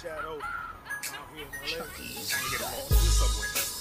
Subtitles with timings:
[0.00, 0.38] Chad O.
[0.38, 1.84] Out here in LA.
[2.50, 3.71] Get them all to the subway.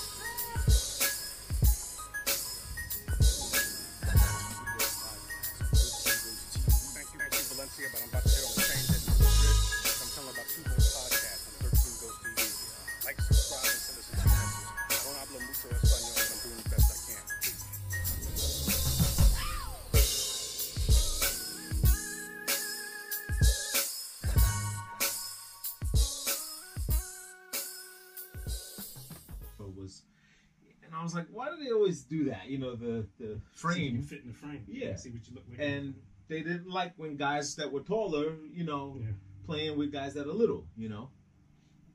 [32.11, 32.50] Do they always do that?
[32.50, 34.64] You know, the the See you frame, fit in the frame.
[34.67, 34.95] Yeah.
[34.95, 35.59] See what you look like.
[35.59, 35.95] and
[36.28, 39.08] they didn't like when guys that were taller, you know, Yeah.
[39.45, 40.66] playing with guys that are little.
[40.78, 41.09] You know,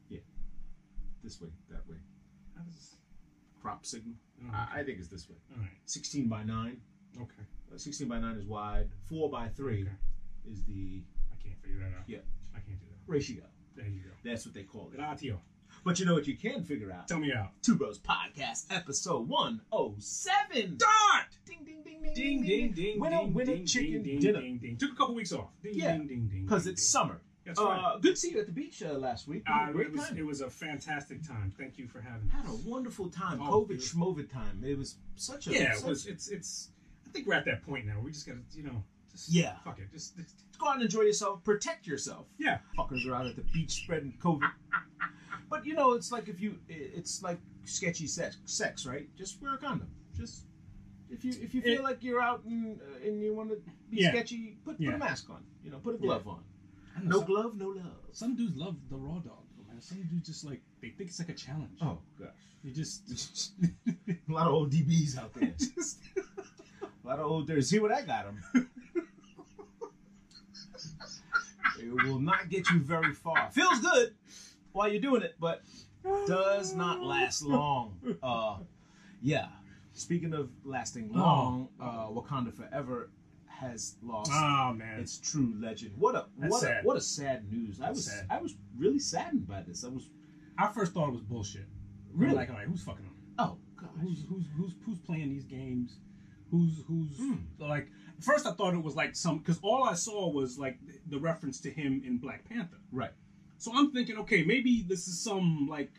[0.09, 0.21] yeah,
[1.23, 1.97] this way, that way,
[2.57, 2.97] How does-
[3.61, 4.15] crop signal.
[4.45, 5.37] oh, I, I think it's this way.
[5.55, 5.71] all right.
[5.87, 6.81] Sixteen by nine.
[7.17, 7.43] Okay.
[7.73, 8.89] Uh, Sixteen by nine is wide.
[9.09, 9.93] Four by three Okay.
[10.51, 12.05] is the I can't figure that out.
[12.07, 12.19] Yeah.
[12.55, 13.13] I can't do that.
[13.13, 13.43] ratio.
[13.75, 14.11] There you go.
[14.25, 14.97] That's what they call it.
[14.97, 15.41] Gratio.
[15.87, 17.07] But you know what you can figure out?
[17.07, 17.53] Tell me out.
[17.63, 20.79] Two Bros Podcast, episode 107.
[20.79, 20.91] Dart!
[21.47, 24.41] Ding, ding, ding, ding, Ding, ding, ding, Winner, ding, winner, ding, chicken ding, dinner.
[24.41, 24.77] Ding, ding.
[24.77, 25.51] Took a couple weeks off.
[25.63, 26.45] Ding, Yeah, ding, ding, ding.
[26.45, 26.89] Because it's ding.
[26.89, 27.21] summer.
[27.45, 27.79] That's right.
[27.81, 29.45] Uh, good to see you at the beach uh, last week.
[29.49, 30.19] Uh, it, was, time.
[30.19, 31.53] it was a fantastic time.
[31.57, 32.33] Thank you for having me.
[32.33, 33.41] had a wonderful time.
[33.41, 34.65] Oh, COVID schmovid time.
[34.67, 36.07] It was such a Yeah, it was.
[36.07, 36.71] It's it's.
[37.07, 38.01] I think we're at that point now.
[38.03, 38.83] We just gotta, you know,
[39.29, 39.53] Yeah.
[39.65, 39.93] Fuck it.
[39.93, 41.45] Just, just Go out and enjoy yourself.
[41.45, 42.27] Protect yourself.
[42.39, 42.59] yeah.
[42.77, 44.51] Fuckers are out at the beach spreading COVID.
[45.49, 49.09] but you know, it's like if you, it's like sketchy sex, sex, right?
[49.17, 49.89] Just wear a condom.
[50.17, 50.45] Just
[51.11, 53.57] if you if you feel It- like you're out and uh, and you want to
[53.91, 54.11] be Yeah.
[54.13, 55.43] sketchy, put put a mask on.
[55.65, 56.43] You know, put a glove on.
[57.03, 57.93] No some, glove, no love.
[58.13, 59.81] some dudes love the raw dog, man.
[59.83, 61.79] Some dudes just like they think it's like a challenge.
[61.83, 62.29] Oh gosh,
[62.63, 63.53] You just,
[63.87, 65.53] a lot of old DBs out there.
[65.59, 67.61] just A lot of old there.
[67.61, 68.71] See what I got him.
[71.79, 73.51] it will not get you very far.
[73.53, 74.15] Feels good
[74.77, 75.63] while you're doing it, but
[76.27, 77.99] does not last long.
[78.23, 78.59] Uh,
[79.23, 79.47] yeah.
[79.93, 83.11] Speaking of lasting long, uh, Wakanda Forever
[83.47, 85.01] has lost oh man.
[85.01, 85.93] its true legend.
[85.97, 86.85] What a That's what sad.
[86.85, 87.81] a what a sad news.
[87.81, 88.27] I was sad.
[88.29, 89.83] I was really saddened by this.
[89.85, 90.11] I was
[90.59, 91.65] I first thought it was bullshit.
[92.13, 92.35] Really?
[92.35, 93.15] Like, all right, who's fucking them?
[93.39, 93.89] oh gosh.
[94.03, 95.97] Who's who's who's who's playing these games?
[96.51, 97.35] Who's who's Hmm.
[97.59, 97.89] like?
[98.21, 100.79] First, I thought it was like some because all I saw was like
[101.09, 102.77] the reference to him in Black Panther.
[102.93, 103.13] Right.
[103.59, 105.93] So I'm thinking, okay, maybe this is some like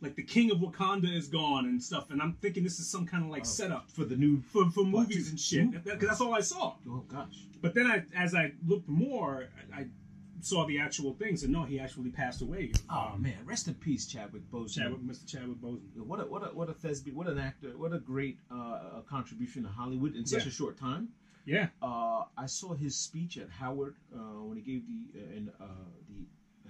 [0.00, 3.06] like the king of Wakanda is gone and stuff, and I'm thinking this is some
[3.06, 3.44] kind of like Oh.
[3.44, 5.70] setup For the new for for movies and shit.
[5.70, 6.74] Because that's all I saw.
[6.88, 7.44] oh gosh.
[7.60, 9.86] But then I, as I looked more, I, I
[10.40, 12.72] saw the actual things, and no, he actually passed away.
[12.90, 14.74] Oh Um, man, rest in peace, Chadwick Boseman.
[14.74, 15.24] Chadwick, Mr.
[15.28, 16.04] Chadwick Boseman.
[16.04, 19.62] What a what a what a thespian, what an actor, what a great uh, contribution
[19.62, 20.48] to Hollywood in such Yeah.
[20.48, 21.10] a short time.
[21.44, 25.48] Yeah, Uh, I saw his speech at Howard uh, when he gave the uh, in
[25.60, 25.66] uh,
[26.08, 26.24] the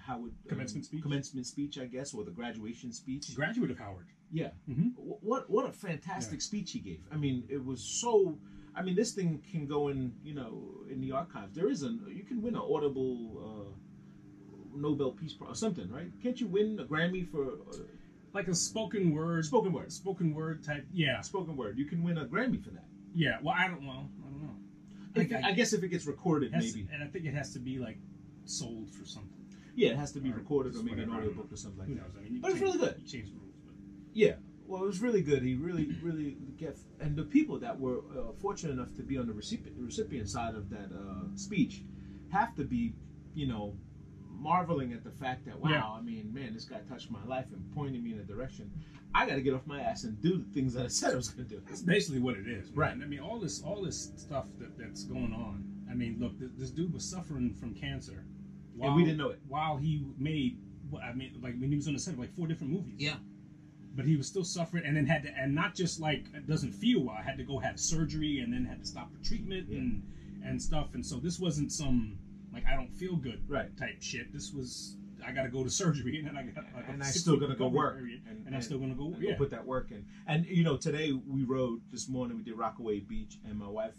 [0.06, 1.02] Howard um, Commencement speech?
[1.02, 3.34] commencement speech, I guess, or the graduation speech.
[3.34, 4.06] graduate of Howard.
[4.30, 4.92] Yeah, Mhm.
[4.96, 6.44] What what a fantastic Yeah.
[6.50, 7.00] speech he gave.
[7.10, 8.38] I mean, it was so.
[8.74, 11.54] I mean, this thing can go in, you know, in the archives.
[11.54, 16.10] There is a you can win an Audible uh, Nobel Peace Prize or something, right?
[16.22, 17.82] Can't you win a Grammy for uh,
[18.32, 19.92] Like a spoken word, spoken word?
[19.92, 20.86] spoken word type.
[20.92, 21.76] Yeah, Spoken word.
[21.76, 22.86] You can win a Grammy for that.
[23.14, 23.38] yeah.
[23.42, 23.84] Well, I don't.
[23.86, 24.56] Well, I don't know.
[25.14, 26.88] If- I- I, guess if it gets recorded, has- maybe.
[26.90, 27.98] and I think it has to be like
[28.46, 29.41] sold for something.
[29.74, 31.56] Yeah, it has to be Or recorded or maybe an whatever, I don't audiobook or
[31.56, 32.18] something like that.
[32.18, 32.94] I mean, But it's really good.
[32.98, 33.74] You change the rules, but
[34.12, 34.34] Yeah,
[34.66, 35.42] well, it was really good.
[35.42, 39.26] He really, really get and the people that were uh, fortunate enough to be on
[39.26, 41.82] the recipient, recipient side of that uh, speech
[42.30, 42.94] have to be,
[43.34, 43.74] you know,
[44.30, 45.84] marveling at the fact that wow, Yeah.
[45.84, 48.70] I mean, man, this guy touched my life and pointed me in a direction.
[49.14, 51.16] I got to get off my ass and do the things that I said I
[51.16, 51.62] was going to do.
[51.66, 52.74] that's basically what it is, man.
[52.76, 52.92] Right.
[52.92, 55.64] I mean, all this, all this stuff that, that's going on.
[55.90, 58.24] I mean, look, this, this dude was suffering from cancer,
[58.80, 59.40] And we didn't know it.
[59.48, 60.58] While he made,
[60.90, 62.94] what I mean, like when he was on the set of like four different movies.
[62.98, 63.16] Yeah.
[63.94, 66.72] But he was still suffering, and then had to, and not just like it doesn't
[66.72, 67.16] feel well.
[67.16, 69.78] Had to go have surgery, and then had to stop the treatment Yeah.
[69.78, 70.02] and
[70.44, 70.94] and stuff.
[70.94, 72.18] And so this wasn't some
[72.52, 73.74] like I don't feel good Right.
[73.76, 74.32] type shit.
[74.32, 77.06] This was I got to go to surgery, and then I got like and I
[77.06, 79.12] still gonna go work, period, and, and, I'm still gonna go.
[79.12, 79.36] and Yeah.
[79.36, 80.04] put that work in.
[80.26, 82.36] And you know, today we rode this morning.
[82.38, 83.94] We did Rockaway Beach, and my wife.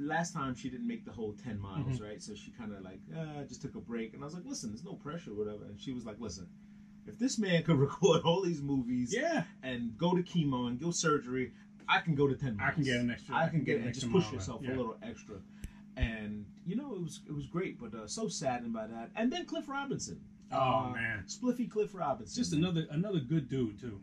[0.00, 2.04] Last time she didn't make the whole ten miles, Mm-hmm.
[2.04, 2.22] right?
[2.22, 4.70] So she kind of like uh, just took a break, and I was like, "Listen,
[4.70, 6.48] there's no pressure, whatever." And she was like, "Listen,
[7.06, 9.44] if this man could record all these movies, yeah.
[9.62, 11.52] and go to chemo and go surgery,
[11.88, 12.70] I can go to ten miles.
[12.70, 14.70] I can get an extra- I can get, an and extra just push yourself yeah.
[14.70, 15.36] a little extra."
[15.96, 19.10] And you know, it was it was great, but uh, so saddened by that.
[19.16, 20.20] And then Cliff Robinson.
[20.52, 21.24] Oh, Uh, man.
[21.28, 22.42] Spliffy Cliff Robinson.
[22.42, 24.00] Just another another good dude too.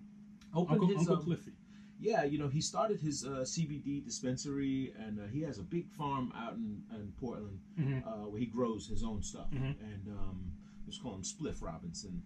[0.53, 1.51] Opened Uncle, his, Uncle um, Cliffy.
[1.99, 5.89] Yeah, you know, he started his uh, CBD dispensary, and uh, he has a big
[5.89, 8.05] farm out in, in Portland Mhm.
[8.05, 9.49] uh, where he grows his own stuff.
[9.51, 9.75] Mhm.
[9.81, 10.51] And um,
[10.85, 12.21] Just call him Spliff Robinson,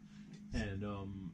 [0.53, 1.31] and um,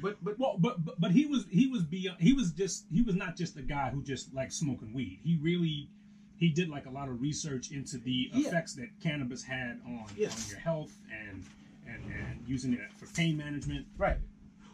[0.00, 3.02] but but Well, but, but but he was he was beyond he was just he
[3.02, 5.18] was not just a guy who just liked smoking weed.
[5.24, 5.88] He really
[6.36, 8.46] he did like a lot of research into the Yeah.
[8.48, 10.28] effects that cannabis had on Yeah.
[10.30, 11.44] on your health and
[11.86, 13.86] and and using it for pain management.
[13.96, 14.18] Right.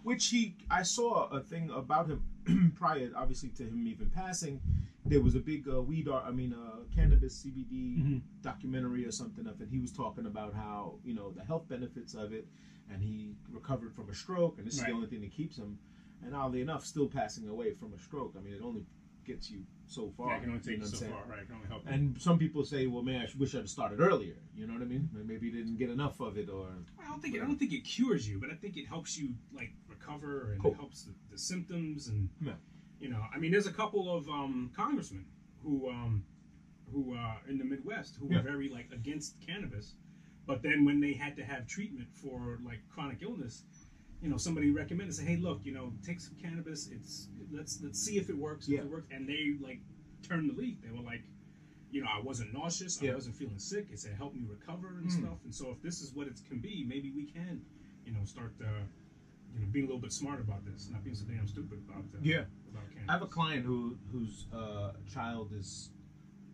[0.02, 2.22] Which he, I saw a thing about him
[2.74, 4.60] prior, obviously to him even passing.
[5.06, 8.20] There was a big uh, weed, ar- I mean, uh, cannabis CBD Mhm.
[8.42, 9.68] documentary or something of it.
[9.70, 12.46] He was talking about how you know the health benefits of it,
[12.90, 15.78] and he recovered from a stroke, and this is the only thing that keeps him.
[16.24, 18.34] And oddly enough, still passing away from a stroke.
[18.38, 18.86] I mean, it only
[19.26, 20.28] gets you so far.
[20.28, 21.12] Yeah, it can only you take know you so saying?
[21.12, 21.40] far, right?
[21.40, 21.84] It can only help.
[21.84, 21.90] you.
[21.92, 24.36] And some people say, well, man, I wish I'd started earlier.
[24.56, 25.08] You know what I mean?
[25.12, 26.68] Maybe you didn't get enough of it, or
[27.02, 29.18] I don't think it, I don't think it cures you, but I think it helps
[29.18, 29.74] you like
[30.04, 30.72] recover and Cool.
[30.72, 32.54] it helps the, the symptoms and Yeah.
[33.00, 33.22] you know.
[33.32, 35.24] I mean, there's a couple of um, congressmen
[35.62, 36.24] who um,
[36.92, 38.38] who uh, in the Midwest who Yeah.
[38.38, 39.94] were very like against cannabis,
[40.46, 43.64] but then when they had to have treatment for like chronic illness,
[44.20, 46.88] you know, somebody recommended say, hey, look, you know, take some cannabis.
[46.88, 48.68] It's let's let's see if it works.
[48.68, 48.80] Yeah.
[48.80, 49.80] If it works, and they like
[50.22, 50.80] turned the leaf.
[50.82, 51.22] They were like.
[51.90, 53.00] You know, I wasn't nauseous.
[53.00, 53.86] I wasn't feeling sick.
[53.92, 55.12] It said help me recover and Mm.
[55.12, 55.38] stuff.
[55.44, 57.62] And so, if this is what it can be, maybe we can,
[58.04, 58.82] you know, start, uh,
[59.54, 62.04] you know, being a little bit smart about this, not being so damn stupid about,
[62.14, 62.44] uh, Yeah.
[62.70, 62.82] about.
[63.08, 65.90] I have a client who whose uh, child is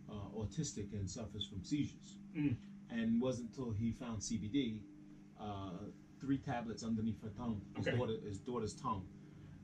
[0.09, 2.57] uh, autistic and suffers from seizures, Mm.
[2.89, 4.81] and it wasn't until he found CBD,
[5.39, 5.71] uh,
[6.19, 7.97] three tablets underneath her tongue, his, Okay.
[7.97, 9.07] daughter, his daughter's tongue,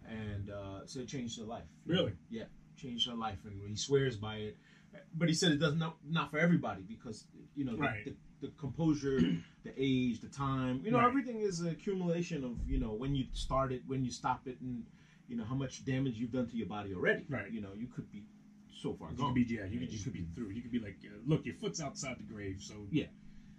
[0.06, 1.68] and uh, so it changed her life.
[1.86, 2.13] Really?
[2.30, 2.45] Yeah,
[2.78, 4.57] changed her life, and he swears by it.
[5.13, 7.25] But he said it does not not for everybody because
[7.56, 8.06] you know Right.
[8.06, 8.18] the, the
[8.60, 9.19] composure,
[9.63, 11.07] the age, the time, you know, Right.
[11.07, 14.57] everything is an accumulation of you know when you start it, when you stop it,
[14.62, 14.84] and
[15.28, 17.25] you know how much damage you've done to your body already.
[17.30, 17.51] Right.
[17.51, 18.24] You know, you could be
[18.81, 19.34] so far You gone.
[19.34, 20.50] could be, yeah, you could, you you could be through.
[20.50, 23.06] You could be like, uh, look, your foot's outside the grave, so Yeah.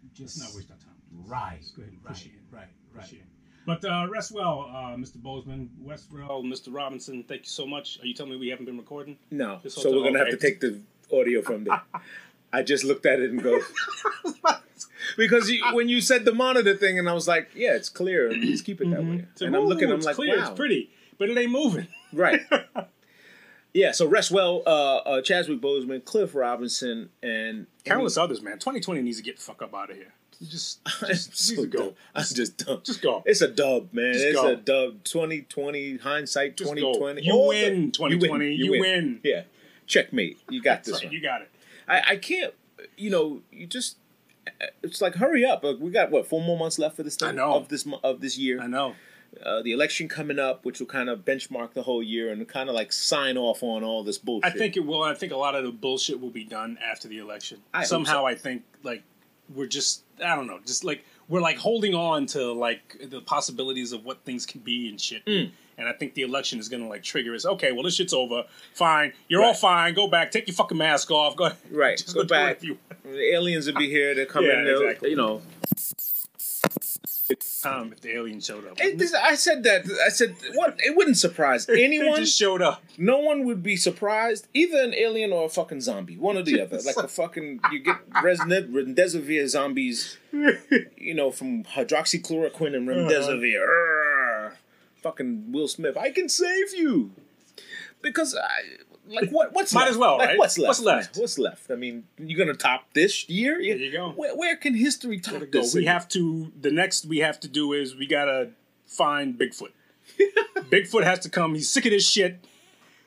[0.04, 0.94] let's just not waste our time.
[1.12, 1.56] Right.
[1.60, 2.56] Let's go ahead and right, push it in.
[2.56, 2.60] right.
[2.60, 2.68] Right.
[3.04, 3.28] Appreciate it.
[3.66, 5.18] But uh, rest well, uh, Mr.
[5.18, 5.68] Boseman.
[5.84, 6.72] Westwell, Mr.
[6.72, 7.98] Robinson, thank you so much.
[8.00, 9.18] Are you telling me we haven't been recording?
[9.30, 9.60] No.
[9.68, 10.80] So we're gonna have to take the
[11.12, 11.82] audio from there.
[12.52, 13.60] I just looked at it and go
[15.16, 18.32] because you, when you said the monitor thing, and I was like, yeah, it's clear,
[18.32, 19.26] let's keep it that way.
[19.34, 21.88] So, And I'm looking, I'm like, clear, wow, it's pretty, but it ain't moving.
[22.12, 22.40] right.
[23.74, 28.54] Yeah, so rest well, uh, uh, Chadwick Boseman, Cliff Robinson, and Countless others, man.
[28.54, 30.12] 2020 needs to get the fuck up out of here.
[30.42, 31.78] Just, just, so go.
[31.78, 31.94] dumb.
[32.14, 32.80] I'm just dumb.
[32.82, 33.22] Just go.
[33.26, 34.14] It's a dub, man.
[34.14, 34.48] Just it's go.
[34.48, 35.04] a dub.
[35.04, 36.56] 2020 hindsight.
[36.56, 37.22] Just 2020.
[37.22, 38.52] You win, the- 2020.
[38.52, 39.20] You win.
[39.22, 39.42] Yeah,
[39.86, 40.38] checkmate.
[40.48, 41.12] You got this right, one.
[41.12, 41.50] You got it.
[41.88, 42.54] I, I can't.
[42.96, 43.96] You know, you just.
[44.82, 45.62] It's like hurry up.
[45.62, 47.54] Like, we got what four more months left for this thing I know.
[47.54, 48.60] of this of this year.
[48.60, 48.94] I know.
[49.44, 52.70] Uh, the election coming up, which will kind of benchmark the whole year and kind
[52.70, 54.50] of like sign off on all this bullshit.
[54.50, 55.02] I think it will.
[55.02, 57.60] I think a lot of the bullshit will be done after the election.
[57.74, 58.26] I Somehow, so.
[58.26, 59.02] I think like
[59.54, 63.92] we're just I don't know, just like we're like holding on to like the possibilities
[63.92, 65.24] of what things can be and shit.
[65.26, 65.50] Mm.
[65.78, 67.46] And I think the election is gonna like trigger us.
[67.46, 68.44] Okay, well this shit's over.
[68.74, 69.94] Fine, you're all fine.
[69.94, 70.30] Go back.
[70.32, 71.36] Take your fucking mask off.
[71.36, 71.58] Go ahead.
[71.70, 72.62] Right, Just go do back.
[72.62, 74.14] you the aliens will be here.
[74.14, 74.50] They're coming.
[74.50, 75.10] Yeah, they'll- exactly.
[75.10, 75.42] You know,
[77.64, 79.84] Um, if the aliens showed up, It- this- I said that.
[80.04, 80.76] I said what?
[80.78, 82.16] It wouldn't surprise they anyone.
[82.16, 82.82] just showed up.
[82.96, 86.60] no one would be surprised, either an alien or a fucking zombie, one or the
[86.62, 86.78] other.
[86.84, 90.16] Like a fucking, you get Resnet, remdesivir zombies,
[90.96, 93.66] you know, from hydroxychloroquine and remdesivir.
[93.68, 94.07] Urgh.
[95.02, 97.12] Fucking Will Smith, I can save you
[98.02, 98.48] because I.
[99.10, 99.54] Like what?
[99.54, 99.90] What's Might left?
[99.92, 100.38] as well, Like, right?
[100.38, 100.68] What's left?
[100.68, 101.16] What's left?
[101.16, 101.70] What's left?
[101.70, 103.54] I mean, you're gonna top this year?
[103.54, 104.10] There you go.
[104.10, 105.46] Where, where can history top go.
[105.62, 105.74] this?
[105.74, 106.52] We have to.
[106.60, 108.50] The next we have to do is we gotta
[108.86, 109.70] find Bigfoot.
[110.70, 111.54] Bigfoot has to come.
[111.54, 112.44] He's sick of this shit.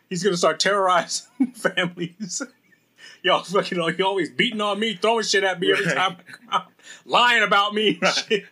[0.09, 2.41] He's gonna start terrorizing families.
[3.23, 5.95] Y'all fucking, you always beating on me, throwing shit at me every Right.
[5.95, 6.65] time I come out,
[7.05, 7.99] lying about me.
[8.27, 8.45] shit.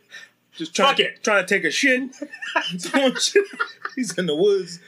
[0.60, 1.24] Just trying, Fuck it.
[1.24, 2.12] trying to take a shit.
[3.96, 4.80] He's in the woods.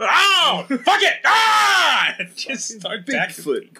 [0.00, 1.14] Oh, fuck it!
[1.24, 2.14] Ah!
[2.36, 3.78] Just start Bigfoot.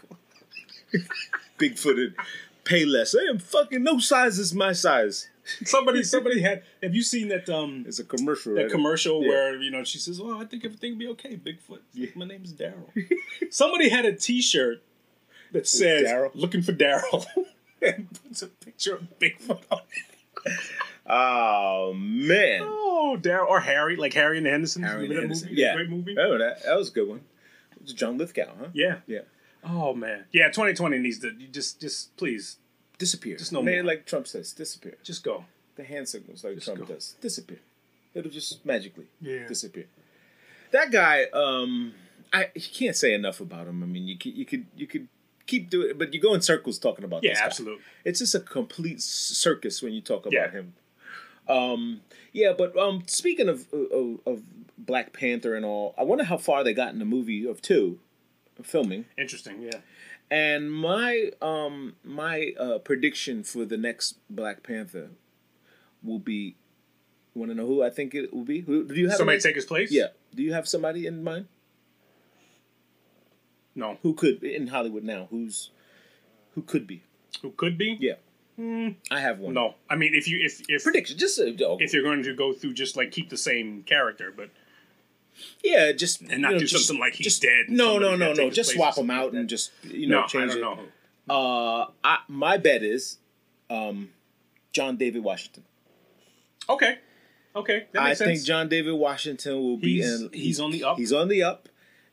[1.59, 2.15] Bigfooted.
[2.65, 3.15] Pay less.
[3.15, 5.29] I am fucking no size is my size.
[5.65, 6.63] Somebody, somebody had.
[6.83, 7.49] Have you seen that?
[7.49, 8.55] Um, It's a commercial.
[8.55, 8.71] that right?
[8.71, 9.29] commercial Yeah.
[9.29, 11.81] where you know she says, "Oh, I think everything will be okay." Bigfoot.
[11.93, 12.09] Yeah.
[12.17, 12.91] My name's Daryl.
[13.51, 14.83] Somebody had a T-shirt
[15.53, 16.31] that says Daryl?
[16.35, 17.27] "Looking for Daryl,"
[17.83, 19.81] and puts a picture of Bigfoot on
[20.45, 20.53] it.
[21.09, 22.61] Oh man.
[22.63, 24.85] Oh, Daryl or Harry, like Harry and the Hendersons.
[24.87, 25.49] Harry and Henderson.
[25.51, 25.61] movie?
[25.61, 25.75] Yeah.
[25.75, 26.17] great movie.
[26.19, 27.21] Oh, that, that was a good one.
[27.77, 28.67] It was John Lithgow, huh?
[28.73, 28.97] Yeah.
[29.07, 29.21] Yeah.
[29.65, 30.25] Oh man.
[30.33, 30.49] Yeah.
[30.49, 32.57] 2020 needs to you just, just please,
[32.99, 33.37] Disappear.
[33.37, 33.83] Just no it more.
[33.85, 34.97] like Trump says, disappear.
[35.05, 35.45] just go.
[35.77, 36.95] The hand signals like Just Trump go.
[36.95, 37.15] does.
[37.21, 37.59] Disappear.
[38.15, 39.47] It'll just magically Yeah.
[39.47, 39.85] disappear.
[40.71, 41.93] That guy, um,
[42.33, 43.83] I you can't say enough about him.
[43.83, 45.09] I mean, you could you could you could
[45.47, 47.47] keep doing it, but you go in circles talking about Yeah, this guy.
[47.47, 47.85] absolutely.
[48.07, 50.51] It's just a complete circus when you talk about Yeah.
[50.51, 50.73] him.
[51.49, 52.01] Um,
[52.33, 54.43] yeah, but um, speaking of, of of
[54.77, 57.99] Black Panther and all, I wonder how far they got in the movie of two,
[58.63, 59.07] filming.
[59.17, 59.63] Interesting.
[59.63, 59.79] Yeah.
[60.31, 65.11] And my um my uh, prediction for the next Black Panther
[66.03, 66.57] will be.
[67.35, 68.61] Want to know who I think it will be?
[68.61, 69.19] Who do you have?
[69.19, 69.93] Somebody take his place.
[69.93, 70.07] Yeah.
[70.35, 71.49] Do you have somebody in mind?
[73.75, 73.99] No.
[74.03, 75.29] Who could in Hollywood now?
[75.31, 75.71] Who's
[76.55, 77.03] who could be?
[77.43, 77.99] Who could be?
[78.01, 78.15] Yeah.
[78.59, 79.55] I have one.
[79.55, 79.75] No.
[79.91, 81.19] I mean, if you if if prediction.
[81.19, 84.33] Just uh, oh, if you're going to go through just like keep the same character,
[84.35, 84.51] but
[85.63, 87.67] yeah, just and not you know, do just- something like he's just- dead.
[87.69, 88.49] No, no, no, no.
[88.51, 90.83] Just swap them out and just you know no, change I don't it.
[91.29, 91.35] know.
[91.35, 93.19] Uh, I, my bet is,
[93.69, 94.11] um,
[94.73, 95.65] John David Washington.
[96.69, 96.99] Okay.
[97.55, 97.87] Okay.
[97.93, 98.43] That I makes think.
[98.45, 100.31] John David Washington will be He's- in.
[100.33, 100.97] he's on the up.
[100.99, 101.69] He's on the up.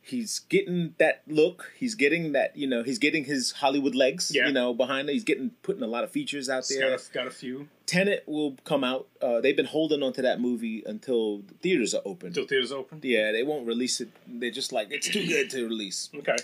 [0.05, 1.71] He's getting that look.
[1.77, 2.57] He's getting that.
[2.57, 4.31] You know, he's getting his Hollywood legs.
[4.35, 4.47] Yeah.
[4.47, 5.13] You know, behind it.
[5.13, 6.89] He's getting putting a lot of features out there.
[6.89, 7.69] got a, got a few.
[7.85, 9.07] Tenet will come out.
[9.21, 12.27] Uh, they've been holding on to that movie until the theaters are open.
[12.27, 12.99] Until theaters open.
[13.01, 14.09] Yeah, they won't release it.
[14.27, 16.09] They're just like it's too good to release.
[16.13, 16.35] Okay.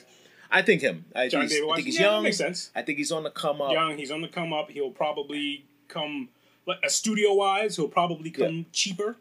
[0.50, 1.06] I think him.
[1.14, 2.02] I, John David I think he's Washington.
[2.02, 2.24] Yeah, young.
[2.24, 2.72] makes sense.
[2.74, 3.74] I think he's on the come up.
[3.74, 3.98] Young.
[3.98, 4.72] He's on the come up.
[4.72, 6.30] He'll probably come.
[6.66, 9.18] Like, studio wise, he'll probably come cheaper.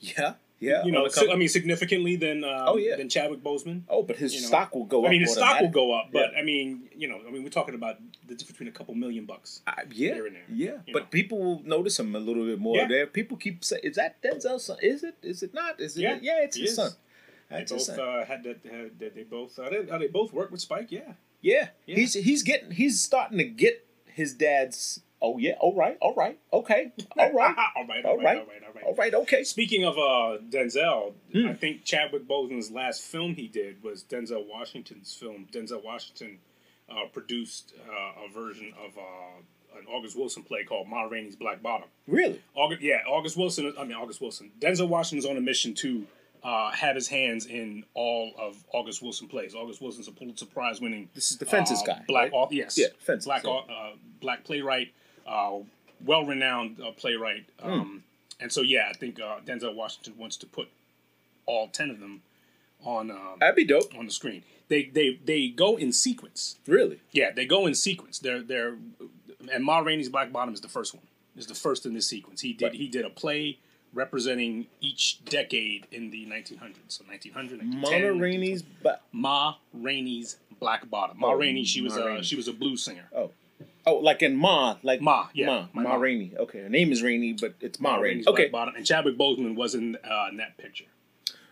[0.00, 0.84] Yeah, yeah.
[0.84, 2.96] You know, come- I mean, significantly than um, Oh, yeah.
[2.96, 3.82] than Chadwick Boseman.
[3.88, 5.08] oh, but his you know, stock will go up.
[5.08, 6.38] I mean, his stock will go up, but Yeah.
[6.40, 9.24] I mean, you know, I mean, we're talking about the difference between a couple million
[9.26, 9.60] bucks.
[9.66, 10.78] Uh, yeah, here and there, yeah.
[10.92, 11.08] But know.
[11.10, 12.76] people will notice him a little bit more.
[12.76, 12.88] Yeah.
[12.88, 14.78] There, people keep saying, "Is that Denzel's son?
[14.82, 15.16] Is it?
[15.22, 15.80] Is it not?
[15.80, 16.02] Is it?
[16.02, 16.76] Yeah, Yeah, it's his is.
[16.76, 16.90] son.
[17.50, 18.08] They That's his both son.
[18.08, 18.58] uh, had that.
[18.70, 19.58] Had, that they both.
[19.58, 20.90] Uh, they, uh, they both work with Spike.
[20.90, 21.12] Yeah.
[21.42, 21.68] yeah.
[21.86, 21.94] yeah.
[21.96, 25.00] he's he's getting he's starting to get his dad's.
[25.22, 27.56] Oh yeah, all right, all right, okay, all right, all right.
[27.76, 28.04] all All right, right.
[28.04, 28.36] All right.
[28.38, 28.65] All right.
[28.84, 29.44] All right, okay.
[29.44, 31.48] Speaking of uh, Denzel, Hmm.
[31.48, 35.46] I think Chadwick Boseman's last film he did was Denzel Washington's film.
[35.52, 36.38] Denzel Washington
[36.88, 41.62] uh, produced uh, a version of uh, an August Wilson play called Ma Rainey's Black
[41.62, 41.88] Bottom.
[42.06, 42.40] Really?
[42.54, 43.72] August, yeah, August Wilson.
[43.78, 44.50] I mean, August Wilson.
[44.60, 46.06] Denzel Washington's on a mission to
[46.44, 49.54] uh, have his hands in all of August Wilson plays.
[49.54, 51.08] August Wilson's a Pulitzer Prize winning.
[51.14, 52.48] This is the Fences uh, guy, Black, right?
[52.52, 53.50] yes, Yeah, Fences, Black, yeah.
[53.50, 53.90] uh,
[54.20, 54.92] black playwright,
[55.26, 55.56] uh,
[56.04, 57.46] well renowned uh, playwright.
[57.60, 57.70] Hmm.
[57.72, 58.02] Um,
[58.40, 60.68] And so, yeah, I think uh, Denzel Washington wants to put
[61.46, 62.22] all ten of them
[62.84, 63.94] on um, That'd be dope.
[63.98, 64.42] on the screen.
[64.68, 66.56] They they they go in sequence.
[66.66, 67.00] Really?
[67.12, 68.18] Yeah, they go in sequence.
[68.18, 68.76] They're they're
[69.52, 71.04] and Ma Rainey's Black Bottom is the first one.
[71.36, 72.40] Is the first in this sequence.
[72.40, 72.74] He did Right.
[72.74, 73.58] he did a play
[73.94, 76.74] representing each decade in the 1900s.
[76.88, 81.18] So 1900, Mona 1910, Rainey's, but Ma Rainey's Black Bottom.
[81.20, 82.22] Ma Oh, Rainey, she was Ma a Rainey.
[82.22, 83.08] she was a blues singer.
[83.16, 83.30] oh,
[83.86, 85.94] oh, like in Ma, like Ma, yeah, Ma, my Ma, Ma.
[85.96, 86.32] Rainey.
[86.38, 88.24] Okay, her name is Rainey, but it's Ma, Rainey.
[88.26, 88.74] Okay, Bottom.
[88.74, 90.84] And Chadwick Boseman was in uh, in that picture.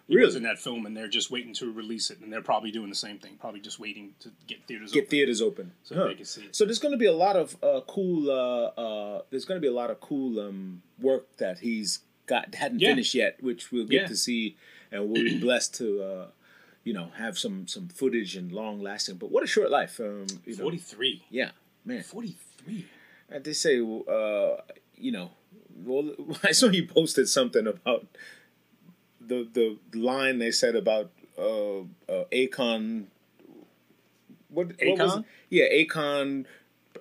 [0.06, 0.26] He Really?
[0.26, 2.90] was in that film, and they're just waiting to release it, and they're probably doing
[2.90, 5.72] the same thing, probably just waiting to get theaters get open theaters open.
[5.82, 6.08] so Huh.
[6.08, 6.54] they can see it.
[6.54, 8.30] So there's going to be a lot of uh, cool.
[8.30, 12.54] Uh, uh, there's going to be a lot of cool um, work that he's got
[12.54, 12.90] hadn't Yeah.
[12.90, 14.06] finished yet, which we'll get Yeah.
[14.08, 14.56] to see,
[14.92, 16.26] and we'll be blessed to, uh,
[16.84, 19.16] you know, have some some footage and long lasting.
[19.16, 19.98] But what a short life!
[20.00, 21.22] Um, you know, 43.
[21.30, 21.52] yeah,
[21.84, 22.02] man.
[22.02, 22.86] 43.
[23.30, 24.56] And they say, uh,
[24.96, 25.30] you know,
[25.76, 26.12] well,
[26.44, 28.06] I saw you posted something about
[29.20, 33.06] the the line they said about uh, uh, Akon.
[34.48, 35.18] What, what Akon?
[35.20, 35.24] it?
[35.50, 36.44] Yeah, Akon.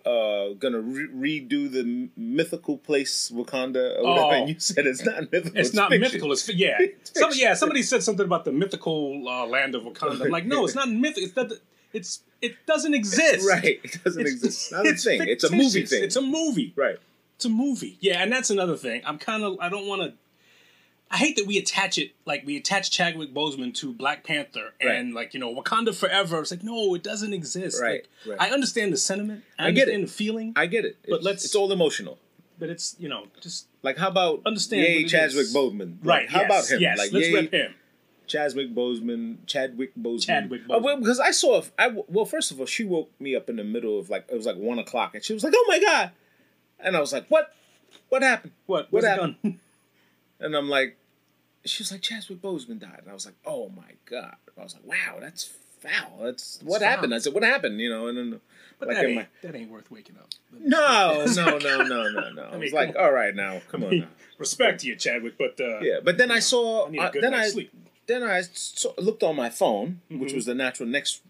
[0.05, 4.31] Uh, gonna re- redo the m- mythical place Wakanda or whatever, Oh.
[4.31, 5.57] and you said it's not mythical.
[5.57, 6.01] It's, not fiction.
[6.01, 6.31] mythical.
[6.33, 6.75] It's yeah.
[6.79, 7.53] It's Some, yeah.
[7.53, 10.25] Somebody said something about the mythical uh, land of Wakanda.
[10.25, 11.23] I'm like, no, it's not mythical.
[11.23, 11.49] It's not.
[11.49, 11.61] the-
[11.93, 13.47] It's it doesn't exist.
[13.47, 14.45] Right, it doesn't It's, exist.
[14.63, 15.27] It's not a thing.
[15.27, 16.03] It's a movie thing.
[16.03, 16.73] It's a movie.
[16.75, 16.97] right.
[17.35, 17.97] It's a movie.
[17.99, 19.01] Yeah, and that's another thing.
[19.05, 19.57] I'm kind of.
[19.59, 20.13] I don't want to.
[21.11, 25.13] I hate that we attach it like we attach Chadwick Boseman to Black Panther and
[25.13, 26.41] like you know Wakanda Forever.
[26.41, 27.79] It's like no, it doesn't exist.
[27.81, 28.49] Right, Like, right.
[28.49, 29.43] I understand the sentiment.
[29.59, 30.01] I, I get it.
[30.01, 30.97] the feeling, I get it.
[31.03, 32.17] But It's- let's- It's all emotional.
[32.59, 35.47] but it's you know just Like how about Understand Yay Chadwick.
[35.47, 35.97] Boseman?
[36.03, 36.29] Like, right.
[36.31, 36.81] How yes, about him?
[36.81, 37.75] Yes, like let's yay, rip him.
[38.27, 40.25] Chadwick Boseman, Chadwick Boseman.
[40.25, 40.83] Chadwick Oh, Boseman.
[40.83, 43.63] well, because I saw, I well, first of all, she woke me up in the
[43.63, 46.11] middle of like it was like one o'clock, and she was like, "Oh my god,"
[46.79, 47.53] and I was like, "What?
[48.09, 48.85] What happened?" What?
[48.91, 49.59] What What's happened?
[50.39, 50.97] And I'm like,
[51.63, 54.73] she was like, "Chadwick Boseman died," and I was like, "Oh my god!" I was
[54.73, 55.45] like, "Wow, that's
[55.79, 56.19] foul.
[56.21, 56.89] That's what foul.
[56.89, 58.41] happened." I said, "What happened?" You know, and then
[58.79, 60.27] But like that, ain't, my that ain't worth waking up.
[60.59, 62.43] no, no, no, no, no, no.
[62.47, 62.97] I mean, was like, on.
[62.97, 64.07] "All right, now, come on." Now.
[64.37, 67.11] Respect to you, Chadwick, but uh, Yeah, but then I saw, I need uh, a
[67.11, 67.71] good then I sleep.
[68.07, 68.43] Then I
[68.97, 70.35] looked on my phone, which Mhm.
[70.35, 71.21] was the natural next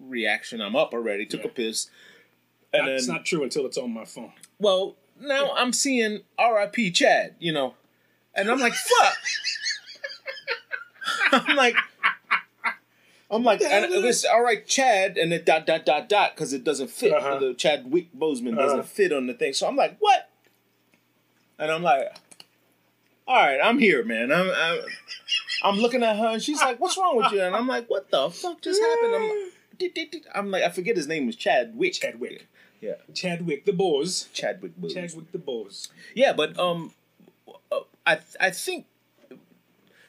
[0.00, 0.60] reaction.
[0.60, 1.46] I'm up already, took Yeah.
[1.48, 1.88] a piss,
[2.72, 4.32] and That's then not true until it's on my phone.
[4.58, 6.90] well, now I'm seeing R.I.P.
[6.92, 7.74] Chad, you know,
[8.34, 9.16] and I'm like, fuck.
[11.32, 11.76] I'm like,
[13.30, 16.64] I'm like, and it all right, Chad, and then dot dot dot dot because it
[16.64, 17.12] doesn't fit.
[17.12, 17.38] Uh-huh.
[17.38, 18.82] The Chadwick Boseman doesn't Uh-huh.
[18.82, 20.28] fit on the thing, so I'm like, what?
[21.58, 22.08] And I'm like,
[23.26, 24.30] all right, I'm here, man.
[24.32, 24.80] I'm, I'm
[25.62, 28.10] I'm looking at her and she's like, "What's wrong with you?" And I'm like, "What
[28.10, 29.38] the fuck just happened?" I'm like.
[30.34, 31.94] I'm like, I forget his name was Chadwick.
[31.94, 32.46] Chadwick.
[32.80, 34.28] Yeah, Chadwick the Bows.
[34.32, 34.78] Chadwick.
[34.80, 34.94] Boseman.
[34.94, 35.88] Chadwick the Bows.
[36.14, 36.92] Yeah, but um,
[37.70, 38.86] uh, I I think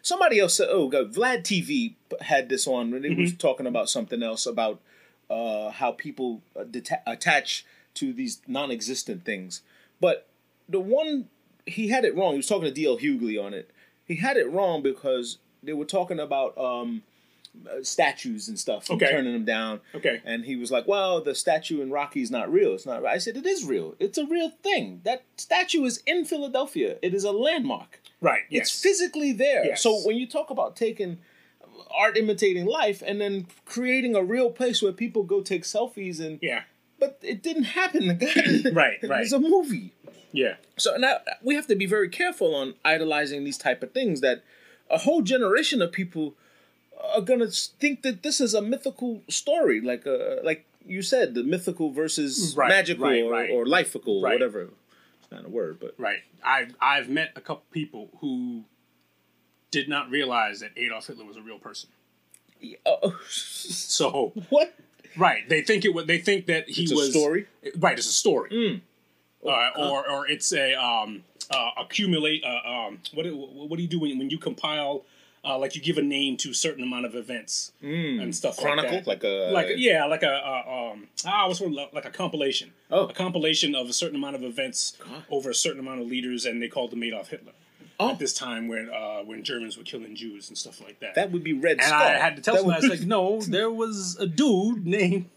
[0.01, 3.89] somebody else said, oh, God, Vlad TV had this on when they was talking about
[3.89, 4.81] something else about
[5.29, 9.61] uh how people uh, deta- attach to these non-existent things.
[10.01, 10.27] But
[10.67, 11.29] the one
[11.65, 12.31] he had it wrong.
[12.31, 13.71] He was talking to DL Hughley on it.
[14.05, 17.03] He had it wrong because they were talking about um
[17.69, 19.11] uh, statues and stuff and Okay.
[19.11, 19.79] turning them down.
[19.93, 20.21] Okay.
[20.25, 22.73] And he was like, "Well, the statue in Rocky is not real.
[22.73, 23.95] It's not." I said, "It is real.
[23.99, 25.01] It's a real thing.
[25.03, 26.97] That statue is in Philadelphia.
[27.03, 28.01] It is a landmark.
[28.21, 28.41] Right.
[28.49, 28.67] Yes.
[28.69, 29.65] It's physically there.
[29.65, 29.83] Yes.
[29.83, 31.19] So when you talk about taking
[31.95, 36.39] art imitating life and then creating a real place where people go take selfies and
[36.41, 36.61] yeah.
[36.99, 38.07] but it didn't happen.
[38.07, 39.21] The guy, Right, right.
[39.21, 39.93] It's a movie.
[40.31, 40.55] Yeah.
[40.77, 44.21] So now we have to be very careful on idolizing these type of things.
[44.21, 44.43] That
[44.89, 46.33] a whole generation of people
[47.15, 51.43] are gonna think that this is a mythical story, like uh, like you said, the
[51.43, 53.49] mythical versus Right, magical right, or, right.
[53.51, 54.33] or lifeical, Right.
[54.33, 54.69] whatever.
[55.21, 56.19] It's not a word, but Right.
[56.43, 58.63] I've I've met a couple people who
[59.71, 61.89] did not realize that Adolf Hitler was a real person.
[62.85, 64.73] uh, So what?
[65.17, 66.05] right, they think it was.
[66.05, 67.47] They think that he It's a was story?
[67.77, 68.49] Right, it's a story.
[68.51, 68.81] Mm.
[69.45, 72.43] Uh, or or it's a um uh, accumulate.
[72.43, 75.05] Uh, um, what do- what do you do when, when you compile?
[75.45, 78.93] Uh, like you give a name to a certain amount of events and stuff Chronicle,
[78.93, 79.07] like that.
[79.09, 82.71] like a like yeah, like a uh, um ah, one like a compilation.
[82.89, 83.07] Oh.
[83.07, 84.97] a compilation of a certain amount of events
[85.29, 87.51] over a certain amount of leaders, and they called them Adolf Hitler.
[87.99, 88.11] Oh.
[88.11, 91.15] At this time, when uh, when Germans were killing Jews and stuff like that.
[91.15, 92.01] that would be Red and Skull.
[92.01, 95.29] I had to tell that someone, I was like, no, there was a dude named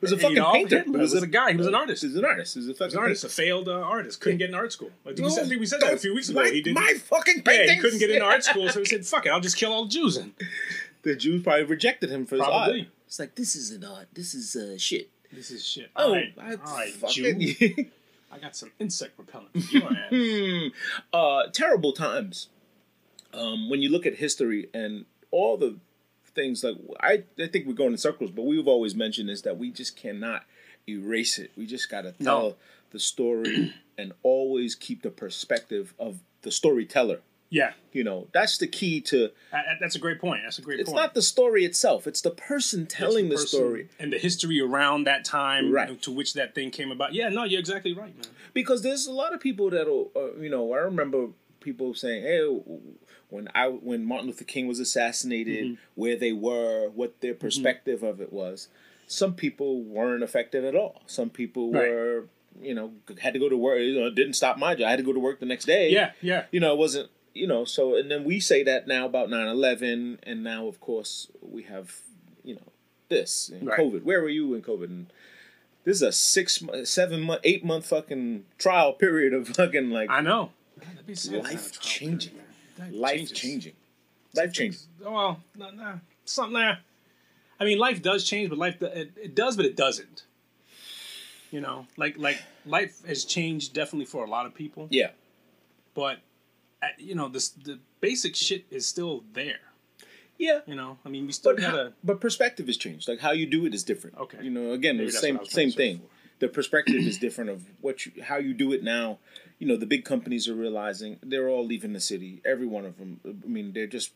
[0.00, 0.78] was a fucking Adolf painter.
[0.78, 0.98] Hitler.
[0.98, 1.50] It was was a guy.
[1.52, 2.02] He was an artist.
[2.02, 2.54] He was an artist.
[2.54, 4.20] He was a fucking He was an artist, a failed uh, artist.
[4.20, 4.90] Couldn't get in art school.
[5.04, 6.40] Like, we said, we said that a few weeks ago.
[6.42, 6.74] My, he didn't.
[6.82, 9.40] my fucking yeah, he couldn't get into art school, so he said, "Fuck it, I'll
[9.40, 10.32] just kill all the Jews." And
[11.02, 12.80] The Jews probably rejected him for his Probably.
[12.80, 12.88] art.
[13.06, 14.08] It's like this isn't art.
[14.12, 15.08] This is uh, shit.
[15.32, 15.90] this is shit.
[15.96, 17.86] Oh, all right, I all right, fucking- Jew.
[18.32, 20.10] I got some insect repellent for your ass.
[20.10, 20.68] Hmm.
[21.12, 22.48] Uh, terrible times.
[23.32, 25.76] Um, when you look at history and all the
[26.34, 29.58] things like I, I think we're going in circles, but we've always mentioned is that
[29.58, 30.44] we just cannot
[30.88, 31.50] erase it.
[31.56, 32.56] We just got to tell No.
[32.90, 37.20] the story and always keep the perspective of the storyteller.
[37.52, 39.30] Yeah, You know, that's the key to.
[39.50, 40.42] that- that's a great point.
[40.44, 41.02] That's a great It's point.
[41.02, 43.88] not the story itself; it's the person telling the, person story.
[43.98, 46.00] and the history around that time Right.
[46.02, 47.12] to which that thing came about.
[47.12, 48.26] Yeah, no, you're exactly right, man.
[48.54, 51.26] because there's a lot of people that'll uh, you know i remember
[51.60, 52.46] people saying hey
[53.28, 55.74] when i when martin luther king was assassinated mm-hmm.
[55.94, 57.40] where they were what their mm-hmm.
[57.40, 58.68] perspective of it was
[59.06, 61.88] some people weren't affected at all some people Right.
[61.90, 62.24] were
[62.60, 64.90] you know had to go to work you know, it didn't stop my job i
[64.90, 66.44] had to go to work the next day Yeah, yeah.
[66.50, 70.18] you know it wasn't you know so and then we say that now about 9-11
[70.24, 72.00] and now of course we have
[72.42, 72.72] you know
[73.08, 73.78] this and Right.
[73.78, 75.12] covid where were you in covid and
[75.84, 80.20] this is a six seven month eight month fucking trial period of fucking like I
[80.20, 80.50] know.
[80.80, 81.44] That'd be sad.
[81.44, 82.34] life changing
[82.90, 83.74] life changing
[84.34, 86.78] life changing Oh, well, no, no, something there.
[87.58, 90.24] I mean, life does change, but life it, it does, but it doesn't.
[91.50, 95.10] You know, like like life has changed definitely for a lot of people, yeah
[95.94, 96.18] but
[96.82, 99.58] uh, you know, this the basic shit is still there.
[100.38, 101.92] yeah You know, I mean, we still but gotta.
[102.04, 104.38] but perspective has changed like how you do it is different Okay.
[104.42, 106.06] you know again Maybe the same what I was trying same thing for.
[106.38, 109.18] the perspective is different of what you how you do it now
[109.60, 112.98] you know the big companies are realizing they're all leaving the city every one of
[112.98, 114.10] them i mean they're just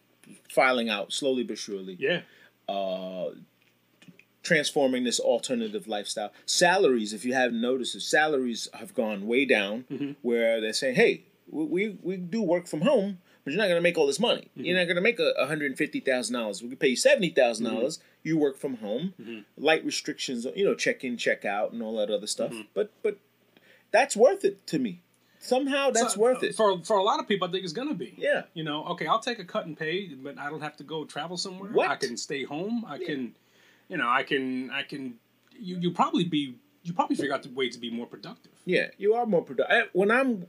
[0.50, 2.22] filing out slowly but surely Yeah,
[2.68, 3.30] uh,
[4.42, 6.33] transforming this alternative lifestyle.
[6.46, 9.85] Salaries, if you haven't noticed, the salaries have gone way down.
[9.90, 10.12] Mm-hmm.
[10.22, 13.76] Where they're saying, "Hey, we we, we do work from home, but you're not going
[13.76, 14.48] to make all this money.
[14.52, 14.64] Mm-hmm.
[14.64, 16.62] You're not going to make a hundred and fifty thousand dollars.
[16.62, 17.98] We can pay you seventy thousand dollars.
[17.98, 18.28] Mm-hmm.
[18.28, 19.14] You work from home.
[19.57, 22.52] Light restrictions, you know, check in, check out, and all that other stuff.
[22.52, 22.68] Mm-hmm.
[22.72, 23.18] But but
[23.90, 25.00] that's worth it to me.
[25.44, 26.54] Somehow that's So, worth it.
[26.54, 27.46] for for a lot of people.
[27.46, 28.14] I think it's gonna be.
[28.16, 28.44] Yeah.
[28.54, 31.04] You know, okay, I'll take a cut and pay, but I don't have to go
[31.04, 31.70] travel somewhere.
[31.70, 31.90] What?
[31.90, 32.85] I can stay home.
[32.88, 33.35] I can,
[33.88, 35.18] you know, I can, I can.
[35.59, 38.52] You you probably be you probably figure out the way to be more productive.
[38.64, 39.88] Yeah, you are more productive.
[39.92, 40.46] When I'm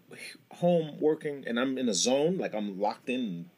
[0.54, 3.50] home working and I'm in a zone, like I'm locked in,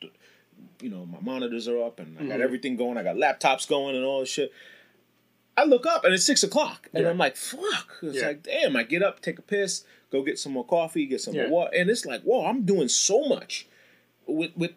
[0.81, 2.43] you know, my monitors are up and I got Mhm.
[2.43, 2.97] everything going.
[2.97, 4.51] I got laptops going and all this shit.
[5.55, 7.09] I look up and it's six o'clock, and Yeah.
[7.09, 8.27] I'm like, "Fuck!" It's Yeah.
[8.27, 8.75] like, damn.
[8.75, 11.43] I get up, take a piss, go get some more coffee, get some Yeah.
[11.43, 13.67] more water, and it's like, whoa, I'm doing so much
[14.27, 14.71] with with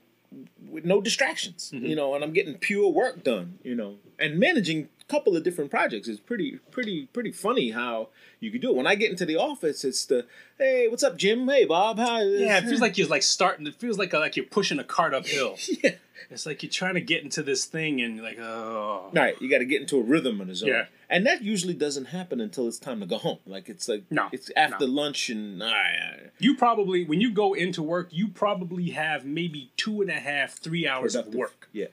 [0.70, 1.86] with no distractions, Mm-hmm.
[1.86, 5.42] you know, and I'm getting pure work done, you know, and managing a couple of
[5.42, 6.08] different projects.
[6.08, 8.76] is pretty, pretty, pretty funny how you could do it.
[8.76, 10.26] When I get into the office, it's the
[10.58, 11.48] hey, what's up, Jim?
[11.48, 11.98] Hey, Bob.
[11.98, 12.22] Hi.
[12.22, 13.66] Yeah, it feels like you're like starting.
[13.66, 15.56] It feels like like you're pushing a cart uphill.
[15.82, 15.92] yeah.
[16.30, 19.50] It's like you're trying to get into this thing and you're like, oh, Right, you
[19.50, 20.68] got to get into a rhythm and a zone.
[20.68, 20.84] Yeah.
[21.08, 23.38] And that usually doesn't happen until it's time to go home.
[23.46, 26.30] Like it's like No, it's after lunch and all right, all right.
[26.38, 30.59] you probably when you go into work, you probably have maybe two and a half,
[30.60, 31.86] three hours of work Yeah,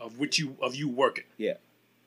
[0.00, 1.24] of which you of you working.
[1.36, 1.54] yeah.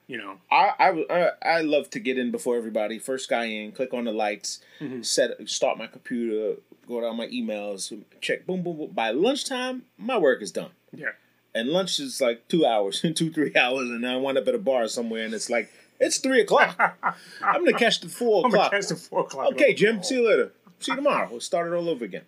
[0.07, 0.73] You know, I
[1.09, 2.99] I I love to get in before everybody.
[2.99, 5.03] First guy in, click on the lights, Mm-hmm.
[5.03, 6.55] set start my computer,
[6.87, 8.45] go down my emails, check.
[8.45, 8.91] Boom, boom, boom.
[8.91, 10.71] By lunchtime, my work is done.
[10.93, 11.11] yeah.
[11.55, 14.57] And lunch is like two hours, two three hours, and I wind up at a
[14.57, 16.77] bar somewhere, and it's like it's three o'clock.
[17.41, 18.71] I'm gonna catch the four I'm gonna o'clock.
[18.73, 19.51] catch the four o'clock.
[19.53, 20.03] Okay, Jim.
[20.03, 20.51] See you later.
[20.79, 21.27] See you tomorrow.
[21.31, 22.23] We'll start it all over again.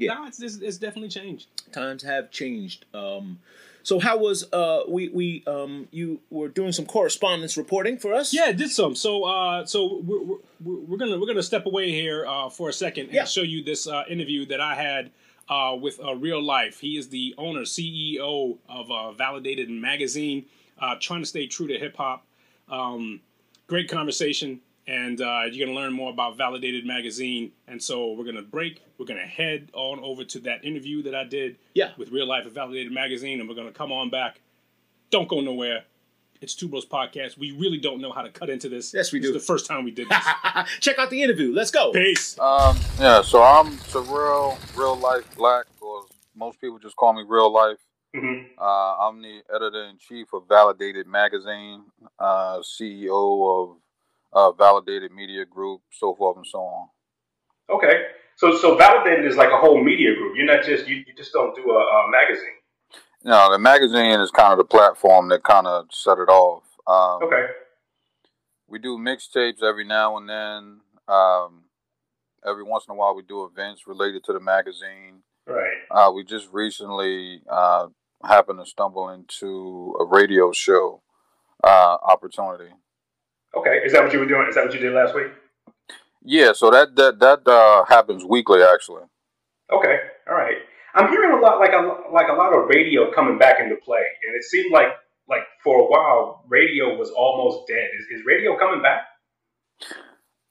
[0.00, 0.14] Yeah.
[0.14, 1.46] No, it's, it's it's definitely changed.
[1.72, 2.86] times have changed.
[2.94, 3.38] Um,
[3.82, 8.32] so how was uh we we um you were doing some correspondence reporting for us?
[8.34, 8.94] Yeah, I did some.
[8.94, 12.72] So, uh, so we're, we're, we're gonna we're gonna step away here uh, for a
[12.72, 13.24] second and Yeah.
[13.24, 15.10] show you this uh, interview that I had
[15.48, 16.78] uh, with uh, ReaLife.
[16.80, 20.44] He is the owner CEO of uh, Validated Magazine,
[20.78, 22.24] uh, trying to stay true to hip hop.
[22.68, 23.20] Um,
[23.66, 27.52] great conversation, and uh, you're gonna learn more about Validated Magazine.
[27.68, 28.82] And so we're gonna break.
[28.98, 31.92] We're gonna head on over to that interview that I did Yeah.
[31.96, 34.40] with ReaLife at Validated Magazine, and we're gonna come on back.
[35.10, 35.84] Don't go nowhere.
[36.40, 37.36] It's Two Bros Podcast.
[37.36, 38.94] We really don't know how to cut into this.
[38.94, 39.36] Yes, we This do.
[39.36, 40.24] is the first time we did this.
[40.80, 41.52] Check out the interview.
[41.52, 41.92] Let's go.
[41.92, 42.38] Peace.
[42.38, 47.76] Um, yeah, so I'm Terrell, real life black, or most people just call me ReaLife.
[48.16, 48.46] Mhm.
[48.58, 51.82] Uh, I'm the editor in chief of Validated Magazine,
[52.18, 53.76] uh, CEO of
[54.32, 56.88] uh, Validated Media Group, so forth and so on.
[57.70, 58.02] Okay.
[58.36, 60.34] So so validated is like a whole media group.
[60.36, 62.56] You're not just you, you just don't do a, a magazine.
[63.22, 66.64] Know, the magazine is kind of the platform that kind of set it off.
[66.86, 67.46] Um, Okay.
[68.66, 70.80] We do mixtapes every now and then.
[71.08, 71.64] Um,
[72.46, 75.22] every once in a while, we do events related to the magazine.
[75.46, 75.78] Right.
[75.90, 77.88] Uh, we just recently uh,
[78.24, 81.02] happened to stumble into a radio show
[81.64, 82.70] uh, opportunity.
[83.56, 83.80] Okay.
[83.84, 84.46] Is that what you were doing?
[84.48, 85.32] Is that what you did last week?
[86.22, 89.04] Yeah, so that that that uh, happens weekly actually.
[89.72, 89.96] Okay.
[90.28, 90.56] All right.
[90.94, 94.02] I'm hearing a lot like a like a lot of radio coming back into play,
[94.26, 94.88] and it seemed like
[95.28, 97.88] like for a while radio was almost dead.
[97.98, 99.02] Is, is radio coming back?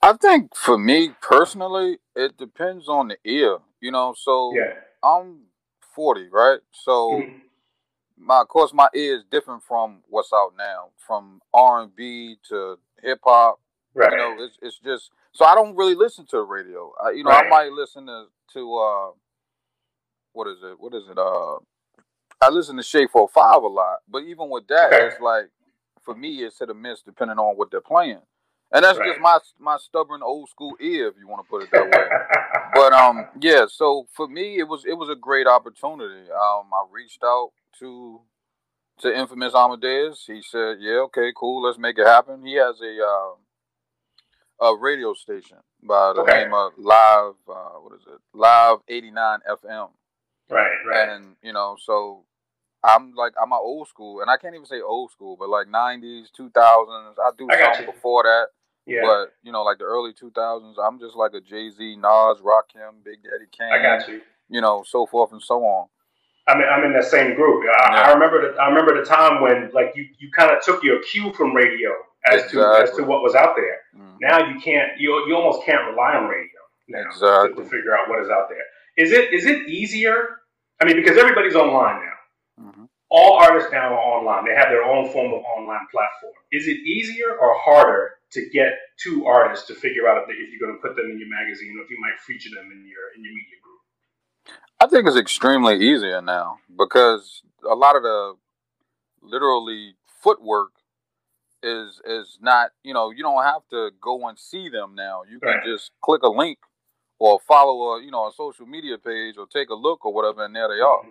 [0.01, 3.59] I think for me personally, it depends on the ear.
[3.81, 4.73] You know, so Yeah.
[5.03, 5.45] I'm
[5.93, 6.59] 40, right?
[6.71, 7.41] So Mhm.
[8.17, 12.37] my, of course, my ear is different from what's out now, from R and B
[12.49, 13.59] to hip hop.
[13.93, 14.11] Right.
[14.11, 16.93] You know, it's it's just so I don't really listen to the radio.
[17.03, 17.45] I, you know, Right.
[17.45, 19.11] I might listen to to uh,
[20.33, 20.79] what is it?
[20.79, 21.17] What is it?
[21.17, 21.57] Uh,
[22.41, 25.07] I listen to Shake Four Five a lot, but even with that, Okay.
[25.07, 25.49] it's like
[26.01, 28.21] for me, it's hit or miss depending on what they're playing,
[28.71, 29.07] and that's Right.
[29.09, 32.07] just my my stubborn old school ear, if you want to put it that way.
[32.73, 33.65] but um, yeah.
[33.67, 36.29] So for me, it was it was a great opportunity.
[36.31, 38.21] Um, I reached out to
[38.99, 40.23] to infamous Amadeus.
[40.27, 45.13] He said, "Yeah, okay, cool, let's make it happen." He has a uh, a radio
[45.13, 46.43] station by the Okay.
[46.43, 47.35] name of Live.
[47.47, 48.19] Uh, what is it?
[48.33, 49.89] Live eighty nine FM.
[50.49, 50.71] right.
[50.87, 51.09] Right.
[51.09, 52.25] And you know, so
[52.83, 55.67] I'm like I'm a old school, and I can't even say old school, but like
[55.67, 57.13] '90s, 2000s.
[57.19, 57.85] I do I you.
[57.85, 58.47] before that,
[58.85, 59.01] yeah.
[59.03, 63.03] but you know, like the early 2000s, I'm just like a Jay Z, Nas, Rakim,
[63.03, 63.71] Big Daddy Kane.
[63.71, 64.21] I got you.
[64.49, 65.87] You know, so forth and so on.
[66.49, 67.63] I'm in, I'm in that same group.
[67.79, 68.09] I.
[68.09, 71.01] I remember the I remember the time when like you, you kind of took your
[71.03, 71.91] cue from radio
[72.31, 73.77] as to as to what was out there.
[73.95, 74.17] Mhm.
[74.21, 77.63] Now you can't you you almost can't rely on radio now to, Exactly.
[77.63, 78.65] to figure out what is out there.
[78.97, 80.39] Is it is it easier?
[80.81, 82.65] I mean, because everybody's online now.
[82.65, 82.89] Mhm.
[83.09, 84.45] All artists now are online.
[84.45, 86.33] They have their own form of online platform.
[86.51, 90.49] Is it easier or harder to get two artists to figure out if, they, if
[90.51, 92.85] you're going to put them in your magazine or if you might feature them in
[92.85, 93.78] your in your media group?
[94.81, 98.35] I think it's extremely easier now because a lot of the
[99.21, 100.71] literally footwork
[101.61, 105.23] is is not you know you don't have to go and see them now.
[105.29, 105.63] You can Right.
[105.65, 106.59] just click a link
[107.19, 110.45] or follow a you know a social media page or take a look or whatever,
[110.45, 111.01] and there they are.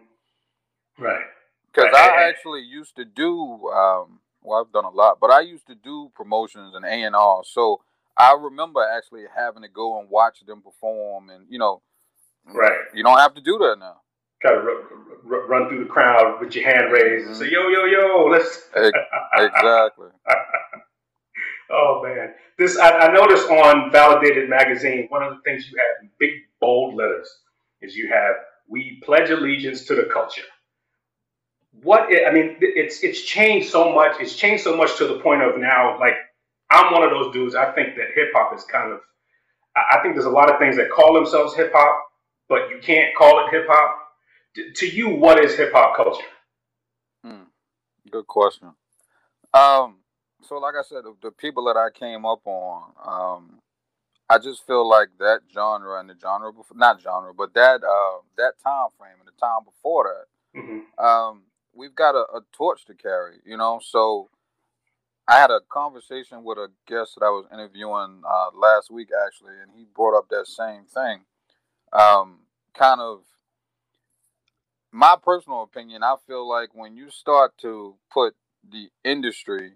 [0.99, 1.27] Right.
[1.67, 2.11] Because Right.
[2.11, 5.75] I actually used to do um, well, I've done a lot, but I used to
[5.75, 7.43] do promotions and A and R.
[7.45, 7.83] So
[8.17, 11.83] I remember actually having to go and watch them perform, and you know,
[12.55, 12.79] Right.
[12.95, 13.97] you don't have to do that now.
[14.41, 14.67] Try to r-
[15.31, 17.45] r- run through the crowd with your hand raised and mm-hmm.
[17.45, 18.69] say, "Yo, yo, yo, let's."
[19.39, 20.09] Exactly.
[21.71, 25.07] oh man, this I, I noticed on Validated magazine.
[25.11, 26.31] One of the things you have in big
[26.61, 27.29] bold letters
[27.81, 28.37] is you have
[28.69, 30.43] "We pledge allegiance to the culture."
[31.83, 34.21] what it, I mean, it's it's changed so much.
[34.21, 36.15] It's changed so much to the point of now, like
[36.71, 37.55] I'm one of those dudes.
[37.55, 39.01] I think that hip hop is kind of.
[39.77, 42.03] I think there's a lot of things that call themselves hip hop,
[42.49, 43.97] but you can't call it hip hop.
[44.55, 46.25] D- To you, what is hip hop culture?
[47.25, 47.45] Hmm.
[48.11, 48.71] Good question.
[49.55, 49.99] Um,
[50.43, 53.61] so like I said, the, the people that I came up on, um,
[54.31, 58.21] I just feel like that genre and the genre before, not genre, but that uh,
[58.39, 60.13] that time frame and the time before
[60.55, 61.43] that, hmm um,
[61.75, 63.81] we've got a, a torch to carry, you know.
[63.83, 64.29] So
[65.29, 69.55] I had a conversation with a guest that I was interviewing uh, last week, actually,
[69.63, 71.21] and he brought up that same thing.
[71.93, 72.41] Um,
[72.75, 73.23] kind of
[74.93, 78.35] my personal opinion, I feel like when you start to put
[78.69, 79.73] the industry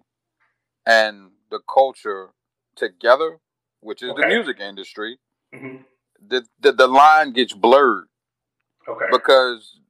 [0.86, 2.30] and the culture
[2.76, 3.38] together,
[3.80, 5.18] which is the music industry,
[5.54, 5.76] hmm
[6.24, 8.06] the, the the line gets blurred
[8.88, 9.06] Okay.
[9.10, 9.80] because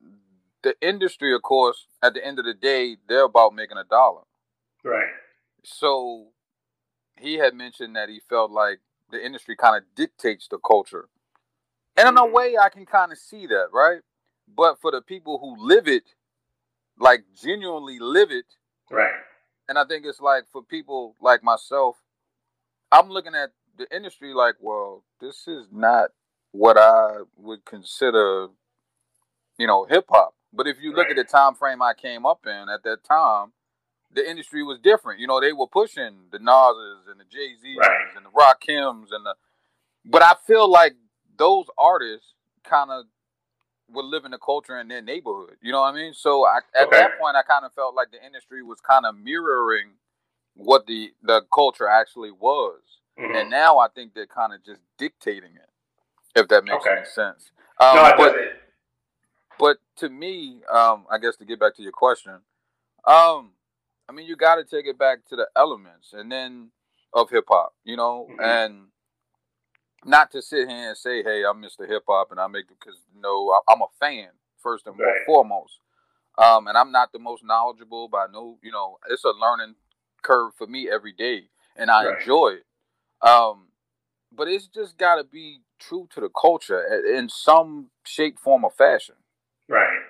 [0.62, 4.22] the industry, of course, at the end of the day, they're about making a dollar.
[4.84, 5.08] Right.
[5.64, 6.28] So
[7.18, 8.80] he had mentioned that he felt like
[9.10, 11.08] the industry kind of dictates the culture.
[11.96, 14.00] And in a way, I can kind of see that, right?
[14.54, 16.04] But for the people who live it,
[16.98, 18.46] like genuinely live it,
[18.90, 19.14] Right.
[19.68, 21.96] and I think it's like for people like myself,
[22.90, 26.10] I'm looking at the industry like, well, this is not
[26.50, 28.48] what I would consider,
[29.58, 30.34] you know, hip hop.
[30.52, 33.52] But if you look at the time frame I came up in at that time,
[34.14, 35.20] the industry was different.
[35.20, 38.14] You know, they were pushing the Nas's and the Jay Z's Right.
[38.16, 39.34] and the Rock Rakims and the.
[40.04, 40.94] But I feel like
[41.36, 43.04] those artists kind of
[43.90, 45.56] were living the culture in their neighborhood.
[45.60, 46.14] You know what I mean?
[46.14, 46.96] So I, at Okay.
[46.96, 49.90] that point, I kind of felt like the industry was kind of mirroring
[50.54, 52.80] what the the culture actually was,
[53.18, 53.34] Mhm.
[53.40, 55.68] and now I think they're kind of just dictating it.
[56.34, 56.96] If that makes Okay.
[56.96, 57.50] any sense.
[57.80, 58.52] Um, no, but doesn't.
[59.58, 62.42] but to me, um, I guess to get back to your question,
[63.04, 63.52] um,
[64.08, 66.70] I mean, you got to take it back to the elements and then
[67.12, 68.40] of hip hop, you know, Mhm.
[68.42, 68.91] and
[70.04, 71.86] not to sit here and say, "Hey, I'm Mr.
[71.88, 75.24] Hip Hop and I make it," because no, I- I'm a fan first and Right.
[75.26, 75.80] foremost,
[76.38, 79.76] um, and I'm not the most knowledgeable, but I know, you know, it's a learning
[80.22, 82.18] curve for me every day, and I Right.
[82.20, 82.66] enjoy it.
[83.26, 83.72] Um,
[84.32, 88.70] but it's just got to be true to the culture in some shape, form, or
[88.70, 89.16] fashion.
[89.68, 90.01] Right.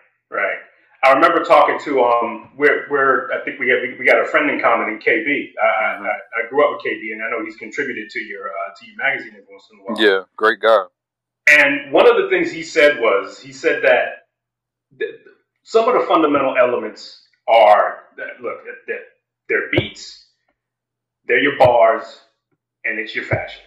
[1.05, 4.49] I remember talking to um, we're, we're I think we have we got a friend
[4.51, 5.53] in common in KB.
[5.61, 5.67] I,
[5.99, 6.07] Mhm.
[6.07, 8.87] I, I grew up with KB, and I know he's contributed to your uh, to
[8.87, 10.01] your magazine every once in a while.
[10.01, 10.85] Yeah, great guy.
[11.49, 14.29] And one of the things he said was he said that
[14.99, 15.17] th-
[15.65, 19.01] some of the fundamental elements are that look that, that
[19.49, 20.27] they're beats,
[21.27, 22.21] they're your bars,
[22.85, 23.63] and it's your fashion.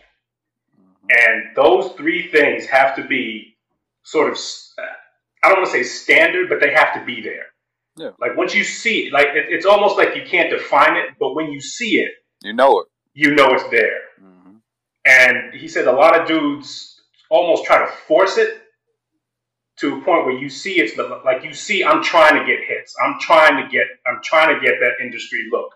[0.80, 1.28] Mhm.
[1.28, 3.58] And those three things have to be
[4.04, 4.38] sort of,
[4.78, 4.84] uh,
[5.46, 7.46] I don't want to say standard, but they have to be there.
[7.98, 8.10] Yeah.
[8.20, 11.36] Like once you see it, like it, it's almost like you can't define it, but
[11.36, 12.12] when you see it,
[12.44, 12.88] You know it.
[13.14, 14.00] you know it's there.
[14.20, 14.58] hmm
[15.06, 18.62] And he said a lot of dudes almost try to force it
[19.78, 22.60] to a point where you see it's the, like you see I'm trying to get
[22.68, 22.94] hits.
[23.04, 25.70] I'm trying to get I'm trying to get that industry look.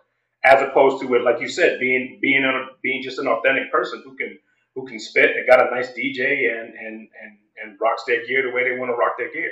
[0.43, 4.01] As opposed to it, like you said, being being a, being just an authentic person
[4.05, 4.37] who can
[4.73, 8.43] who can spit and got a nice DJ and and and, and rocks their gear
[8.43, 9.51] the way they want to rock their gear.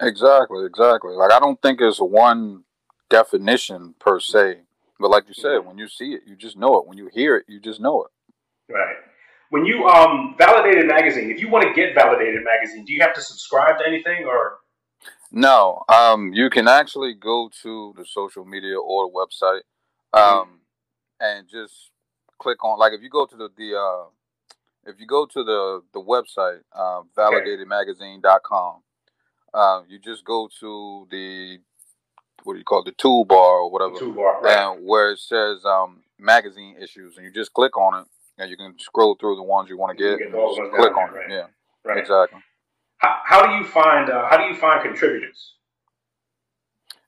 [0.00, 1.14] Exactly, exactly.
[1.14, 2.64] Like I don't think it's one
[3.08, 4.58] definition per se,
[4.98, 6.86] but like you said, when you see it, you just know it.
[6.86, 8.72] When you hear it, you just know it.
[8.72, 8.96] Right.
[9.50, 13.14] When you um validated magazine, if you want to get validated magazine, do you have
[13.14, 14.58] to subscribe to anything or
[15.30, 19.60] No, um, you can actually go to the social media or the website,
[20.12, 20.60] um,
[21.20, 21.90] and just
[22.38, 24.04] click on like if you go to the the uh,
[24.86, 28.82] if you go to the the website uh, validatedmagazine.com,
[29.54, 31.58] uh, you just go to the
[32.44, 34.40] what do you call it, the toolbar or whatever, toolbar?
[34.40, 34.56] Right.
[34.56, 38.06] and where it says um, magazine issues, and you just click on it,
[38.38, 41.30] and you can scroll through the ones you want to get, get click on it.
[41.30, 41.46] Yeah,
[41.84, 41.98] right.
[41.98, 42.40] exactly.
[42.98, 45.54] How, how do you find uh, how do you find contributors?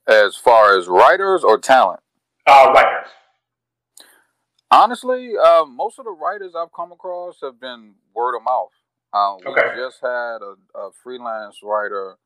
[0.07, 2.01] As far as writers or talent.
[2.47, 3.09] Uh, writers.
[4.75, 8.71] Honestly, uh, most of the writers I've come across have been word of mouth.
[9.13, 9.77] Um, we Okay.
[9.77, 12.17] just had a, a freelance writer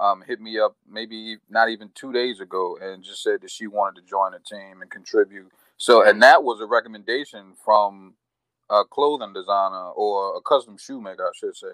[0.00, 3.68] um, hit me up maybe not even two days ago and just said that she
[3.68, 5.52] wanted to join the team and contribute.
[5.76, 8.14] So, and that was a recommendation from
[8.68, 11.68] a clothing designer or a custom shoemaker, I should say,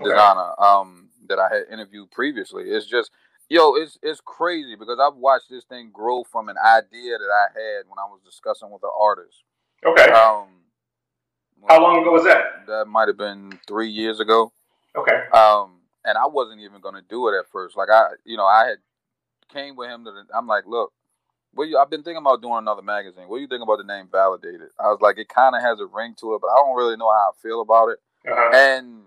[0.00, 0.04] Okay.
[0.04, 2.64] designer um, that I had interviewed previously.
[2.70, 3.10] It's just,
[3.50, 7.46] yo, it's it's crazy because I've watched this thing grow from an idea that I
[7.52, 9.44] had when I was discussing with the artist.
[9.84, 10.10] Okay.
[10.10, 10.48] Um,
[11.68, 12.66] how long ago was that?
[12.66, 14.52] That might have been three years ago.
[14.96, 15.28] Okay.
[15.32, 17.76] Um, and I wasn't even going to do it at first.
[17.76, 18.78] Like I, you know, I had
[19.52, 20.24] came with him to the.
[20.34, 20.92] I'm like, look,
[21.52, 21.78] what you?
[21.78, 23.28] I've been thinking about doing another magazine.
[23.28, 24.68] What do you think about the name Validated?
[24.78, 26.96] I was like, it kind of has a ring to it, but I don't really
[26.96, 27.98] know how I feel about it.
[28.30, 28.50] Uh-huh.
[28.54, 29.02] And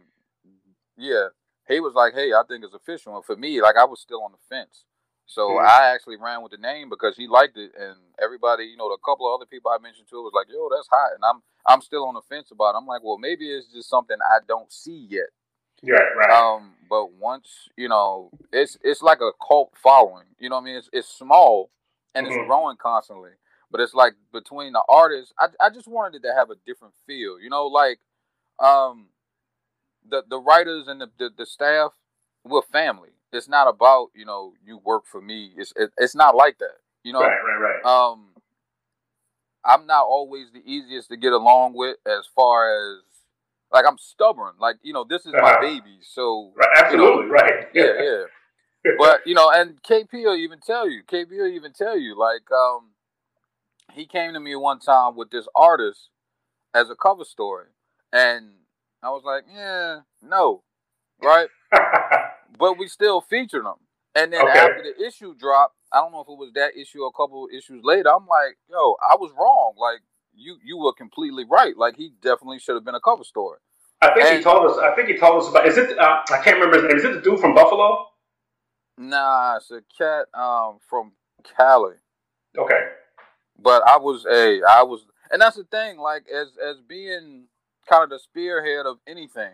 [0.97, 1.27] yeah,
[1.67, 4.23] he was like, "Hey, I think it's official." And for me, like I was still
[4.23, 4.85] on the fence,
[5.29, 5.65] so Mhm.
[5.65, 8.97] I actually ran with the name because he liked it, and everybody, you know, the
[9.05, 11.81] couple of other people I mentioned to was like, "Yo, that's hot," and I'm I'm
[11.81, 12.73] still on the fence about.
[12.73, 12.77] it.
[12.79, 15.29] I'm like, well, maybe it's just something I don't see yet.
[15.83, 16.29] Right, right.
[16.31, 20.25] Um, but once you know, it's it's like a cult following.
[20.39, 20.75] You know what I mean?
[20.77, 21.69] It's it's small
[22.15, 22.29] and Mhm.
[22.29, 23.31] it's growing constantly.
[23.71, 26.95] But it's like between the artists, I I just wanted it to have a different
[27.05, 27.39] feel.
[27.39, 27.99] You know, like
[28.59, 29.07] um
[30.09, 31.91] the the writers and the the, the staff,
[32.43, 33.09] we're family.
[33.31, 35.51] It's not about you know you work for me.
[35.57, 36.77] It's it, it's not like that.
[37.03, 37.21] You know.
[37.21, 37.85] right, right, right.
[37.85, 38.25] Um,
[39.65, 42.99] I'm not always the easiest to get along with as far as
[43.71, 44.53] like I'm stubborn.
[44.59, 45.61] Like you know, this is my Uh-huh.
[45.61, 46.69] baby, so right.
[46.77, 47.67] Absolutely, right.
[47.73, 48.23] yeah, yeah.
[48.97, 51.03] But you know, and KP will even tell you.
[51.03, 52.17] KP will even tell you.
[52.17, 52.91] Like, um,
[53.91, 56.09] he came to me one time with this artist
[56.73, 57.67] as a cover story,
[58.13, 58.51] and
[59.03, 60.63] I was like, yeah, no,
[61.21, 61.49] right.
[62.59, 63.77] But we still featured them.
[64.15, 64.59] And then Okay.
[64.59, 67.45] after the issue dropped, I don't know if it was that issue or a couple
[67.45, 68.09] of issues later.
[68.09, 69.75] I'm like, yo, I was wrong.
[69.77, 70.01] Like
[70.35, 71.77] you, you were completely right.
[71.77, 73.59] Like he definitely should have been a cover story.
[74.01, 74.77] I think he told us.
[74.77, 75.67] I think he told us about.
[75.67, 75.97] Is it?
[75.97, 76.97] Uh, I can't remember his name.
[76.97, 78.07] Is it the dude from Buffalo?
[78.97, 81.13] Nah, it's a cat um from
[81.57, 81.95] Cali.
[82.57, 82.81] Okay.
[83.61, 85.97] But I was a, I was, and that's the thing.
[85.97, 87.45] Like as as being
[87.89, 89.51] kind of the spearhead of anything,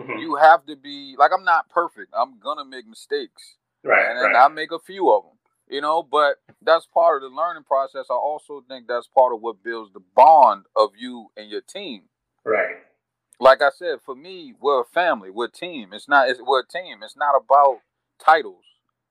[0.00, 0.20] Mhm.
[0.20, 2.12] you have to be like I'm not perfect.
[2.16, 3.56] I'm gonna make mistakes.
[3.82, 4.36] Right, and, right.
[4.44, 6.02] I make a few of them, you know.
[6.02, 8.06] But that's part of the learning process.
[8.10, 12.08] I also think that's part of what builds the bond of you and your team.
[12.44, 12.76] right.
[13.42, 15.94] Like I said, for me, we're a family, we're a team.
[15.94, 17.02] It's not, it's, we're a team.
[17.02, 17.80] It's not about
[18.18, 18.64] titles,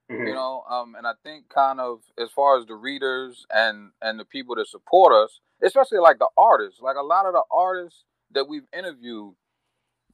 [0.07, 0.27] Mhm.
[0.27, 0.63] you know.
[0.69, 4.53] Um, and I think kind of as far as the readers and and the people
[4.55, 8.67] that support us, especially like the artists, like a lot of the artists that we've
[8.71, 9.33] interviewed,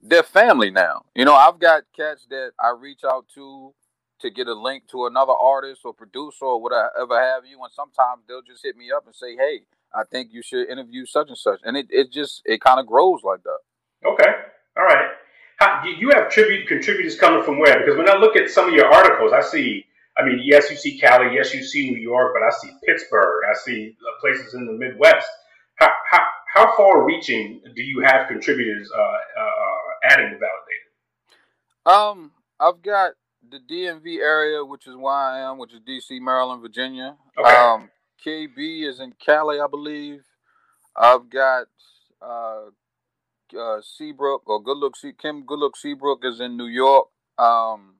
[0.08, 1.04] they're family now.
[1.16, 3.74] You know, I've got cats that I reach out to
[4.22, 8.24] to get a link to another artist or producer or whatever have you, and sometimes
[8.28, 9.62] they'll just hit me up and say, "Hey,
[9.94, 12.88] I think you should interview such and such," and it it just it kind of
[12.88, 13.60] grows like that.
[14.08, 14.32] Okay.
[14.78, 15.10] All right.
[15.58, 17.80] How, you have tribute contributors coming from where?
[17.80, 19.86] Because when I look at some of your articles, I see.
[20.18, 23.44] I mean, yes, you see Cali, yes, you see New York, but I see Pittsburgh,
[23.50, 25.28] I see places in the Midwest.
[25.76, 26.22] How how,
[26.54, 29.75] how far reaching do you have contributors uh, uh,
[30.10, 30.86] adding to Validated?
[31.86, 33.14] Um, I've got
[33.50, 37.16] the DMV area, which is where I am, which is DC, Maryland, Virginia.
[37.38, 37.56] Okay.
[37.56, 37.90] Um,
[38.26, 40.24] KB is in Cali, I believe.
[40.96, 41.68] I've got
[42.22, 42.66] uh,
[43.58, 47.10] uh, Seabrook or Good Look Se- Kim Good Look Seabrook is in New York.
[47.38, 47.96] Um,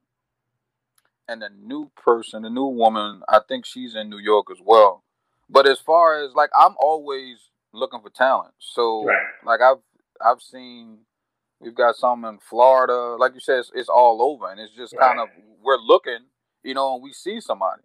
[1.28, 5.02] and a new person, a new woman, I think she's in New York as well.
[5.50, 7.36] But as far as like, I'm always
[7.72, 8.54] looking for talent.
[8.58, 9.16] So Right.
[9.44, 9.82] like I've
[10.24, 10.98] I've seen
[11.60, 13.16] we've got some in Florida.
[13.18, 15.28] Like you said, it's, it's all over, and it's just kind of
[15.62, 16.26] we're looking,
[16.62, 17.82] you know, and we see somebody.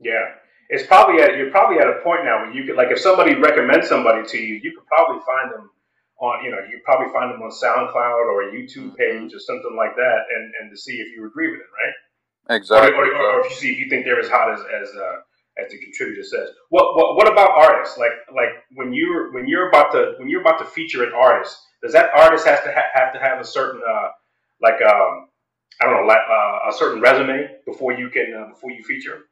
[0.00, 0.36] Yeah,
[0.68, 3.34] it's probably at you're probably at a point now where you could like if somebody
[3.34, 5.70] recommends somebody to you, you could probably find them
[6.20, 9.74] on you know you probably find them on SoundCloud or a YouTube page or something
[9.76, 12.56] like that, and and to see if you agree with it, right?
[12.56, 12.94] Exactly.
[12.94, 15.16] Or, or, or if you see if you think they're as hot as as uh,
[15.58, 16.50] as the contributor says.
[16.70, 17.98] What, what what about artists?
[17.98, 21.58] Like like when you're when you're about to when you're about to feature an artist,
[21.82, 24.08] does that artist has to ha- have to have a certain uh,
[24.60, 25.28] like um,
[25.80, 29.24] I don't know like uh, a certain resume before you can uh, before you feature?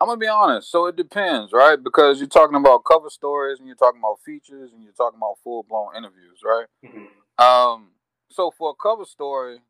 [0.00, 0.70] I'm gonna be honest.
[0.70, 1.82] So it depends, right?
[1.82, 5.36] Because you're talking about cover stories, and you're talking about features, and you're talking about
[5.44, 6.66] full blown interviews, right?
[6.84, 7.08] Mhm.
[7.42, 7.90] Um,
[8.28, 9.60] so for a cover story,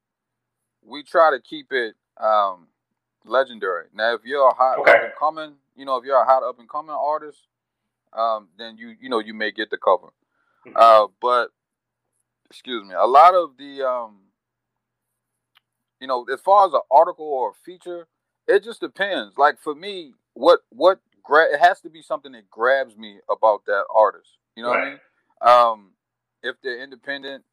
[0.82, 2.68] we try to keep it um,
[3.24, 3.86] legendary.
[3.92, 4.90] Now, if you're a hot Okay.
[4.90, 7.46] up and coming, you know, if you're a hot up and coming artist,
[8.12, 10.08] um, then you you know you may get the cover.
[10.66, 10.72] Mhm.
[10.76, 11.50] Uh, but
[12.50, 14.18] excuse me, a lot of the um,
[16.00, 18.06] you know, as far as an article or a feature,
[18.46, 19.36] it just depends.
[19.38, 23.64] Like for me, what what gra- it has to be something that grabs me about
[23.66, 24.30] that artist.
[24.56, 25.00] You know what I mean?
[25.40, 25.90] Um,
[26.42, 27.44] if they're independent,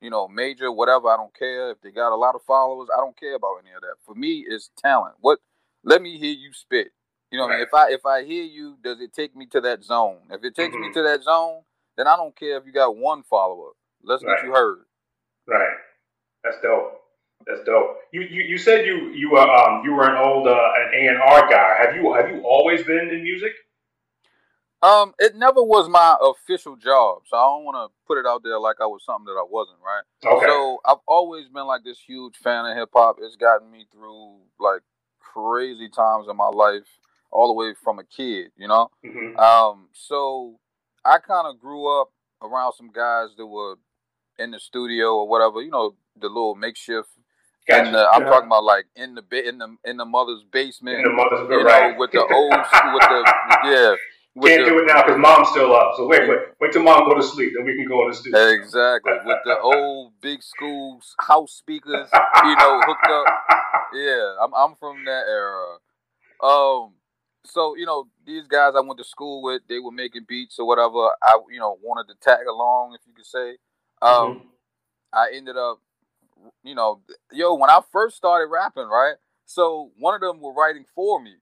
[0.00, 1.70] you know, major, whatever, I don't care.
[1.70, 3.94] If they got a lot of followers, I don't care about any of that.
[4.04, 5.14] For me, it's talent.
[5.20, 5.38] What?
[5.84, 6.88] Let me hear you spit.
[7.30, 7.66] You know what I mean?
[7.66, 10.18] If I if I hear you, does it take me to that zone?
[10.30, 10.92] If it takes me Mhm.
[10.94, 11.62] to that zone,
[11.96, 13.70] then I don't care if you got one follower.
[14.06, 14.36] Let's Right.
[14.36, 14.78] get you heard.
[15.46, 15.76] Right.
[16.44, 17.00] That's dope.
[17.46, 17.98] That's dope.
[18.12, 21.08] You you, you said you you were um you were an old uh, an A
[21.08, 21.76] and R guy.
[21.78, 23.52] Have you have you always been in music?
[24.82, 28.42] Um, it never was my official job, so I don't want to put it out
[28.44, 29.78] there like I was something that I wasn't.
[29.84, 30.02] Right.
[30.36, 30.46] Okay.
[30.46, 33.16] So I've always been like this huge fan of hip hop.
[33.20, 34.82] It's gotten me through like
[35.18, 36.86] crazy times in my life,
[37.32, 38.90] all the way from a kid, you know.
[39.04, 40.58] hmm Um, so
[41.04, 42.08] I kind of grew up
[42.42, 43.76] around some guys that were
[44.38, 47.08] in the studio or whatever, you know, the little makeshift.
[47.68, 47.86] Gotcha.
[47.86, 48.28] In the, I'm Yeah.
[48.28, 51.50] talking about like in the ba- in the in the mother's basement, in the mother's
[51.50, 51.98] you know, right.
[51.98, 53.24] with the old school, with the
[53.64, 53.96] yeah,
[54.36, 55.94] with Can't the, do it now because mom's still up.
[55.96, 58.16] So wait, wait, wait till mom go to sleep, then we can go in the
[58.16, 58.38] studio.
[58.38, 59.14] Exactly.
[59.24, 62.08] With the old big school house speakers,
[62.44, 63.26] you know, hooked up.
[63.94, 65.78] Yeah, I'm I'm from that era.
[66.42, 66.92] Um
[67.46, 70.66] so, you know, these guys I went to school with, they were making beats or
[70.66, 71.10] whatever.
[71.22, 73.56] I you know, wanted to tag along if you could say.
[74.02, 74.42] Um Mhm.
[75.12, 75.80] I ended up
[76.62, 77.00] you know,
[77.32, 79.16] yo, when I first started rapping, right?
[79.46, 81.36] So one of them were writing for me.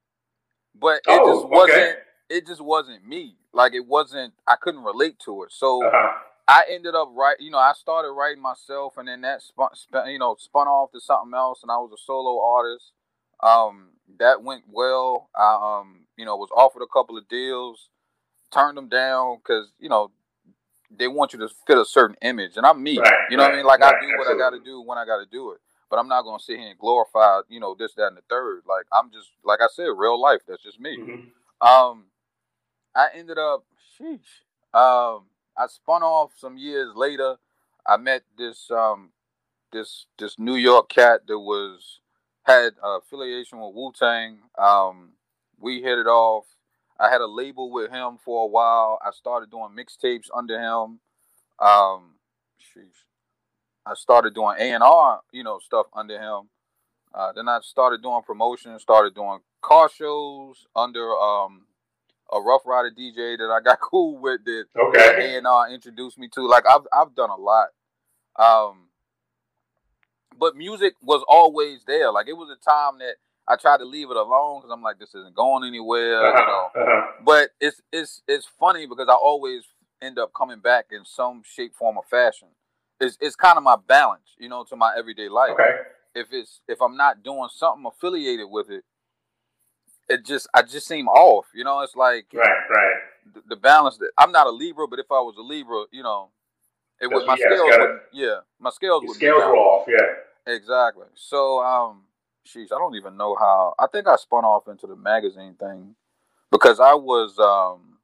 [0.75, 1.99] But it Oh, just wasn't
[2.29, 3.37] it just wasn't me.
[3.53, 5.51] Like it wasn't I couldn't relate to it.
[5.51, 6.19] So Uh-huh.
[6.47, 10.09] I ended up write, you know, I started writing myself, and then that spun, spun,
[10.09, 12.91] you know, spun off to something else, and I was a solo artist.
[13.41, 13.89] Um,
[14.19, 15.29] that went well.
[15.35, 17.89] I, um, you know, was offered a couple of deals,
[18.51, 20.11] turned them down because you know
[20.97, 22.99] they want you to fit a certain image, and I'm me.
[22.99, 23.65] Right, you know what I mean?
[23.65, 25.59] Like I right, do what I got to do when I got to do it.
[25.89, 28.63] But I'm not gonna sit here and glorify, you know, this, that, and the third.
[28.67, 30.41] Like I'm just, like I said, real life.
[30.47, 30.97] That's just me.
[30.97, 31.67] Mhm.
[31.67, 32.05] Um,
[32.95, 33.65] I ended up,
[33.99, 34.41] sheesh.
[34.73, 35.25] Um,
[35.57, 37.37] I spun off some years later.
[37.85, 39.11] I met this um,
[39.71, 41.99] this this New York cat that was
[42.43, 44.39] had affiliation with Wu Tang.
[44.57, 45.11] Um,
[45.59, 46.45] we hit it off.
[46.99, 48.99] I had a label with him for a while.
[49.05, 50.99] I started doing mixtapes under him.
[51.59, 52.15] Um.
[53.85, 56.49] I started doing A and R, you know, stuff under him.
[57.13, 61.65] Uh, then I started doing promotion, started doing car shows under um,
[62.33, 65.33] a Rough Rider DJ that I got cool with that Okay.
[65.33, 66.47] A and R introduced me to.
[66.47, 67.67] Like I've I've done a lot.
[68.37, 68.87] Um,
[70.37, 72.11] but music was always there.
[72.11, 73.15] Like it was a time that
[73.47, 76.69] I tried to leave it alone because I'm like, this isn't going anywhere, you know.
[76.75, 76.81] Uh-huh.
[76.81, 77.11] Uh-huh.
[77.23, 79.63] But it's it's it's funny because I always
[80.01, 82.47] end up coming back in some shape, form, or fashion.
[82.99, 85.51] It's it's kind of my balance, you know, to my everyday life.
[85.51, 85.77] Okay.
[86.15, 88.83] If it's if I'm not doing something affiliated with it,
[90.09, 91.45] it just I just seem off.
[91.53, 92.49] You know, it's like Right.
[92.69, 92.95] Right.
[93.33, 93.97] the, the balance.
[93.97, 96.29] That, I'm not a Libra, but if I was a Libra, you know,
[97.01, 97.69] it would my yeah, scales.
[97.69, 99.85] gotta- Would, yeah, my scales would scales be were off.
[99.87, 100.53] Yeah.
[100.53, 101.07] Exactly.
[101.15, 102.03] So, um,
[102.45, 103.73] sheesh, I don't even know how.
[103.79, 105.95] I think I spun off into the magazine thing
[106.51, 107.97] because I was um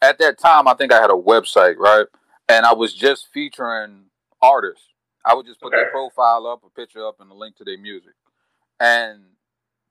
[0.00, 0.68] at that time.
[0.68, 2.06] I think I had a website, right,
[2.48, 4.04] and I was just featuring
[4.40, 4.86] artists.
[5.24, 7.78] I would just put their profile up, a picture up, and a link to their
[7.78, 8.14] music.
[8.80, 9.20] And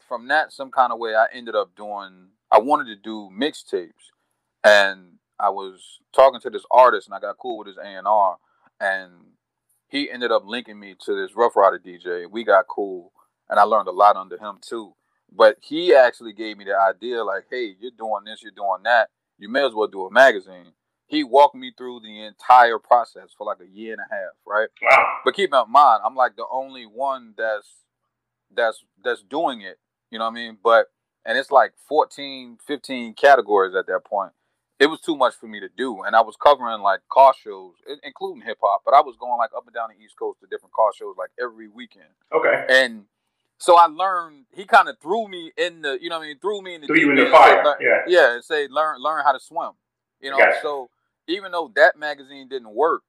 [0.07, 2.29] from that, some kind of way, I ended up doing.
[2.51, 4.13] I wanted to do mixtapes,
[4.63, 8.07] and I was talking to this artist, and I got cool with his A and
[8.07, 8.37] R,
[8.79, 9.11] and
[9.89, 12.29] he ended up linking me to this Rough Rider DJ.
[12.29, 13.11] We got cool,
[13.49, 14.93] and I learned a lot under him too.
[15.31, 19.09] But he actually gave me the idea, like, "Hey, you're doing this, you're doing that.
[19.37, 20.73] You may as well do a magazine."
[21.05, 24.69] He walked me through the entire process for like a year and a half, right?
[24.81, 25.17] Wow.
[25.23, 27.67] But keep in mind, I'm like the only one that's
[28.51, 29.79] that's that's doing it.
[30.11, 30.57] You know what I mean?
[30.63, 30.87] But
[31.25, 34.31] and it's like 14, 15 categories at that point.
[34.79, 37.73] It was too much for me to do, and I was covering like car shows,
[38.03, 38.81] including hip hop.
[38.85, 41.15] But I was going like up and down the East Coast to different car shows
[41.17, 42.65] like every weekend, Okay.
[42.69, 43.05] and
[43.57, 44.45] so I learned.
[44.53, 46.39] He kind of threw me in the, you know what I mean?
[46.39, 47.63] Threw me in the Threw you in the end and said, fire.
[47.63, 48.01] "Learn- Yeah.
[48.07, 49.71] yeah, and say learn learn how to swim.
[50.19, 50.59] You know, Gotcha.
[50.61, 50.89] so
[51.27, 53.03] even though that magazine didn't work,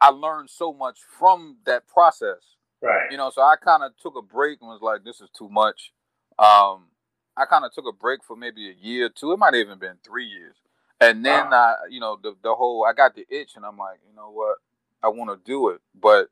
[0.00, 2.56] I learned so much from that process.
[2.82, 3.10] Right.
[3.10, 5.48] You know, so I kind of took a break and was like, this is too
[5.48, 5.92] much.
[6.38, 6.88] Um,
[7.36, 9.32] I kind of took a break for maybe a year or two.
[9.32, 10.56] It might have even been three years.
[11.00, 13.98] And then I, you know, the the whole I got the itch and I'm like,
[14.08, 14.56] you know what?
[15.02, 16.28] I want to do it, but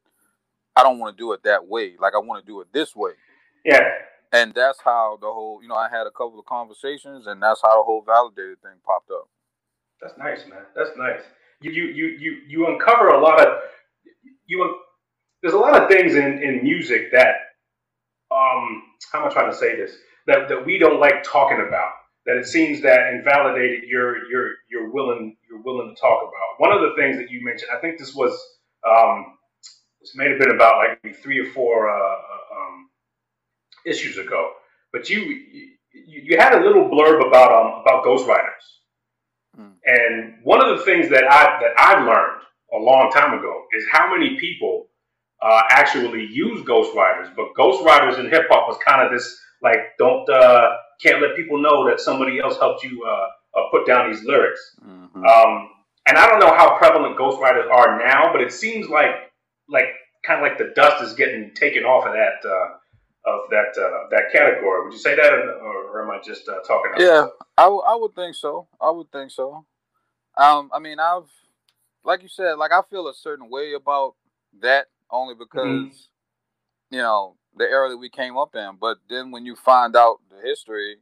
[0.77, 1.95] I don't want to do it that way.
[1.99, 3.13] Like I want to do it this way.
[3.65, 3.89] Yeah.
[4.33, 7.63] And that's how the whole, you know, I had a couple of conversations and that's
[7.63, 9.29] how the whole validated thing popped up.
[10.01, 10.65] That's nice, man.
[10.77, 11.21] That's nice.
[11.61, 13.59] You you you you you uncover a lot of
[14.47, 14.63] you.
[14.63, 14.81] un-
[15.43, 17.37] There's a lot of things in in music that
[18.31, 19.93] um how am I trying to say this
[20.27, 21.93] that that we don't like talking about.
[22.27, 26.59] That it seems that in Validated you're you're you're willing you're willing to talk about.
[26.59, 28.33] One of the things that you mentioned, I think this was
[28.89, 29.39] um
[30.01, 32.34] this may have been about like three or four uh, uh,
[33.87, 34.53] issues ago,
[34.93, 38.65] but you, you you had a little blurb about um about ghostwriters.
[39.87, 43.85] And one of the things that I that I've learned a long time ago is
[43.93, 44.87] how many people
[45.43, 47.35] uh, actually use ghostwriters.
[47.37, 50.71] But ghostwriters in hip hop was kind of this like don't uh,
[51.03, 54.61] can't let people know that somebody else helped you uh, uh, put down these lyrics.
[54.83, 55.25] Mm-hmm.
[55.25, 55.71] Um,
[56.07, 59.31] and I don't know how prevalent ghostwriters are now, but it seems like
[59.69, 59.89] like
[60.27, 62.77] kind of like the dust is getting taken off of that uh,
[63.27, 64.85] of that uh, that category.
[64.85, 66.93] Would you say that, or, or am I just uh, talking?
[66.99, 67.27] Yeah?
[67.57, 68.69] I, w- I would think so.
[68.81, 69.65] I would think so.
[70.37, 71.31] Um, I mean, I've,
[72.05, 74.15] like you said, like I feel a certain way about
[74.61, 76.09] that only because, Mhm.
[76.91, 78.77] you know, the era that we came up in.
[78.81, 80.99] But then when you find out the history,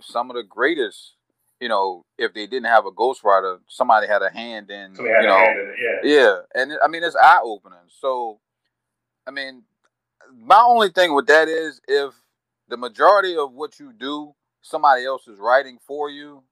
[0.00, 1.14] some of the greatest,
[1.60, 5.22] you know, if they didn't have a ghostwriter, somebody had a hand in, Somebody had
[5.22, 5.76] you a know, hand in it.
[6.04, 6.14] Yeah.
[6.22, 7.78] yeah, and I mean it's eye opening.
[7.88, 8.40] So,
[9.26, 9.64] I mean,
[10.34, 12.14] my only thing with that is if
[12.68, 16.42] the majority of what you do, somebody else is writing for you,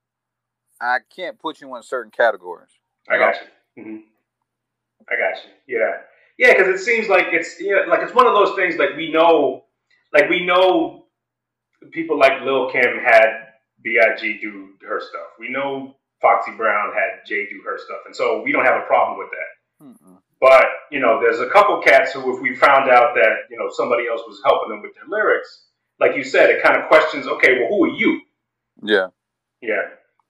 [0.80, 2.70] I can't put you in certain categories.
[3.08, 3.36] I got
[3.76, 3.82] you.
[3.82, 3.96] hmm
[5.08, 5.78] I got you.
[5.78, 5.92] Yeah,
[6.38, 8.76] yeah, because it seems like it's yeah, like it's one of those things.
[8.76, 9.64] Like we know,
[10.12, 11.06] like we know,
[11.92, 13.48] people like Lil Kim had
[13.82, 13.98] Big
[14.40, 15.36] do her stuff.
[15.38, 18.86] We know Foxy Brown had Jay do her stuff, and so we don't have a
[18.86, 19.84] problem with that.
[19.84, 20.13] Mm-mm.
[20.44, 23.68] But you know, there's a couple cats who, if we found out that you know
[23.70, 25.68] somebody else was helping them with their lyrics,
[26.00, 27.26] like you said, it kind of questions.
[27.26, 28.20] Okay, well, who are you?
[28.82, 29.06] Yeah,
[29.62, 29.84] Yeah,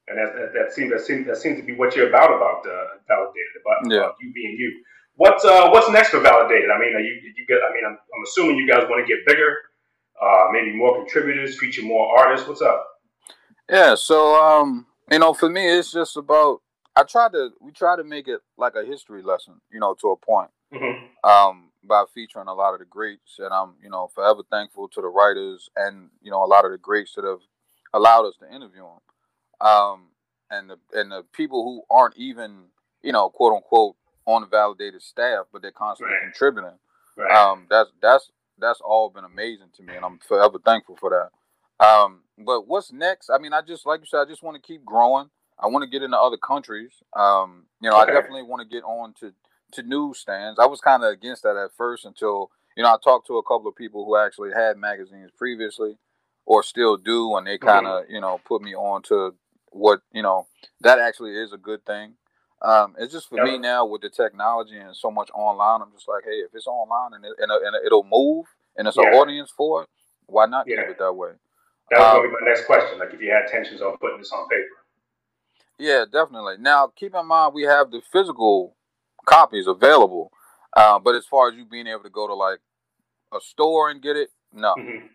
[0.06, 2.60] and that, that, that seems that seems that seems to be what you're about about
[2.64, 3.98] uh, validated about, Yeah.
[4.04, 4.70] about you being you.
[5.16, 6.70] What's uh what's next for validated?
[6.70, 7.58] I mean, are you you get?
[7.68, 9.50] I mean, I'm, I'm assuming you guys want to get bigger,
[10.22, 12.46] uh, maybe more contributors, feature more artists.
[12.46, 12.86] What's up?
[13.68, 13.96] yeah.
[13.96, 16.60] So, um, you know, for me, it's just about.
[16.96, 17.50] I tried to.
[17.60, 20.50] We tried to make it like a history lesson, you know, to a point.
[20.72, 21.28] Mm-hmm.
[21.30, 25.00] um, by featuring a lot of the greats, and I'm you know forever thankful to
[25.00, 27.40] the writers and you know a lot of the greats that have
[27.92, 30.06] allowed us to interview them, um,
[30.50, 32.64] and the and the people who aren't even
[33.02, 33.94] you know quote unquote
[34.26, 36.22] on the validated staff, but they're constantly Right.
[36.24, 36.78] contributing.
[37.16, 37.30] Right.
[37.32, 41.86] Um, that's that's that's all been amazing to me, and I'm forever thankful for that.
[41.86, 43.30] Um, but what's next?
[43.30, 45.30] I mean, I just like you said, I just want to keep growing.
[45.58, 46.90] I want to get into other countries.
[47.14, 48.10] Um, you know, Okay.
[48.10, 49.32] I definitely want to get on to
[49.72, 50.58] to newsstands.
[50.60, 53.42] I was kind of against that at first until you know I talked to a
[53.42, 55.98] couple of people who actually had magazines previously,
[56.46, 59.34] or still do, and they kind of you know put me on to
[59.70, 60.46] what you know
[60.80, 62.14] that actually is a good thing.
[62.62, 65.82] Um, it's just for me now with the technology and so much online.
[65.82, 68.46] I'm just like, hey, if it's online and, it, and, it- and it'll move
[68.76, 69.88] and it's an audience for it,
[70.26, 70.76] why not Yeah.
[70.82, 71.32] keep it that way?
[71.90, 72.98] that was um, going to be my next question.
[72.98, 74.80] Like, if you had intentions on putting this on paper.
[75.78, 76.56] Yeah, definitely.
[76.58, 78.76] Now, keep in mind we have the physical
[79.26, 80.30] copies available,
[80.76, 82.60] uh, but as far as you being able to go to like
[83.32, 84.74] a store and get it, no.
[84.76, 85.08] Mhm.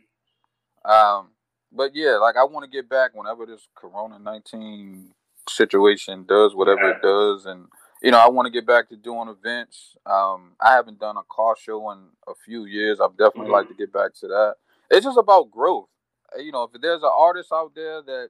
[0.86, 1.30] Um,
[1.72, 5.14] but yeah, like I want to get back whenever this Corona nineteen
[5.47, 7.68] situation does whatever it does, and
[8.01, 9.95] you know I want to get back to doing events.
[10.05, 12.99] Um, I haven't done a car show in a few years.
[12.99, 13.53] I'd definitely Mhm.
[13.53, 14.55] like to get back to that.
[14.89, 15.89] It's just about growth.
[16.38, 18.30] You know, if there's an artist out there that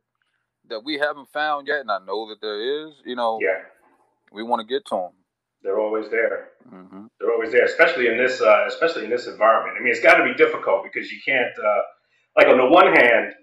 [0.69, 3.61] that we haven't found yet, and I know that there is, you know, Yeah,
[4.31, 5.11] we want to get to them.
[5.63, 6.49] they're always there.
[6.67, 9.77] hmm They're always there, especially in this, uh, especially in this environment.
[9.77, 11.81] I mean, it's got to be difficult because you can't, uh,
[12.37, 13.33] like, on the one hand,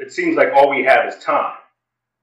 [0.00, 1.56] it seems like all we have is time.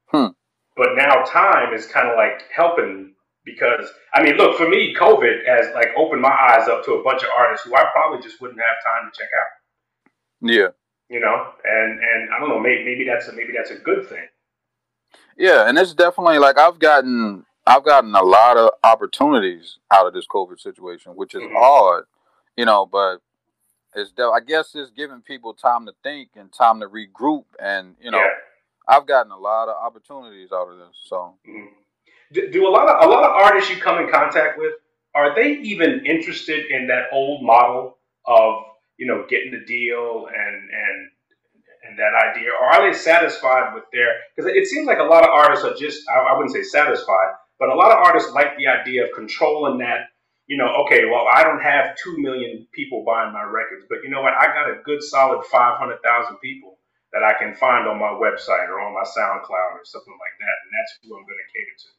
[0.07, 0.27] Hmm.
[0.75, 3.13] But now time is kind of like helping
[3.45, 7.03] because, I mean, look, for me, COVID has like opened my eyes up to a
[7.03, 9.47] bunch of artists who I probably just wouldn't have time to check out.
[10.41, 10.67] Yeah,
[11.09, 14.07] You know, and and I don't know, maybe maybe that's a, maybe that's a good
[14.09, 14.27] thing.
[15.37, 20.13] yeah, and it's definitely like I've gotten I've gotten a lot of opportunities out of
[20.13, 21.53] this COVID situation, which is Mhm.
[21.53, 22.05] hard,
[22.57, 23.19] you know, but
[23.95, 27.95] it's de- I guess it's giving people time to think and time to regroup, and
[28.01, 28.33] you know, yeah.
[28.89, 30.97] I've gotten a lot of opportunities out of this.
[31.05, 31.69] So Mhm.
[32.33, 34.73] Do, do a lot of a lot of artists you come in contact with
[35.15, 38.65] are they even interested in that old model of
[38.97, 40.97] you know getting the deal and and
[41.87, 44.11] and that idea, or are they satisfied with their?
[44.35, 47.33] Because it seems like a lot of artists are just I, I wouldn't say satisfied,
[47.59, 50.09] but a lot of artists like the idea of controlling that.
[50.47, 54.09] You know, okay, well, I don't have two million people buying my records, but you
[54.09, 54.31] know what?
[54.31, 56.79] I got a good solid five hundred thousand people
[57.11, 60.55] that I can find on my website or on my SoundCloud or something like that,
[60.63, 61.89] and that's who I'm going to cater to.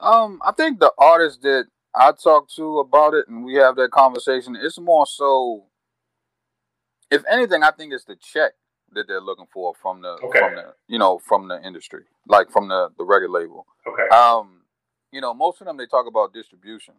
[0.00, 3.90] Um, I think the artists that I talk to about it and we have that
[3.90, 5.64] conversation, it's more so
[7.10, 8.52] if anything, I think it's the check
[8.92, 10.38] that they're looking for from the Okay.
[10.38, 12.04] from the you know, from the industry.
[12.26, 13.66] Like from the, the record label.
[13.86, 14.08] Okay.
[14.14, 14.62] Um,
[15.12, 16.94] you know, most of them they talk about distribution.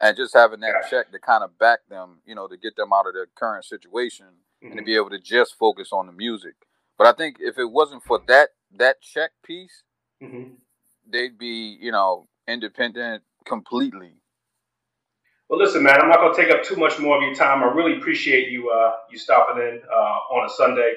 [0.00, 0.88] And just having that Gotcha.
[0.90, 3.64] check to kind of back them, you know, to get them out of their current
[3.64, 4.26] situation
[4.62, 4.86] and to Mhm.
[4.86, 6.54] be able to just focus on the music.
[6.96, 9.82] But I think if it wasn't for that that check piece,
[10.22, 10.56] Mhm.
[11.06, 14.14] they'd be, you know, independent completely.
[15.48, 17.62] Well, listen, man, I'm not going to take up too much more of your time.
[17.64, 20.94] I really appreciate you uh, you stopping in uh, on a Sunday.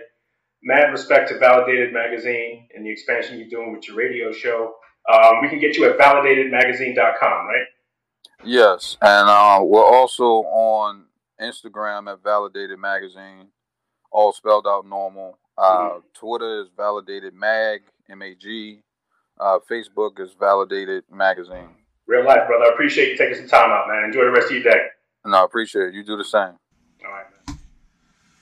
[0.62, 4.76] Mad respect to Validated Magazine and the expansion you're doing with your radio show.
[5.12, 7.66] Um, we can get you at validatedmagazine.com, right?
[8.46, 11.06] Yes, and uh, we're also on
[11.42, 13.48] Instagram at Validated Magazine,
[14.12, 15.40] all spelled out normal.
[15.58, 18.82] Uh, Twitter is Validated Mag, M A G.
[19.40, 21.70] Uh, Facebook is Validated Magazine.
[22.10, 22.66] ReaLife, brother.
[22.66, 24.04] I appreciate you taking some time out, man.
[24.04, 24.88] Enjoy the rest of your day.
[25.24, 25.94] And I appreciate it.
[25.94, 26.54] You do the same.
[27.06, 27.58] All right, man.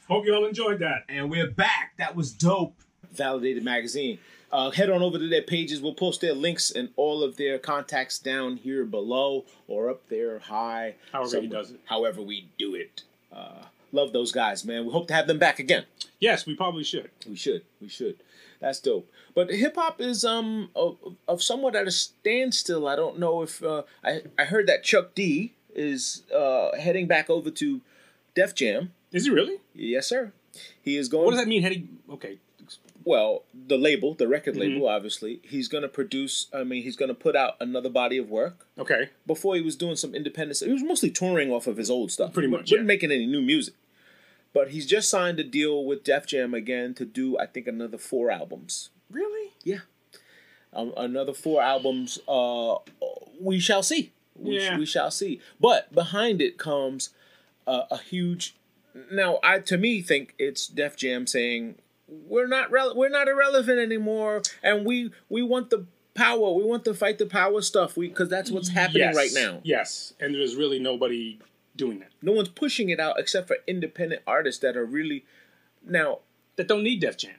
[0.07, 1.05] Hope you all enjoyed that.
[1.09, 1.93] And we're back.
[1.97, 2.75] That was dope.
[3.11, 4.19] Validated Magazine.
[4.51, 5.81] Uh, head on over to their pages.
[5.81, 10.39] We'll post their links and all of their contacts down here below or up there
[10.39, 10.95] high.
[11.11, 11.79] However he does it.
[11.85, 13.03] However we do it.
[13.31, 14.85] Uh, love those guys, man.
[14.85, 15.85] We hope to have them back again.
[16.19, 17.11] Yes, we probably should.
[17.29, 17.63] We should.
[17.79, 18.17] We should.
[18.61, 19.09] That's dope.
[19.35, 20.97] But hip hop is um of,
[21.27, 22.87] of somewhat at a standstill.
[22.87, 27.29] I don't know if uh, I I heard that Chuck D is uh, heading back
[27.29, 27.81] over to
[28.35, 28.93] Def Jam.
[29.11, 29.57] Is he really?
[29.73, 30.31] Yes, sir.
[30.81, 31.25] He is going.
[31.25, 31.61] What does that mean?
[31.63, 31.97] Heading?
[32.09, 32.37] Okay.
[33.03, 34.73] well, the label, the record Mm-hmm.
[34.73, 36.47] label, obviously, he's going to produce.
[36.53, 38.67] I mean, he's going to put out another body of work.
[38.77, 39.09] Okay.
[39.25, 40.59] Before he was doing some independent.
[40.59, 42.33] He was mostly touring off of his old stuff.
[42.33, 42.85] Pretty He much, wasn't yeah.
[42.85, 43.73] making any new music.
[44.53, 47.97] But he's just signed a deal with Def Jam again to do, I think, another
[47.97, 48.89] four albums.
[49.09, 49.51] Really?
[49.63, 49.79] Yeah,
[50.73, 52.19] um, another four albums.
[52.27, 52.75] Uh,
[53.39, 54.11] we shall see.
[54.35, 54.77] We, Yeah.
[54.77, 55.39] we shall see.
[55.59, 57.09] But behind it comes
[57.67, 58.55] uh, a huge.
[59.11, 61.75] Now, I to me think it's Def Jam saying
[62.07, 66.51] we're not rele- we're not irrelevant anymore, and we we want the power.
[66.51, 67.95] We want to fight the power stuff.
[67.95, 69.15] We because that's what's happening Yes.
[69.15, 69.61] right now.
[69.63, 71.39] Yes, and there's really nobody
[71.81, 72.11] doing that.
[72.21, 75.25] No one's pushing it out except for independent artists that are really
[75.85, 76.19] now.
[76.57, 77.35] That don't need Def Jam.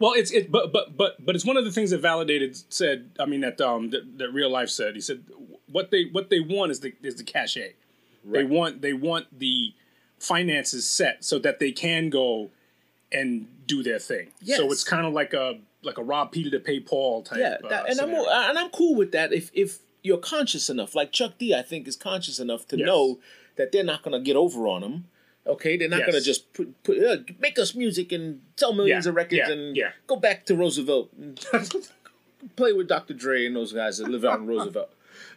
[0.00, 3.10] Well, it's it, but but but but it's one of the things that validated said.
[3.20, 4.94] I mean that um that, that ReaLife said.
[4.94, 5.24] He said
[5.70, 7.74] what they what they want is the is the cachet.
[8.24, 9.72] They want they want the
[10.18, 12.50] finances set so that they can go
[13.12, 14.32] and do their thing.
[14.44, 17.38] So it's kind of like a like a rob Peter to pay Paul type.
[17.38, 20.94] Yeah, uh, that, and I'm and I'm cool with that if if you're conscious enough.
[20.94, 22.86] Like Chuck D, I think is conscious enough to Yes.
[22.86, 23.18] know
[23.56, 25.04] that they're not gonna get over on him.
[25.46, 26.06] Okay, they're not Yes.
[26.06, 29.50] gonna just put, put uh, make us music and sell millions Yeah, of records yeah,
[29.52, 29.90] and yeah.
[30.06, 31.38] go back to Roosevelt and
[32.56, 33.14] play with Dr.
[33.14, 34.90] Dre and those guys that live out in Roosevelt.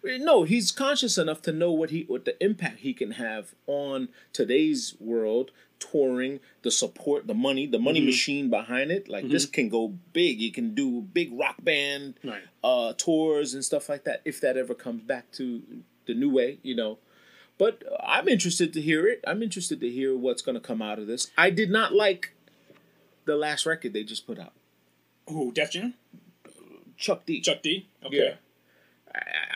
[0.03, 4.09] No, he's conscious enough to know what he what the impact he can have on
[4.34, 7.84] today's world, touring, the support, the money, the Mm-hmm.
[7.86, 9.07] money machine behind it.
[9.09, 10.39] Like this can go big.
[10.41, 12.41] You can do big rock band Right.
[12.63, 15.61] uh, tours and stuff like that if that ever comes back to
[16.05, 16.97] the new way, you know.
[17.57, 19.21] But I'm interested to hear it.
[19.27, 21.30] I'm interested to hear what's going to come out of this.
[21.38, 22.34] I did not like
[23.25, 24.53] the last record they just put out,
[25.27, 25.93] Who Def Jam?
[26.97, 27.41] Chuck D.
[27.41, 27.88] Chuck D.
[28.05, 28.17] Okay.
[28.17, 28.34] Yeah.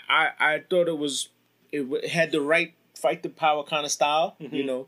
[0.09, 1.29] I, I I thought it was
[1.71, 4.55] it had the right fight the power kind of style, Mm-hmm.
[4.55, 4.87] you know,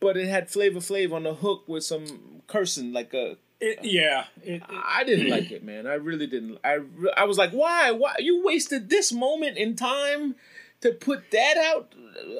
[0.00, 3.36] but it had Flavor Flav on the hook with some cursing like a.
[3.60, 4.24] It- yeah.
[4.42, 5.86] It, it- I didn't like it, man.
[5.86, 6.58] I really didn't.
[6.64, 6.78] I
[7.16, 7.90] I was like, why?
[7.90, 10.36] Why you wasted this moment in time
[10.80, 11.94] to put that out?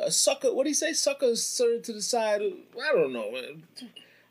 [0.05, 0.53] A sucker.
[0.55, 0.93] What do you say?
[0.93, 2.41] Sucker sir to the side.
[2.43, 3.33] I don't know.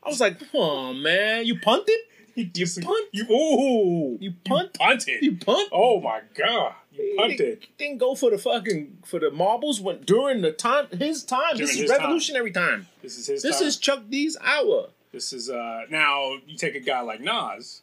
[0.02, 1.94] I was like, oh man, you punted.
[2.34, 2.46] You
[2.84, 3.06] punt.
[3.12, 4.16] you ooh.
[4.20, 4.74] You punt.
[4.78, 5.22] punted.
[5.22, 5.68] You punt.
[5.72, 6.74] Oh my god.
[7.16, 7.66] Punted.
[7.78, 11.56] Didn't go for the fucking for the marbles when during the time his time.
[11.56, 12.00] this is his time.
[12.00, 12.86] revolutionary time.
[13.02, 13.68] This is his This time.
[13.68, 14.88] is Chuck D's hour.
[15.12, 17.82] This is uh now you take a guy like Nas,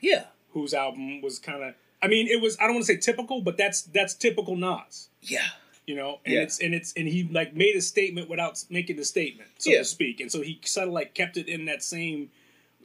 [0.00, 0.24] Yeah.
[0.52, 3.40] whose album was kind of I mean it was I don't want to say typical,
[3.40, 5.08] but that's that's typical Nas.
[5.22, 5.46] Yeah.
[5.86, 6.40] You know, and Yeah.
[6.42, 9.78] it's and it's and he like made a statement without making the statement, so Yeah.
[9.78, 12.30] to speak, and so he sort of like kept it in that same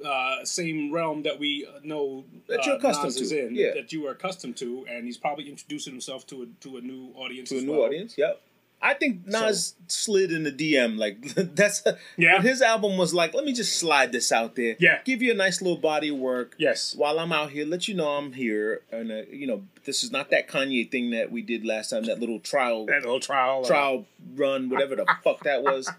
[0.05, 3.47] uh same realm that we know That you're uh, accustomed Nas is to.
[3.47, 3.73] in, Yeah.
[3.75, 7.11] that you are accustomed to, and he's probably introducing himself to a to a new
[7.15, 7.81] audience To a new well.
[7.83, 8.15] audience.
[8.17, 8.41] Yep.
[8.85, 11.21] I think Nas slid in the DM like
[11.55, 12.41] that's a, Yeah.
[12.41, 14.75] His album was like, let me just slide this out there.
[14.77, 14.99] Yeah.
[15.05, 16.53] Give you a nice little body of work.
[16.57, 16.93] Yes.
[16.93, 20.11] While I'm out here, let you know I'm here, and uh, you know this is
[20.11, 22.03] not that Kanye thing that we did last time.
[22.03, 23.63] That little trial That little trial.
[23.63, 25.89] uh, trial run, whatever the fuck that was.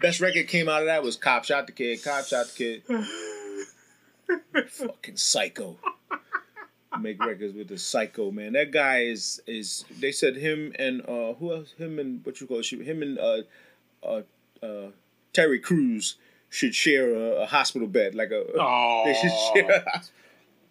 [0.00, 2.04] Best record came out of that was Cop Shot the Kid.
[2.04, 2.82] Cop Shot the Kid.
[4.68, 5.76] Fucking psycho.
[7.00, 8.54] Make records with the psycho man.
[8.54, 9.84] That guy is is.
[10.00, 11.72] They said him and uh who else?
[11.78, 12.66] Him and what you call it?
[12.66, 13.42] Him and uh
[14.02, 14.22] uh
[14.62, 14.90] uh
[15.32, 16.16] Terry Crews
[16.50, 18.44] should share a, a hospital bed like a.
[18.58, 19.02] Oh.
[19.06, 19.82] They should share.
[19.94, 20.02] A,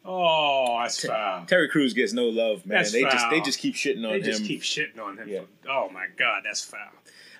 [0.10, 1.45] Oh, that's foul.
[1.47, 2.78] Terry Crews gets no love, man.
[2.78, 4.22] That's they just they just keep shitting on They him.
[4.22, 5.28] They just keep shitting on him.
[5.28, 5.41] Yeah.
[5.41, 6.80] for- oh my god, that's foul.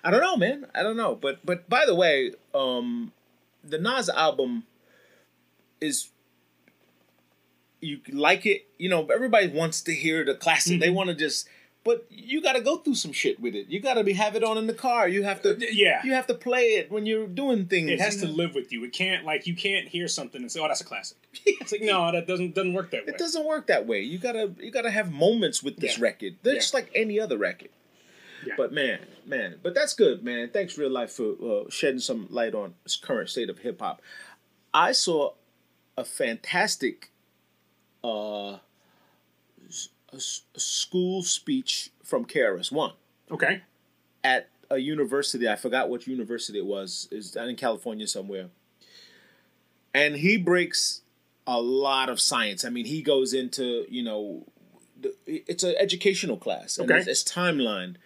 [0.04, 0.66] I don't know, man.
[0.74, 1.14] I don't know.
[1.14, 3.12] But but by the way, um
[3.64, 4.64] the Nas album
[5.80, 6.10] is
[7.80, 10.74] you like it, you know, everybody wants to hear the classic.
[10.74, 10.80] Mm-hmm.
[10.80, 11.48] They want to just
[11.84, 13.68] but you got to go through some shit with it.
[13.68, 15.08] You got to be have it on in the car.
[15.08, 16.02] You have to Yeah.
[16.04, 17.90] you have to play it when you're doing things.
[17.90, 18.84] It has to live with you.
[18.84, 21.16] It can't like you can't hear something and say, "Oh, that's a classic."
[21.46, 23.12] It's like no, that doesn't doesn't work that way.
[23.12, 24.00] It doesn't work that way.
[24.02, 26.04] You gotta you gotta have moments with this Yeah.
[26.04, 26.36] record.
[26.42, 26.60] They're Yeah.
[26.60, 27.70] just like any other record.
[28.44, 28.54] Yeah.
[28.56, 30.50] But man, man, but that's good, man.
[30.50, 34.02] Thanks, ReaLife, for uh, shedding some light on this current state of hip hop.
[34.74, 35.32] I saw
[35.98, 37.10] a fantastic
[38.04, 38.52] uh,
[39.68, 42.92] s- a s- a school speech from KRS One
[43.30, 43.62] Okay.
[44.22, 45.48] at a university.
[45.48, 47.08] I forgot which university it was.
[47.10, 48.48] Is down in California somewhere.
[49.94, 51.00] And he breaks
[51.46, 52.64] a lot of science.
[52.64, 54.46] I mean, he goes into you know,
[55.00, 56.78] the, it's an educational class.
[56.78, 57.00] And Okay.
[57.00, 57.96] it's, it's timeline,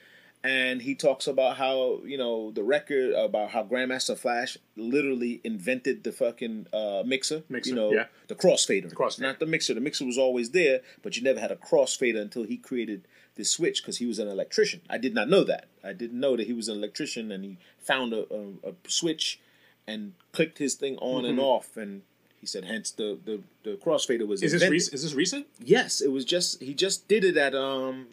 [0.45, 6.05] and he talks about how you know the record about how Grandmaster Flash literally invented
[6.05, 7.45] the fucking uh, mixer.
[7.49, 8.07] Mixer, you know, yeah.
[8.29, 8.89] the crossfader.
[8.89, 9.21] The crossfader.
[9.21, 9.75] not the mixer.
[9.75, 13.51] The mixer was always there, but you never had a crossfader until he created this
[13.51, 14.81] switch because he was an electrician.
[14.91, 15.69] I did not know that.
[15.85, 19.41] I didn't know that he was an electrician, and he found a, a, a switch
[19.87, 22.03] and clicked his thing on and off, and
[22.41, 24.73] he said, hence the the, the crossfader was Is this invented.
[24.73, 24.95] recent?
[24.95, 25.47] Is this recent?
[25.61, 28.09] Yes, it was just he just did it at um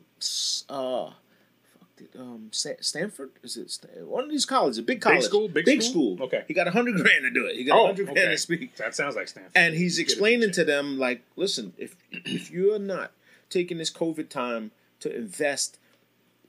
[0.70, 1.12] uh
[2.18, 5.48] um Stanford is it one of these colleges, a big college, big school?
[5.48, 6.16] Big school.
[6.16, 6.26] school?
[6.28, 6.44] Okay.
[6.48, 7.56] he got a hundred grand to do it.
[7.56, 8.32] He got a Oh, hundred grand okay.
[8.32, 9.52] to speak, That sounds like Stanford.
[9.56, 13.12] and he's a explaining to them like, listen, if if you're not
[13.50, 15.78] taking this COVID time to invest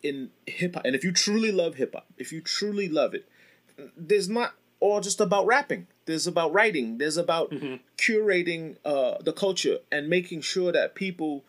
[0.03, 3.29] in hip hop, and if you truly love hip hop, if you truly love it,
[3.97, 5.87] there's not all just about rapping.
[6.07, 6.99] There's about writing.
[6.99, 7.53] There's about
[7.99, 11.45] curating uh, the culture and making sure that people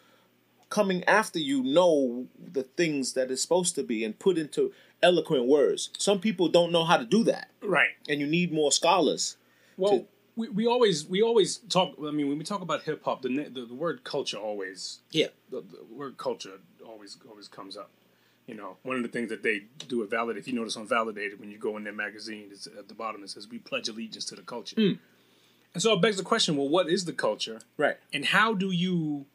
[0.72, 2.26] coming after you know
[2.57, 5.91] the things that it's supposed to be and put into eloquent words.
[5.99, 7.89] Some people don't know how to do that, Right.
[8.09, 9.38] and you need more scholars.
[9.78, 10.05] Well, to-
[10.36, 11.95] we, we always we always talk.
[11.99, 15.28] I mean, when we talk about hip hop, the, the the word culture always Yeah,
[15.51, 16.53] the, the word culture
[16.88, 17.91] always always comes up.
[18.47, 20.88] You know, one of the things that they do at Validate, if you notice on
[20.88, 23.88] Validated, when you go in their magazine, it's at the bottom it says, "We pledge
[23.89, 24.93] allegiance to the culture." Hmm.
[25.74, 27.97] And so it begs the question: Well, what is the culture, right.
[28.13, 29.26] and how do you,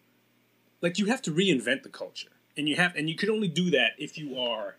[0.86, 3.70] like, you have to reinvent the culture, and you have, and you can only do
[3.70, 4.76] that if you are,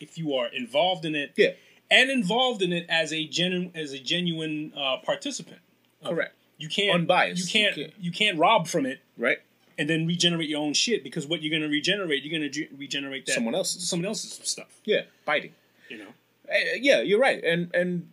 [0.00, 1.50] if you are involved in it, Yeah,
[1.90, 5.60] and involved in it as a genuine as a genuine uh, participant.
[6.04, 6.34] correct.
[6.58, 7.40] You can't Unbiased.
[7.42, 7.76] You can't.
[7.76, 8.14] You You can't.
[8.30, 9.38] can't, rob from it Right.
[9.76, 12.64] and then regenerate your own shit because what you're going to regenerate, you're going to
[12.66, 13.88] ge- regenerate that Someone else's.
[13.88, 14.80] someone else's stuff.
[14.84, 15.52] Yeah, fighting.
[15.88, 16.10] You know.
[16.48, 18.08] Uh, yeah, you're right, and and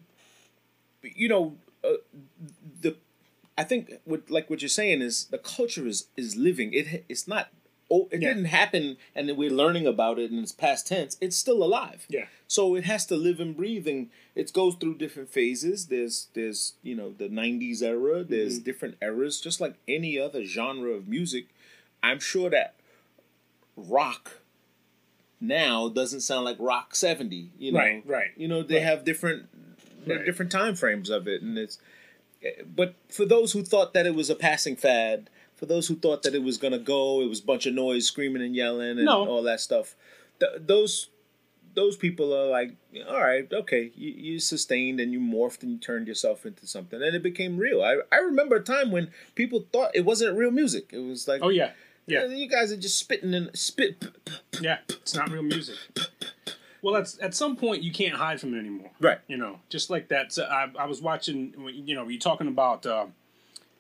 [1.04, 1.98] you know uh,
[3.62, 6.70] I think what like what you're saying is the culture is is living.
[6.80, 7.46] It it's not.
[7.94, 8.30] Oh, it Yeah.
[8.30, 8.86] didn't happen,
[9.16, 11.18] and then we're learning about it, and it's past tense.
[11.26, 12.06] It's still alive.
[12.18, 12.28] Yeah.
[12.48, 15.78] So it has to live and breathe, and it goes through different phases.
[15.94, 18.24] There's there's you know the '90s era.
[18.24, 18.64] There's Mm-hmm.
[18.70, 21.46] different eras, just like any other genre of music.
[22.02, 22.76] I'm sure that
[23.76, 24.24] rock
[25.40, 28.84] now doesn't sound like rock 70 you know Right, right, you know they right.
[28.84, 29.48] have different
[30.06, 30.26] Right.
[30.26, 31.78] different time frames of it and it's
[32.76, 36.24] but for those who thought that it was a passing fad for those who thought
[36.24, 39.06] that it was gonna go it was a bunch of noise screaming and yelling and
[39.06, 39.28] No.
[39.28, 39.96] all that stuff
[40.40, 41.10] th- those
[41.74, 42.76] those people are like
[43.08, 47.02] all right okay you, you sustained and you morphed and you turned yourself into something
[47.02, 50.52] and it became real I, I remember a time when people thought it wasn't real
[50.52, 51.72] music it was like Oh yeah.
[52.08, 52.26] Yeah.
[52.26, 54.04] you guys are just spitting and spit
[54.60, 54.80] Yeah.
[54.90, 55.76] It's not real music.
[56.82, 58.92] Well, that's at some point you can't hide from it anymore.
[59.00, 59.20] Right.
[59.28, 60.34] You know, just like that.
[60.34, 61.54] So I, I was watching.
[61.86, 63.08] You know, you're talking about uh,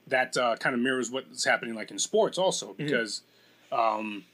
[0.07, 3.21] that uh, kind of mirrors what's happening like in sports also because
[3.71, 4.25] um,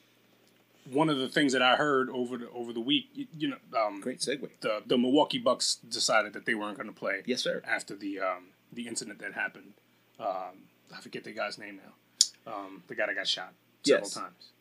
[0.92, 3.58] one of the things that I heard over the over the week, you, you know,
[3.80, 7.24] um, great segue the the Milwaukee Bucks decided that they weren't going to play.
[7.26, 7.62] Yes, sir.
[7.66, 9.74] After the um, the incident that happened,
[10.20, 10.66] um,
[10.96, 12.54] I forget the guy's name now.
[12.54, 13.54] Um, the guy that got shot
[13.84, 14.14] several Yes.
[14.14, 14.52] times.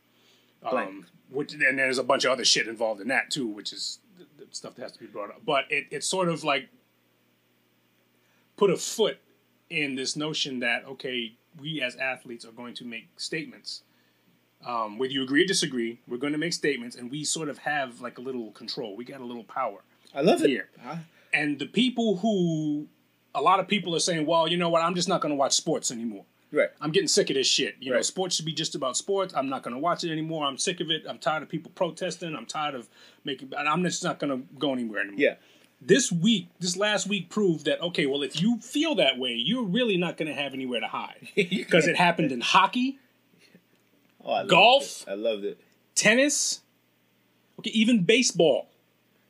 [0.64, 3.98] Um, which and there's a bunch of other shit involved in that too, which is
[4.50, 5.42] stuff that has to be brought up.
[5.44, 6.68] But it it's sort of like
[8.57, 9.18] put a foot
[9.70, 13.82] in this notion that okay, we as athletes are going to make statements.
[14.66, 17.59] Um, whether you agree or disagree, we're going to make statements, and we sort of
[17.59, 18.96] have like a little control.
[18.96, 19.80] We got a little power
[20.14, 20.48] I love it.
[20.48, 20.70] here.
[21.32, 22.86] And the people who,
[23.34, 25.36] a lot of people are saying, well, you know what, I'm just not going to
[25.36, 26.24] watch sports anymore.
[26.57, 26.68] Right.
[26.80, 27.76] I'm getting sick of this shit.
[27.80, 29.34] You know, sports should be just about sports.
[29.36, 30.44] I'm not going to watch it anymore.
[30.46, 31.04] I'm sick of it.
[31.09, 32.34] I'm tired of people protesting.
[32.34, 32.88] I'm tired of
[33.24, 33.52] making.
[33.57, 35.18] And I'm just not going to go anywhere anymore.
[35.20, 35.34] Yeah.
[35.80, 39.64] This week, this last week proved that okay, well, if you feel that way, you're
[39.64, 42.98] really not going to have anywhere to hide because it happened in hockey,
[44.24, 45.02] Oh, I loved Golf?
[45.07, 45.11] it.
[45.11, 45.61] I loved it.
[45.94, 46.61] tennis,
[47.61, 48.68] okay, even baseball,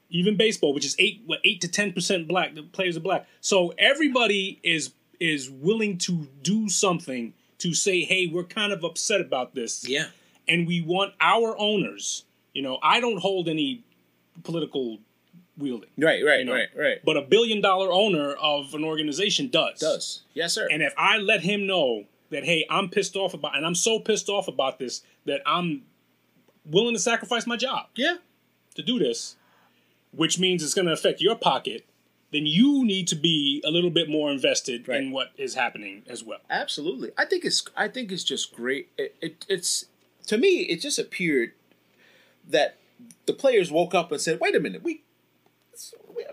[0.08, 2.54] even baseball, which is eight what eight to ten percent black.
[2.54, 8.26] The players are black, so everybody is is willing to do something to say, hey,
[8.26, 10.06] we're kind of upset about this, Yeah.
[10.46, 12.24] and we want our owners.
[12.52, 13.82] You know, I don't hold any
[14.44, 14.98] political
[15.58, 16.22] wielding, Right.
[16.24, 16.40] Right.
[16.40, 16.68] You know, right.
[16.76, 16.98] Right.
[17.04, 19.78] but a billion dollar owner of an organization does.
[19.80, 20.68] Does yes, sir.
[20.70, 23.98] And if I let him know that, hey, I'm pissed off about, and I'm so
[23.98, 25.82] pissed off about this that I'm
[26.66, 27.86] willing to sacrifice my job.
[27.94, 28.16] yeah.
[28.74, 29.36] to do this,
[30.12, 31.86] which means it's going to affect your pocket,
[32.36, 35.02] then you need to be a little bit more invested Right.
[35.02, 36.38] in what is happening as well.
[36.50, 37.10] Absolutely.
[37.18, 38.88] I think it's I think it's just great.
[38.98, 39.86] It, it it's
[40.26, 41.52] to me it just appeared
[42.48, 42.76] that
[43.26, 45.02] the players woke up and said, "Wait a minute, we,
[46.14, 46.24] we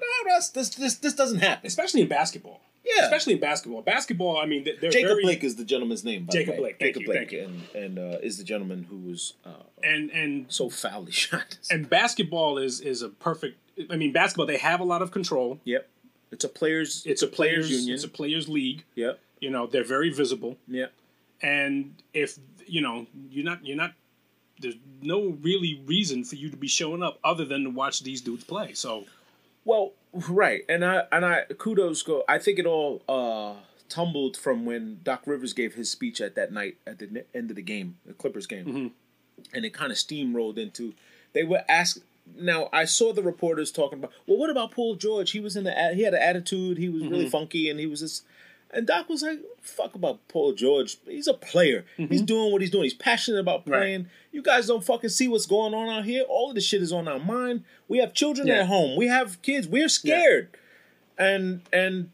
[0.53, 2.59] this this this, doesn't happen." Especially in basketball.
[2.85, 3.05] Yeah.
[3.05, 3.81] Especially in basketball.
[3.81, 6.25] Basketball, I mean, they're Jacob very, Blake is the gentleman's name.
[6.25, 6.75] By Jacob the way.
[6.77, 10.45] Blake, Jacob you, Blake, and and uh, is the gentleman who was uh, and and
[10.49, 11.57] so foully shot.
[11.71, 13.57] and basketball is is a perfect.
[13.89, 15.59] I mean, basketball they have a lot of control.
[15.63, 15.89] yep,
[16.33, 17.03] it's a players.
[17.05, 17.93] It's a players union.
[17.93, 18.83] It's a players league.
[18.95, 20.57] yep, You know, they're very visible.
[20.67, 20.87] Yeah.
[21.41, 23.93] and if you know you're not you're not
[24.59, 28.21] there's no really reason for you to be showing up other than to watch these
[28.21, 29.03] dudes play so
[29.65, 29.91] Well,
[30.29, 32.23] right, and I and I kudos go.
[32.29, 33.55] I think it all uh,
[33.89, 37.55] tumbled from when Doc Rivers gave his speech at that night at the end of
[37.55, 38.91] the game, the Clippers game,
[39.53, 40.93] and it kind of steamrolled into.
[41.33, 41.99] They were asked.
[42.35, 44.11] Now I saw the reporters talking about.
[44.25, 45.31] Well, what about Paul George?
[45.31, 45.91] He was in the.
[45.93, 46.77] He had an attitude.
[46.77, 47.29] He was really mm-hmm.
[47.29, 48.25] funky, and he was just.
[48.71, 50.97] And Doc was like, "Fuck about Paul George.
[51.05, 51.85] He's a player.
[51.95, 52.25] He's mm-hmm.
[52.25, 52.83] doing what he's doing.
[52.83, 53.77] He's passionate about Right.
[53.77, 54.07] playing.
[54.31, 56.23] You guys don't fucking see what's going on out here.
[56.27, 57.65] All of this shit is on our mind.
[57.87, 58.61] We have children Yeah.
[58.61, 58.97] at home.
[58.97, 59.67] We have kids.
[59.67, 60.49] We're scared."
[61.19, 62.09] And and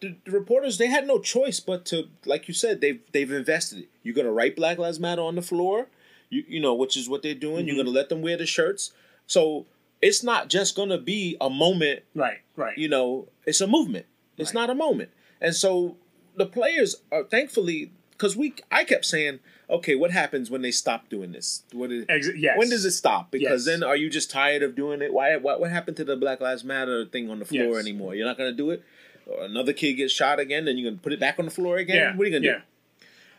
[0.00, 3.86] the, the reporters they had no choice but to, like you said, they've they've invested.
[4.02, 5.88] You're gonna write Black Lives Matter on the floor,
[6.28, 7.66] you you know, which is what they're doing.
[7.66, 7.84] You're mm-hmm.
[7.86, 8.92] gonna let them wear the shirts.
[9.30, 9.66] So
[10.02, 14.06] it's not just gonna be a moment right right you know, it's a movement.
[14.36, 14.62] It's Right.
[14.62, 15.10] not a moment.
[15.40, 15.96] And so
[16.36, 21.08] the players are thankfully because we I kept saying, okay, what happens when they stop
[21.08, 21.62] doing this?
[21.72, 22.58] What is, Ex- yes.
[22.58, 23.30] when does it stop?
[23.30, 23.72] Because Yes.
[23.78, 25.12] then are you just tired of doing it?
[25.12, 27.82] Why what what happened to the Black Lives Matter thing on the floor Yes.
[27.86, 28.16] anymore?
[28.16, 28.82] You're not gonna do it?
[29.26, 31.76] Or another kid gets shot again, then you're gonna put it back on the floor
[31.76, 31.96] again?
[31.96, 32.58] yeah What are you gonna yeah.
[32.58, 32.62] do?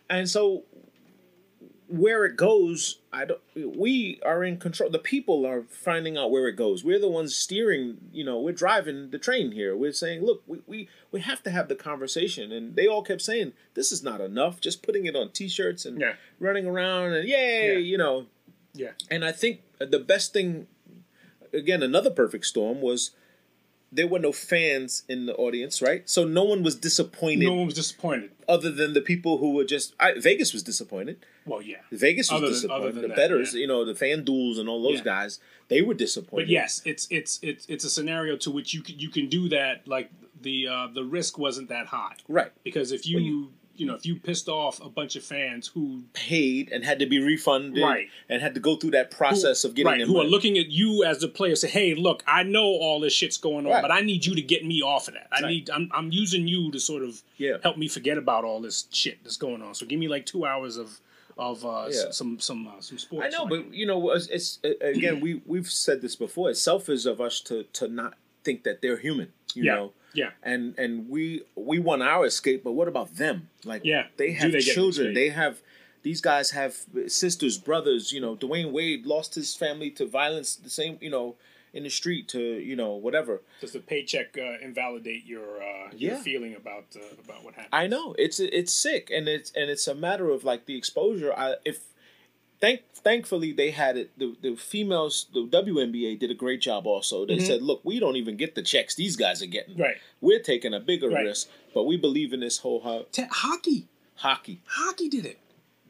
[0.10, 0.64] And so
[1.92, 3.42] where it goes, I don't.
[3.56, 4.89] We are in control.
[4.89, 6.84] The people are finding out where it goes.
[6.84, 7.98] We're the ones steering.
[8.14, 9.76] You know, we're driving the train here.
[9.76, 12.52] We're saying, look, we we, we have to have the conversation.
[12.52, 14.62] And they all kept saying, this is not enough.
[14.62, 16.14] Just putting it on T-shirts and Yeah.
[16.39, 17.78] running around and yay, Yeah.
[17.80, 18.28] you know.
[18.74, 20.68] yeah And I think the best thing,
[21.54, 23.12] again, another perfect storm was
[23.92, 26.10] there were no fans in the audience, right?
[26.10, 29.66] So no one was disappointed, no one was disappointed other than the people who were
[29.66, 29.94] just.
[30.00, 31.18] I, Vegas was disappointed.
[31.46, 32.82] well yeah Vegas was Other than- disappointed.
[32.84, 33.62] other than the that, betters, yeah.
[33.62, 35.04] you know, the fan duels and all those Yeah.
[35.16, 36.46] guys, they were disappointed.
[36.46, 39.50] but yes it's it's it's it's a scenario to which you can you can do
[39.50, 40.10] that like
[40.42, 42.52] the uh the risk wasn't that high right.
[42.64, 46.03] because if you Well, you, know if you pissed off a bunch of fans who
[46.13, 48.07] Paid and had to be refunded, Right.
[48.30, 50.67] And had to go through that process of getting right, them who are looking at
[50.69, 53.82] you as the player say, "Hey, look, I know all this shit's going on, Right.
[53.82, 55.28] but I need you to get me off of that.
[55.32, 55.49] I Right.
[55.49, 57.57] need I'm I'm using you to sort of Yeah.
[57.63, 59.74] help me forget about all this shit that's going on.
[59.76, 60.99] So give me like 2 hours of
[61.38, 63.26] of uh s- some some uh, some sports.
[63.26, 66.49] I know, so but you know, it's, it's again, we we've said this before.
[66.49, 69.32] It's selfish of us to to not think that they're human.
[69.55, 69.76] You Yeah.
[69.76, 70.32] know, yeah.
[70.43, 73.49] and and we we want our escape, but what about them?
[73.66, 74.07] Like, Yeah.
[74.18, 75.14] they have they children.
[75.14, 75.62] They have
[76.03, 76.76] these guys have
[77.07, 78.12] sisters, brothers.
[78.12, 80.55] You know, Dwyane Wade lost his family to violence.
[80.55, 81.36] The same, you know,
[81.74, 83.41] in the street to you know whatever.
[83.62, 87.74] Does the paycheck uh, invalidate your uh your feeling about uh, about what happened?
[87.74, 91.34] I know it's it's sick, and it's and it's a matter of like the exposure.
[91.34, 91.80] I if
[92.62, 94.18] thank thankfully they had it.
[94.18, 96.88] The the females, the WNBA did a great job.
[96.88, 97.45] Also, they mm-hmm.
[97.45, 99.78] said, look, we don't even get the checks these guys are getting.
[99.78, 99.97] Right.
[100.22, 101.26] We're taking a bigger Right.
[101.26, 103.88] risk, but we believe in this whole ho- Te- hockey.
[104.16, 104.62] hockey.
[104.66, 105.39] Hockey did it.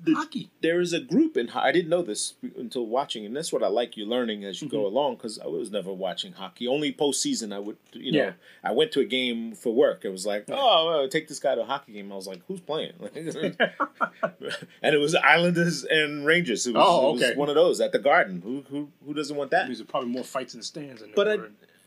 [0.03, 0.49] The- hockey.
[0.61, 1.49] There is a group in.
[1.49, 4.67] I didn't know this until watching, and that's what I like you learning as you
[4.69, 4.85] go Mm-hmm.
[4.95, 5.15] along.
[5.15, 6.67] Because I was never watching hockey.
[6.67, 7.77] Only postseason, I would.
[7.93, 8.31] You know, Yeah.
[8.63, 10.03] I went to a game for work.
[10.03, 12.11] It was like, oh, well, take this guy to a hockey game.
[12.11, 12.93] I was like, who's playing?
[13.15, 16.65] and it was Islanders and Rangers.
[16.67, 17.35] It was, Oh, it was okay.
[17.35, 18.41] one of those at the Garden.
[18.43, 19.67] Who who who doesn't want that?
[19.67, 21.37] There's probably more fights in the stands than But I,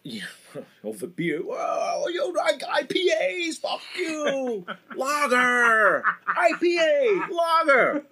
[0.05, 0.23] yeah,
[0.85, 1.41] over beer.
[1.41, 4.65] Whoa, yo, like IPAs, fuck you,
[4.97, 8.05] lager, IPA, lager.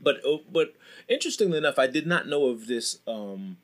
[0.00, 0.74] But oh, but
[1.08, 3.00] interestingly enough, I did not know of this.
[3.06, 3.58] Um,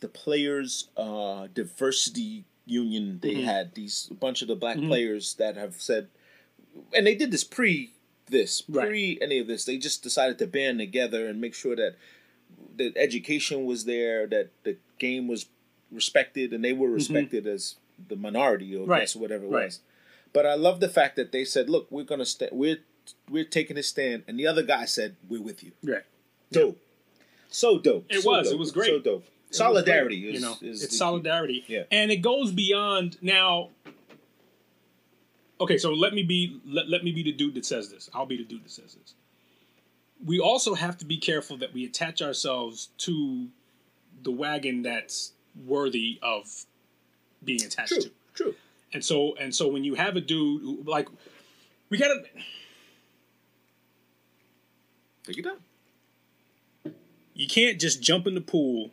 [0.00, 3.44] the players' uh, diversity union they Mm-hmm.
[3.44, 6.08] had these a bunch of the black players that have said,
[6.94, 7.92] and they did this pre
[8.30, 8.86] this Right.
[8.88, 9.64] pre any of this.
[9.64, 11.96] They just decided to band together and make sure that
[12.76, 15.46] the education was there, that the game was
[15.90, 17.76] respected, and they were respected as
[18.08, 18.90] the minority or Mm-hmm.
[18.90, 19.10] Right.
[19.16, 19.64] whatever it Right.
[19.66, 19.80] was.
[20.32, 22.52] But I love the fact that they said, "Look, we're gonna stand.
[22.52, 22.78] We're
[23.30, 26.04] we're taking a stand," and the other guy said, "We're with you." right.
[26.52, 26.78] Dope.
[27.48, 28.04] So dope.
[28.10, 28.52] It So was.
[28.52, 28.88] It was great.
[28.88, 29.24] So dope.
[29.50, 31.64] It Solidarity great, is, you know, is it's the- solidarity.
[31.66, 31.84] Yeah.
[31.90, 33.70] And it goes beyond now.
[35.60, 38.08] Okay, so let me be let, let me be the dude that says this.
[38.14, 39.14] I'll be the dude that says this.
[40.24, 43.48] We also have to be careful that we attach ourselves to
[44.22, 45.32] the wagon that's
[45.66, 46.64] worthy of
[47.44, 48.02] being attached True.
[48.02, 48.10] to.
[48.34, 48.54] True.
[48.92, 51.08] And so and so when you have a dude who, like
[51.90, 52.22] we gotta
[55.24, 56.94] Take it down.
[57.34, 58.90] you can't just jump in the pool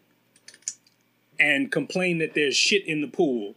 [1.39, 3.55] and complain that there's shit in the pool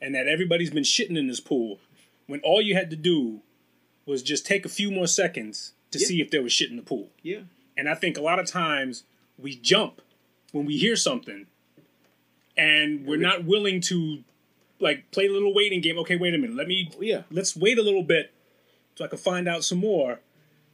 [0.00, 1.78] and that everybody's been shitting in this pool
[2.26, 3.40] when all you had to do
[4.06, 6.06] was just take a few more seconds to Yeah.
[6.06, 7.10] see if there was shit in the pool.
[7.22, 7.40] Yeah.
[7.76, 9.02] And I think a lot of times
[9.38, 10.00] we jump
[10.52, 11.46] when we hear something
[12.56, 14.24] and we're not willing to
[14.80, 15.98] like play a little waiting game.
[15.98, 16.56] Okay, wait a minute.
[16.56, 17.22] Let me oh, Yeah.
[17.30, 18.32] let's wait a little bit
[18.96, 20.20] so I can find out some more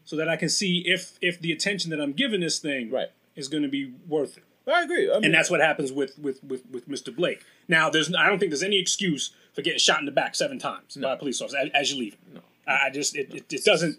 [0.04, 3.08] so that I can see if if the attention that I'm giving this thing Right.
[3.36, 4.44] is going to be worth it.
[4.70, 5.10] I agree.
[5.10, 7.14] I mean, And that's what happens with with with with Mr.
[7.14, 7.42] Blake.
[7.68, 10.58] Now, there's I don't think there's any excuse for getting shot in the back seven
[10.58, 12.16] times by a police officer as, as you leave.
[12.34, 13.98] No, I, I just it, it, it doesn't.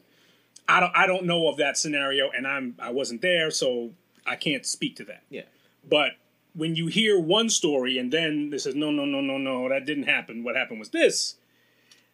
[0.67, 3.91] I don't I don't know of that scenario, and I'm I wasn't there, so
[4.27, 5.23] I can't speak to that.
[5.29, 5.43] yeah.
[5.87, 6.11] But
[6.59, 9.85] when you hear one story and then this says no no no no no that
[9.85, 10.43] didn't happen.
[10.43, 11.35] What happened was this.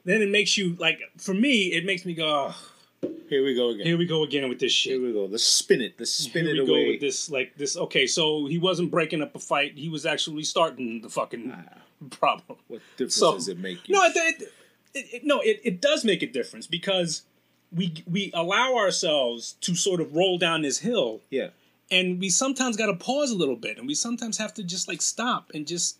[0.05, 3.69] Then it makes you like for me it makes me go oh, Here we go
[3.69, 3.85] again.
[3.85, 4.93] here we go again with this shit.
[4.93, 5.25] Here we go.
[5.25, 5.95] Let's spin it.
[5.97, 7.75] Let's spin Here it we go with this like this.
[7.75, 9.73] Okay, so he wasn't breaking up a fight.
[9.75, 11.79] He was actually starting the fucking ah.
[12.11, 12.59] problem.
[12.67, 13.89] What difference So- does it make?
[13.89, 14.53] No, it, it,
[14.93, 17.23] it, it- no, it, it does make a difference because
[17.71, 21.49] we we allow ourselves to sort of roll down this hill, Yeah.
[21.91, 24.87] And we sometimes got to pause a little bit, and we sometimes have to just
[24.87, 25.97] like stop and just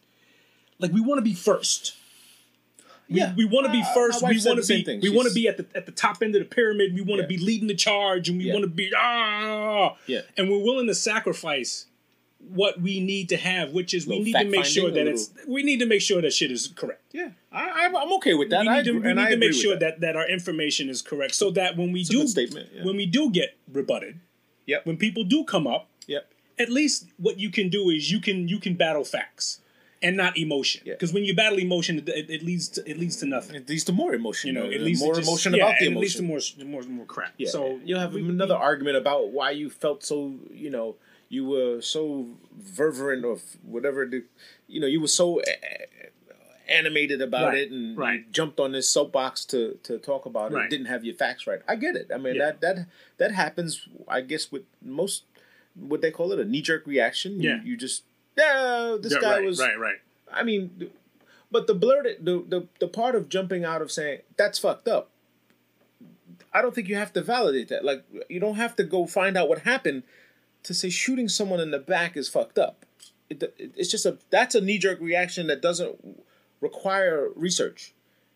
[0.79, 1.95] like we want to be first.
[3.07, 3.35] We, Yeah.
[3.35, 4.21] we want to be Uh, first.
[4.23, 4.83] We want to be.
[4.83, 4.99] thing.
[4.99, 6.93] We want to be at the at the top end of the pyramid.
[6.95, 7.37] We want to Yeah.
[7.37, 8.53] be leading the charge, and we Yeah.
[8.53, 9.95] want to be ah.
[10.07, 10.21] Yeah.
[10.37, 11.85] And we're willing to sacrifice
[12.49, 15.31] what we need to have, which is we need to make sure that it's.
[15.47, 17.01] We need to make sure that shit is correct.
[17.11, 17.29] Yeah.
[17.51, 18.61] I, I'm, I'm okay with that.
[18.63, 20.01] we I need to, we need to make sure that.
[20.01, 22.83] that our information is correct, so that when we a do statement, yeah.
[22.83, 24.19] when we do get rebutted,
[24.67, 24.85] Yep.
[24.85, 26.31] when people do come up, Yep.
[26.59, 29.59] at least what you can do is you can you can battle facts
[30.01, 30.81] and not emotion.
[30.85, 30.93] Yeah.
[30.93, 33.55] Because when you battle emotion, it, it leads to it leads to nothing.
[33.55, 34.47] It leads to more emotion.
[34.49, 36.23] You know, it leads more to just, emotion yeah, about the and it leads to
[36.23, 37.33] more more more crap.
[37.37, 37.49] Yeah.
[37.49, 40.95] So you'll have we- another argument about why you felt so, you know,
[41.29, 42.27] you were so
[42.75, 44.05] fervent or whatever.
[44.05, 44.23] The,
[44.67, 45.43] you know, you were so uh,
[46.69, 48.19] animated about Right, it and right.
[48.19, 50.55] you jumped on this soapbox to to talk about it.
[50.55, 50.69] Right.
[50.69, 51.59] Didn't have your facts right.
[51.67, 52.09] I get it.
[52.13, 52.45] I mean Yeah.
[52.45, 52.87] that that
[53.17, 53.87] that happens.
[54.07, 55.23] I guess with most
[55.75, 57.41] what they call it a knee jerk reaction.
[57.41, 57.63] You- Yeah.
[57.63, 58.03] You, just
[58.37, 59.97] yeah, this Yeah, guy was right, right.
[60.31, 60.89] I mean,
[61.51, 65.09] but the blurted the, the the part of jumping out of saying that's fucked up.
[66.53, 67.83] I don't think you have to validate that.
[67.83, 70.03] Like you don't have to go find out what happened
[70.63, 72.85] to say shooting someone in the back is fucked up.
[73.29, 76.23] It, it- it's just a that's a knee jerk reaction that doesn't
[76.61, 77.93] require research.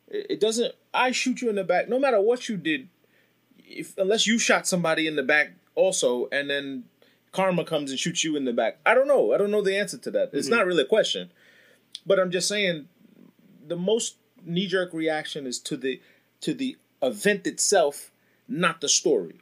[0.07, 0.73] It, doesn't.
[0.93, 2.89] I shoot you in the back, no matter what you did.
[3.57, 6.85] If unless you shot somebody in the back also, and then
[7.31, 8.79] karma comes and shoots you in the back.
[8.85, 9.33] I don't know.
[9.33, 10.31] I don't know the answer to that.
[10.33, 10.57] It's mm-hmm.
[10.57, 11.31] not really a question.
[12.05, 12.87] But I'm just saying,
[13.67, 16.01] the most knee jerk reaction is to the
[16.41, 18.11] to the event itself,
[18.47, 19.35] not the story.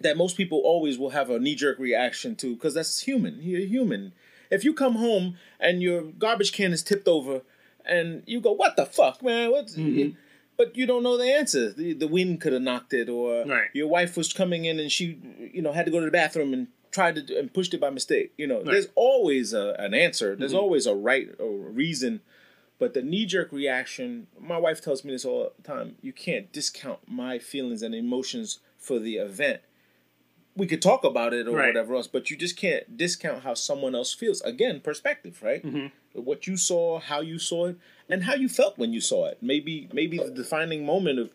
[0.00, 3.38] That most people always will have a knee jerk reaction to because that's human.
[3.42, 4.12] You're human.
[4.50, 7.42] If you come home and your garbage can is tipped over,
[7.86, 9.50] and you go, "What the fuck, man?
[9.50, 10.16] What's?" Mm-hmm.
[10.56, 11.72] But you don't know the answer.
[11.72, 13.68] The, the wind could have knocked it, or Right.
[13.72, 15.18] your wife was coming in and she,
[15.54, 17.88] you know, had to go to the bathroom and tried to and pushed it by
[17.88, 18.32] mistake.
[18.36, 20.36] You know, there's always a, an answer.
[20.36, 20.60] There's mm-hmm.
[20.60, 22.20] always a right or a reason.
[22.78, 25.96] But the knee jerk reaction, my wife tells me this all the time.
[26.02, 29.60] You can't discount my feelings and emotions for the event.
[30.60, 31.68] We could talk about it or Right.
[31.68, 34.42] whatever else, but you just can't discount how someone else feels.
[34.42, 35.64] Again, perspective, right?
[35.64, 35.86] Mm-hmm.
[36.22, 37.76] What you saw, how you saw it,
[38.10, 39.38] and how you felt when you saw it.
[39.40, 41.30] Maybe, maybe the defining moment of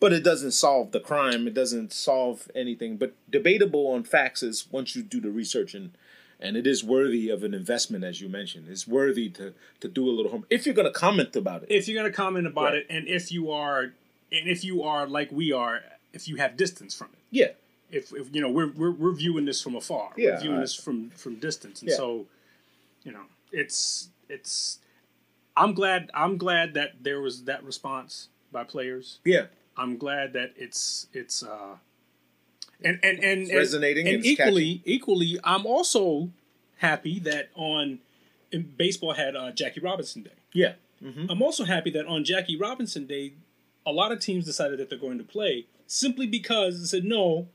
[0.00, 1.46] but it doesn't solve the crime.
[1.46, 2.96] It doesn't solve anything.
[2.96, 5.92] But debatable on facts is once you do the research and
[6.40, 8.66] and it is worthy of an investment, as you mentioned.
[8.68, 11.70] It's worthy to to do a little home if you're going to comment about it.
[11.70, 12.78] If you're gonna comment about Right.
[12.78, 13.80] it, and if you are,
[14.36, 17.20] and if you are like we are, if you have distance from it.
[17.30, 17.50] yeah,
[17.92, 20.10] if, if you know we're, we're we're viewing this from afar.
[20.16, 21.96] Yeah, we're viewing I- this from from distance, and Yeah.
[21.96, 22.26] so
[23.04, 24.78] you know it's it's.
[25.56, 29.18] I'm glad I'm glad that there was that response by players.
[29.24, 31.76] yeah, I'm glad that it's it's uh
[32.84, 36.30] and and and, and resonating and and equally equally I'm also
[36.78, 37.98] happy that on
[38.76, 40.30] baseball had uh, Jackie Robinson Day.
[40.52, 40.72] yeah,
[41.28, 43.34] I'm also happy that on Jackie Robinson Day,
[43.86, 47.48] a lot of teams decided that they're going to play simply because they said no.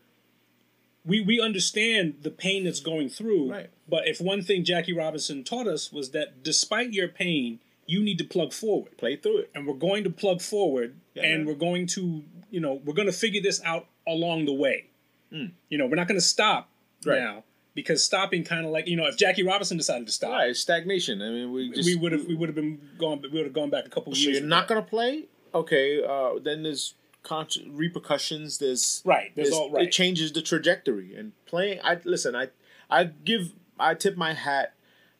[1.07, 3.69] We we understand the pain that's going through, Right.
[3.87, 8.17] but if one thing Jackie Robinson taught us was that despite your pain, you need
[8.17, 9.49] to plug forward, play through it.
[9.55, 11.47] and we're going to plug forward, Yeah, and man.
[11.47, 14.87] we're going to you know we're going to figure this out along the way.
[15.31, 15.45] Hmm.
[15.69, 16.69] You know, we're not going to stop
[17.05, 17.19] Right.
[17.19, 17.43] now.
[17.75, 21.21] because stopping kind of like you know if Jackie Robinson decided to stop, Right, stagnation.
[21.21, 23.53] I mean, we just we would have we would have been gone we would have
[23.53, 24.33] gone back a couple So years.
[24.33, 25.25] you're with not gonna play?
[25.53, 26.03] Okay.
[26.03, 26.95] Uh, then there's
[27.27, 28.57] con- repercussions.
[28.57, 29.31] There's right.
[29.35, 29.85] There's It's- all right.
[29.87, 31.13] It changes the trajectory.
[31.15, 32.35] And playing, I listen.
[32.35, 32.47] I
[32.89, 34.73] I give I tip my hat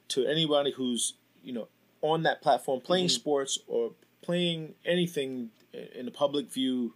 [0.09, 1.67] to anybody who's you know
[2.01, 3.21] on that platform playing Mm-hmm.
[3.21, 5.49] sports or playing anything
[5.93, 6.93] in the public view,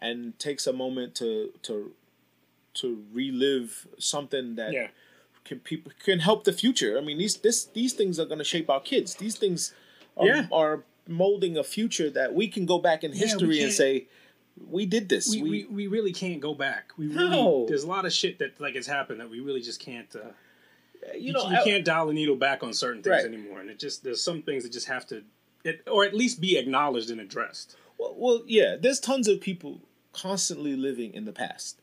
[0.00, 1.92] and takes a moment to to
[2.74, 4.88] to relive something that yeah.
[5.44, 6.98] can people can help the future.
[6.98, 9.14] I mean, these this these things are going to shape our kids.
[9.16, 9.74] These things
[10.16, 10.46] are, Yeah.
[10.50, 14.08] are molding a future that we can go back in history and say
[14.68, 15.30] we did this.
[15.30, 16.92] We, we, we really can't go back.
[16.96, 17.66] We really No.
[17.68, 20.14] there's a lot of shit that like has happened that we really just can't.
[20.14, 20.30] Uh,
[21.14, 23.24] you you, know you I- can't dial the needle back on certain things Right.
[23.24, 25.22] anymore, and it just there's some things that just have to,
[25.64, 27.76] it, or at least be acknowledged and addressed.
[27.98, 28.76] Well, well, yeah.
[28.80, 29.80] There's tons of people
[30.12, 31.80] constantly living in the past.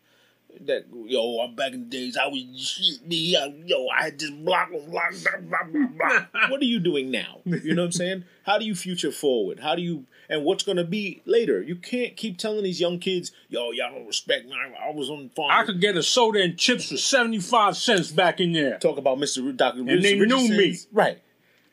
[0.61, 2.17] That yo, I'm back in the days.
[2.17, 3.35] I was shit me.
[3.35, 5.13] I, yo, I had this block block.
[5.23, 5.87] Blah, blah, blah,
[6.31, 6.47] blah.
[6.49, 7.39] what are you doing now?
[7.45, 8.23] You know what I'm saying?
[8.43, 9.59] How do you future forward?
[9.59, 11.61] How do you and what's gonna be later?
[11.61, 14.53] You can't keep telling these young kids, yo, y'all don't respect me.
[14.53, 15.51] I, I was on the farm.
[15.51, 18.77] I could get a soda and chips for seventy five cents back in there.
[18.77, 19.45] talk about Mr.
[19.45, 19.79] R- Dr.
[19.79, 20.77] And they knew me.
[20.91, 21.21] right?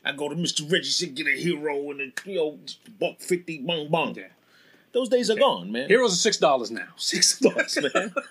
[0.05, 0.71] I go to Mr.
[0.71, 2.59] Richardson, get a hero, and a you know
[2.99, 4.15] buck fifty, bong bong.
[4.15, 4.25] Yeah.
[4.93, 5.89] Those days are gone, man.
[5.89, 6.89] Heroes are six dollars now.
[6.97, 8.13] Six bucks, man.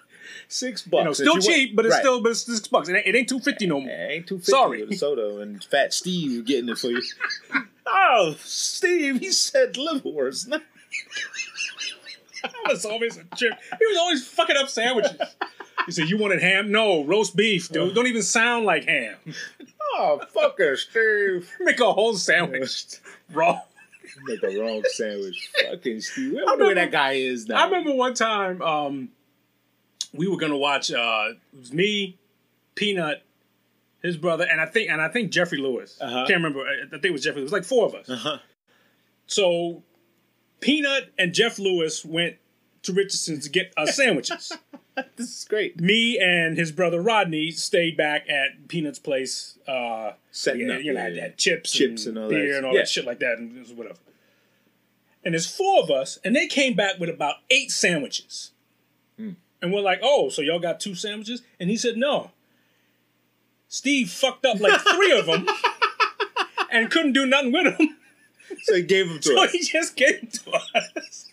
[0.51, 0.99] Six bucks.
[0.99, 2.01] You know, still cheap, want- but it's right.
[2.01, 2.89] still but it's six bucks.
[2.89, 3.89] It ain't, it ain't two fifty no more.
[3.89, 4.81] It ain't too fifty Sorry.
[4.81, 7.01] with a soda and Fat Steve getting it for you.
[7.85, 10.59] oh, Steve, he said liverwurst.
[12.41, 13.53] That was always a trip.
[13.79, 15.11] He was always fucking up sandwiches.
[15.85, 16.71] He said, "You wanted ham?
[16.71, 17.93] No, roast beef, dude.
[17.93, 19.17] Don't even sound like ham.
[19.95, 21.51] oh, fucker, Steve.
[21.59, 22.99] Make a whole sandwich
[23.33, 23.61] raw."
[24.23, 25.49] Make a wrong sandwich.
[25.69, 26.37] Fucking Steve.
[26.39, 27.61] I wonder where that guy is now.
[27.61, 29.09] I remember one time um,
[30.13, 30.91] we were gonna watch.
[30.91, 32.17] Uh, it was me,
[32.75, 33.23] Peanut,
[34.01, 35.97] his brother, and I think and I think Jeffrey Lewis.
[36.01, 36.25] Uh-huh.
[36.27, 36.61] Can't remember.
[36.67, 37.41] I think it was Jeffrey.
[37.41, 38.09] It was like four of us.
[38.09, 38.37] Uh-huh.
[39.27, 39.83] So
[40.59, 42.37] Peanut and Jeff Lewis went
[42.83, 44.51] to Richardson's to get us sandwiches.
[45.15, 45.79] This is great.
[45.79, 49.57] me and his brother Rodney stayed back at Peanut's place.
[49.67, 50.81] Uh, Setting yeah, up.
[50.83, 52.55] you know, yeah, had, chips, Chips and, and all that beer shit.
[52.57, 52.79] and all Yeah.
[52.81, 53.99] that shit like that, and whatever.
[55.23, 58.51] And there's four of us, and they came back with about eight sandwiches.
[59.17, 59.31] Hmm.
[59.61, 62.31] And we're like, "Oh, so y'all got two sandwiches?" And he said, "No."
[63.67, 65.47] Steve fucked up like three of them,
[66.71, 67.97] and couldn't do nothing with them,
[68.63, 69.51] So he gave them to so us.
[69.51, 71.27] So he just gave them to us.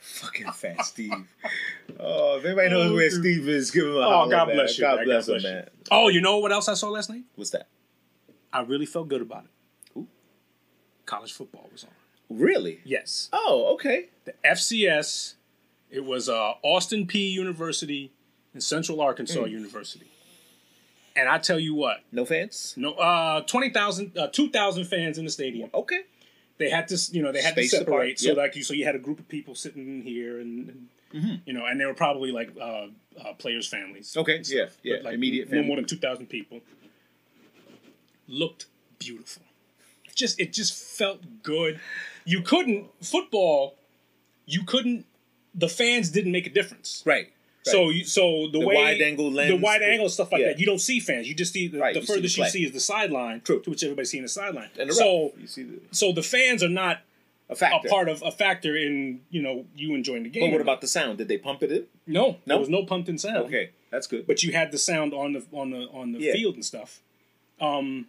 [0.00, 1.12] Fucking Fat Steve.
[2.00, 4.56] Oh, if anybody knows oh, where Steve is, give him a Oh, God man.
[4.56, 5.04] bless you, God man.
[5.04, 5.68] bless God him, bless man.
[5.90, 7.24] Oh, you know what else I saw last night?
[7.34, 7.68] What's that?
[8.52, 9.50] I really felt good about it.
[9.94, 10.06] Who?
[11.06, 11.90] College football was on.
[12.30, 12.80] Really?
[12.84, 13.28] Yes.
[13.32, 14.08] Oh, okay.
[14.24, 15.34] the FCS.
[15.92, 18.10] It was uh, Austin Peay University
[18.54, 20.06] and Central Arkansas University.
[21.14, 22.72] And I tell you what, No fans?
[22.76, 25.68] no, uh, 20,000, uh, 2,000 fans in the stadium.
[25.74, 26.00] Okay.
[26.58, 27.94] They had to, you know, they had Spaced to separate.
[28.12, 28.36] apart, So yep.
[28.38, 31.34] like you, so you had a group of people sitting in here, and, and Mm-hmm.
[31.44, 32.86] you know, and they were probably like uh,
[33.22, 34.16] uh, players' families.
[34.16, 35.66] Okay, yeah, yeah, But, like immediate no family.
[35.66, 36.60] more than 2,000 people.
[38.26, 38.64] Looked
[38.98, 39.42] beautiful.
[40.14, 41.80] Just it just felt good.
[42.24, 43.74] You couldn't football.
[44.46, 45.04] You couldn't.
[45.54, 47.02] The fans didn't make a difference.
[47.04, 47.32] Right.
[47.64, 50.48] So you, so the, The way wide-angle the wide the- angle stuff like yeah.
[50.48, 51.28] that, you don't see fans.
[51.28, 53.40] You just see the, Right, the you see the furthest you see is the sideline,
[53.42, 53.60] True.
[53.60, 54.70] to which everybody's seeing the sideline.
[54.80, 57.02] And the so you see the, so the fans are not
[57.48, 60.44] a a part of a factor in you know you enjoying the game.
[60.50, 61.18] but what about the sound?
[61.18, 61.84] Did they pump it in?
[62.06, 62.30] no?
[62.30, 62.36] No?
[62.46, 63.44] There was no pumped in sound.
[63.46, 64.26] Okay, that's good.
[64.26, 66.32] but you had the sound on the on the on the Yeah.
[66.32, 67.00] field and stuff.
[67.60, 68.06] Um,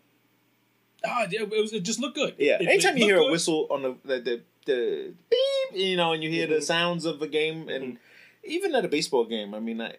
[1.05, 2.35] ah, it, was, it just looked good.
[2.39, 5.35] yeah, It- anytime it you hear looked a whistle on the the, the, the
[5.71, 7.97] beep, you know, and you hear the sounds of a game, and
[8.43, 9.95] even at a baseball game, I mean, I,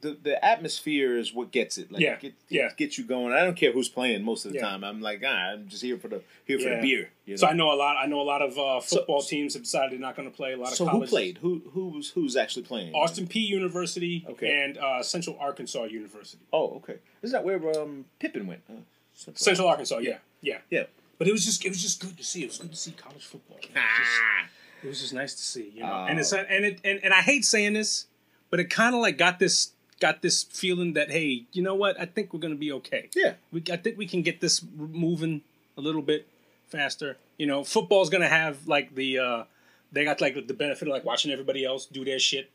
[0.00, 1.92] the the atmosphere is what gets it.
[1.92, 2.70] Like, Yeah, get, yeah.
[2.74, 3.34] gets you going.
[3.34, 4.64] I don't care who's playing most of the Yeah.
[4.68, 4.82] time.
[4.82, 6.76] I'm like, ah, I'm just here for the here for Yeah.
[6.76, 7.10] the beer.
[7.26, 7.36] You know?
[7.36, 7.96] So I know a lot.
[7.98, 10.34] I know a lot of uh, So- football teams have decided they're not going to
[10.34, 10.54] play.
[10.54, 11.38] A lot of So who played?
[11.38, 12.94] Who who was who's actually playing?
[12.94, 14.62] Austin Peay University Okay.
[14.64, 16.42] and uh, Central Arkansas University.
[16.50, 16.96] Oh, okay.
[17.22, 18.62] Isn't that where um Pippen went?
[18.70, 18.76] Uh,
[19.12, 20.58] Central- Central Arkansas, yeah, yeah.
[20.70, 20.84] Yeah.
[21.20, 22.42] But it was just it was just good to see.
[22.42, 23.58] It was good to see college football.
[23.62, 23.98] It was Ah.
[23.98, 25.92] just, it was just nice to see, you know.
[25.92, 26.06] Oh.
[26.08, 28.06] and it's and it and, and I hate saying this,
[28.48, 32.00] but it kind of like got this got this feeling that hey, you know what?
[32.00, 33.10] I think we're gonna be okay.
[33.14, 33.34] Yeah.
[33.52, 35.42] We I think we can get this moving
[35.76, 36.26] a little bit
[36.68, 37.18] faster.
[37.36, 39.44] You know, football's gonna have like the uh
[39.92, 42.50] they got like the benefit of like watching everybody else do their shit.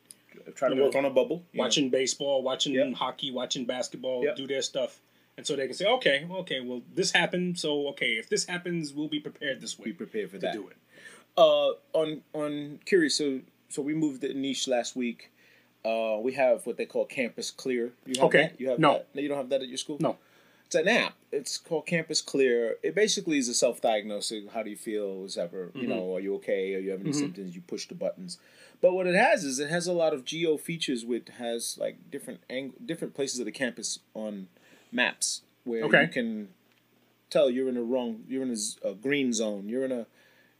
[0.55, 1.43] Try to You know, work on a bubble.
[1.53, 1.63] you know.
[1.65, 2.93] watching baseball, watching Yep.
[2.95, 4.35] hockey, watching basketball, Yep.
[4.37, 4.99] do their stuff.
[5.37, 8.93] And so they can say, okay, okay, well, this happened, so okay, if this happens,
[8.93, 10.53] we'll be prepared this way Be prepared for to that.
[10.53, 10.77] do it.
[11.37, 13.15] Uh, on on curious.
[13.17, 15.31] So so we moved the niche last week.
[15.83, 17.91] Uh, we have what they call Campus Clear.
[18.05, 18.41] You have Okay.
[18.43, 18.59] that?
[18.61, 18.93] You have No.
[18.93, 19.07] that?
[19.13, 19.97] No, you don't have that at your school.
[19.99, 20.17] No.
[20.65, 21.15] It's an app.
[21.31, 22.77] It's called Campus Clear.
[22.81, 24.47] It basically is a self-diagnosing.
[24.47, 25.21] How do you feel?
[25.23, 25.71] Whatever.
[25.75, 26.73] You know, are you okay?
[26.73, 27.53] Are you having any symptoms?
[27.55, 28.39] You push the buttons.
[28.81, 31.05] But what it has is it has a lot of geo features.
[31.05, 34.47] Which has like different ang- different places of the campus on
[34.95, 36.03] maps where Okay.
[36.03, 36.49] you can
[37.29, 38.23] tell you're in a wrong.
[38.27, 39.67] You're in a green zone.
[39.69, 40.07] You're in a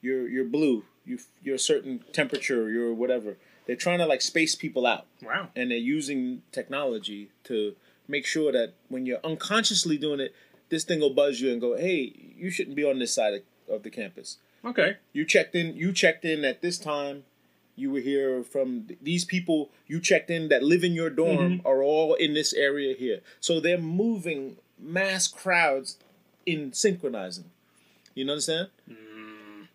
[0.02, 0.84] you're you're blue.
[1.06, 2.70] You you're a certain temperature.
[2.70, 3.38] You're whatever.
[3.66, 5.50] They're trying to like space people out Wow.
[5.56, 7.76] and they're using technology to
[8.08, 10.36] make sure that when you're unconsciously doing it,
[10.70, 13.42] this thing will buzz you and go, "Hey, you shouldn't be on this side of,
[13.76, 14.38] of the campus.
[14.64, 14.98] Okay.
[15.14, 15.76] You checked in.
[15.76, 17.24] You checked in at this time.
[17.76, 19.70] You were here from these people.
[19.88, 21.68] You checked in that live in your dorm mm-hmm.
[21.68, 23.22] are all in this area here.
[23.40, 25.98] So they're moving mass crowds
[26.46, 27.52] in synchronizing.
[28.14, 28.70] You understand?
[28.90, 29.68] Mm.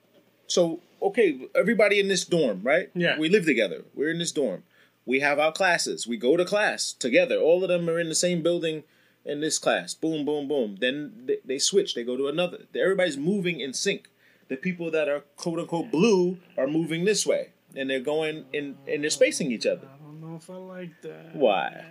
[0.47, 2.91] So okay, everybody in this dorm, right?
[2.95, 3.19] Yeah.
[3.19, 3.85] We live together.
[3.95, 4.63] We're in this dorm.
[5.07, 6.07] We have our classes.
[6.07, 7.37] We go to class together.
[7.37, 8.85] All of them are in the same building
[9.25, 9.95] in this class.
[9.95, 10.77] Boom, boom, boom.
[10.81, 11.95] Then they, they switch.
[11.95, 12.59] They go to another.
[12.75, 14.09] Everybody's moving in sync.
[14.49, 18.77] The people that are quote unquote blue are moving this way, and they're going in
[18.87, 19.89] and they're spacing each other.
[19.93, 21.35] I don't know if I like that.
[21.35, 21.85] Why?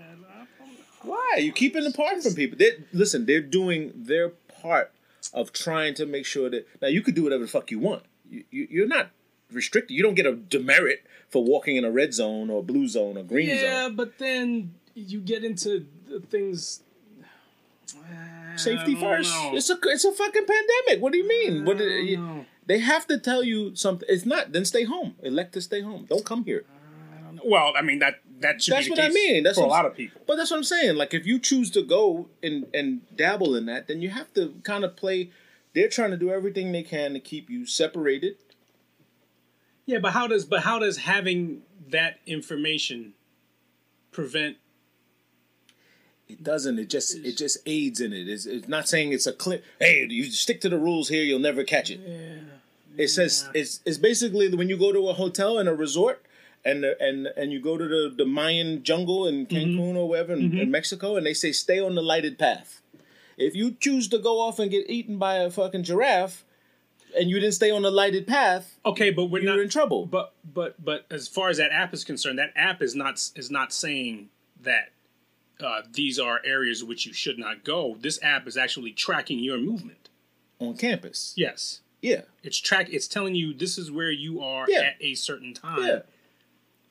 [1.01, 1.35] Why?
[1.39, 2.57] You keeping apart from people.
[2.57, 3.25] They listen.
[3.25, 4.29] They're doing their
[4.61, 4.91] part
[5.33, 8.03] of trying to make sure that now you could do whatever the fuck you want.
[8.29, 9.09] You, you you're not
[9.51, 9.95] restricted.
[9.95, 13.23] You don't get a demerit for walking in a red zone or blue zone or
[13.23, 13.95] green Yeah, zone.
[13.95, 16.81] but then you get into the things.
[18.55, 19.33] Safety first.
[19.33, 19.51] know.
[19.53, 21.01] It's a it's a fucking pandemic.
[21.01, 21.63] What do you mean?
[21.65, 22.45] What do I don't you-.
[22.69, 24.07] They have to tell you something.
[24.07, 24.51] It's not.
[24.51, 25.15] Then stay home.
[25.23, 26.05] Elect to stay home.
[26.07, 26.65] Don't come here.
[27.43, 29.43] Well, I mean that that should That's be what the I case mean.
[29.43, 30.21] That's for a lot of people.
[30.27, 30.95] But that's what I'm saying.
[30.95, 34.53] Like if you choose to go and and dabble in that, then you have to
[34.63, 35.31] kind of play.
[35.73, 38.35] They're trying to do everything they can to keep you separated.
[39.87, 43.13] Yeah, but how does but how does having that information
[44.11, 44.57] prevent?
[46.27, 46.77] It doesn't.
[46.77, 48.29] It just it just aids in it.
[48.29, 49.65] It's, it's not saying it's a clip.
[49.79, 51.99] Hey, you stick to the rules here, you'll never catch it.
[52.99, 56.23] It says it's it's basically when you go to a hotel and a resort.
[56.65, 60.59] And, and and you go to the, the Mayan jungle in Cancun or wherever in,
[60.59, 62.81] in Mexico, and they say stay on the lighted path.
[63.37, 66.43] If you choose to go off and get eaten by a fucking giraffe,
[67.17, 70.05] and you didn't stay on the lighted path, Okay, but we're you're not in trouble.
[70.05, 73.49] But but but as far as that app is concerned, that app is not is
[73.49, 74.27] not saying
[74.61, 74.89] that
[75.63, 77.95] uh, these are areas which you should not go.
[78.01, 80.09] This app is actually tracking your movement.
[80.59, 82.87] on campus, Yes, yeah, it's track.
[82.91, 84.79] It's telling you this is where you are Yeah.
[84.81, 85.83] at a certain time.
[85.83, 85.99] yeah.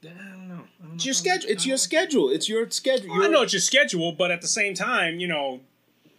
[0.04, 0.54] I don't know.
[0.54, 1.50] I don't know It's your if schedule.
[1.50, 2.28] It's your schedule.
[2.30, 3.10] It's your schedule.
[3.10, 5.60] Well, I know it's your schedule, but at the same time, you know,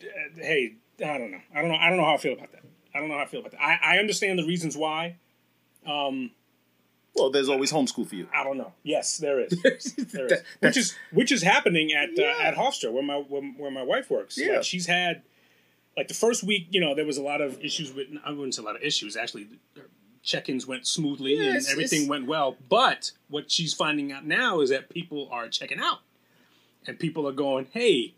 [0.02, 0.06] uh,
[0.36, 1.40] hey, I don't know.
[1.56, 1.78] I don't know.
[1.78, 2.64] I don't know how I feel about that.
[2.94, 3.62] I don't know how I feel about that.
[3.62, 5.16] I, I understand the reasons why.
[5.86, 6.32] Um,
[7.16, 8.28] Well, there's always homeschool for you.
[8.34, 8.74] I don't know.
[8.84, 9.52] Yes, there is.
[10.12, 10.42] There is.
[10.60, 12.36] Which is which is happening at Yeah.
[12.38, 14.38] uh, at Hofstra where my where, where my wife works.
[14.38, 14.56] Yeah.
[14.56, 15.22] Like, she's had
[16.00, 18.56] like the first week, you know, there was a lot of issues with I wouldn't
[18.56, 19.16] say a lot of issues.
[19.18, 19.48] Actually,
[20.24, 22.56] check-ins went smoothly Yeah, and everything went well.
[22.70, 26.00] But what she's finding out now is that people are checking out,
[26.88, 28.14] and people are going, "Hey,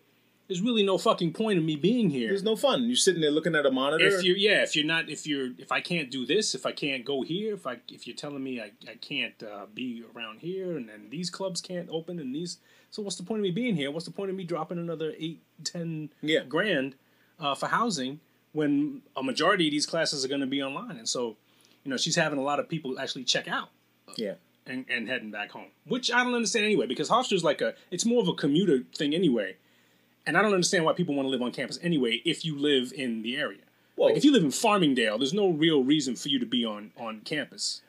[0.47, 2.83] there's really no fucking point in me being here." There's no fun.
[2.85, 4.05] You're sitting there looking at a monitor.
[4.07, 6.71] if you're yeah if you're not if you're if i can't do this if i
[6.71, 10.39] can't go here if i if you're telling me i, I can't uh, be around
[10.39, 12.57] here and then these clubs can't open and these
[12.89, 15.13] so what's the point of me being here what's the point of me dropping another
[15.17, 16.43] eight ten Yeah.
[16.43, 16.95] grand
[17.41, 18.19] uh, for housing
[18.53, 21.35] when a majority of these classes are going to be online and so
[21.83, 23.69] you know she's having a lot of people actually check out
[24.17, 24.33] yeah,
[24.65, 28.05] and, and heading back home which i don't understand anyway because hofstra's like a it's
[28.05, 29.55] more of a commuter thing anyway
[30.25, 32.93] and i don't understand why people want to live on campus anyway if you live
[32.95, 33.61] in the area
[33.95, 36.65] well, like if you live in Farmingdale, there's no real reason for you to be
[36.65, 37.81] on on campus.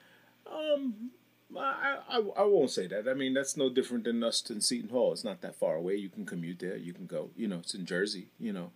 [0.46, 1.10] um,
[1.56, 3.08] I, I I won't say that.
[3.08, 5.12] I mean, that's no different than us in Seton Hall.
[5.12, 5.96] It's not that far away.
[5.96, 6.76] You can commute there.
[6.76, 7.30] You can go.
[7.36, 8.28] You know, it's in Jersey.
[8.38, 8.70] You know,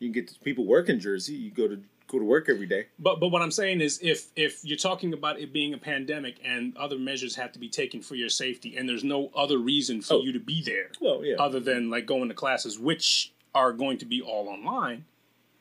[0.00, 1.34] you can get people work in Jersey.
[1.34, 2.86] You go to go to work every day.
[2.98, 6.40] But but what I'm saying is if if you're talking about it being a pandemic
[6.44, 10.00] and other measures have to be taken for your safety and there's no other reason
[10.02, 10.22] for Oh.
[10.22, 13.98] you to be there Well, yeah, other than like going to classes which are going
[13.98, 15.04] to be all online,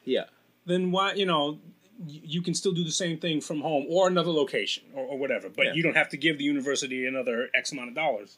[0.06, 0.26] yeah.
[0.66, 1.60] then why you know
[2.08, 5.50] you can still do the same thing from home or another location or, or whatever.
[5.50, 5.74] But Yeah.
[5.74, 8.38] you don't have to give the university another X amount of dollars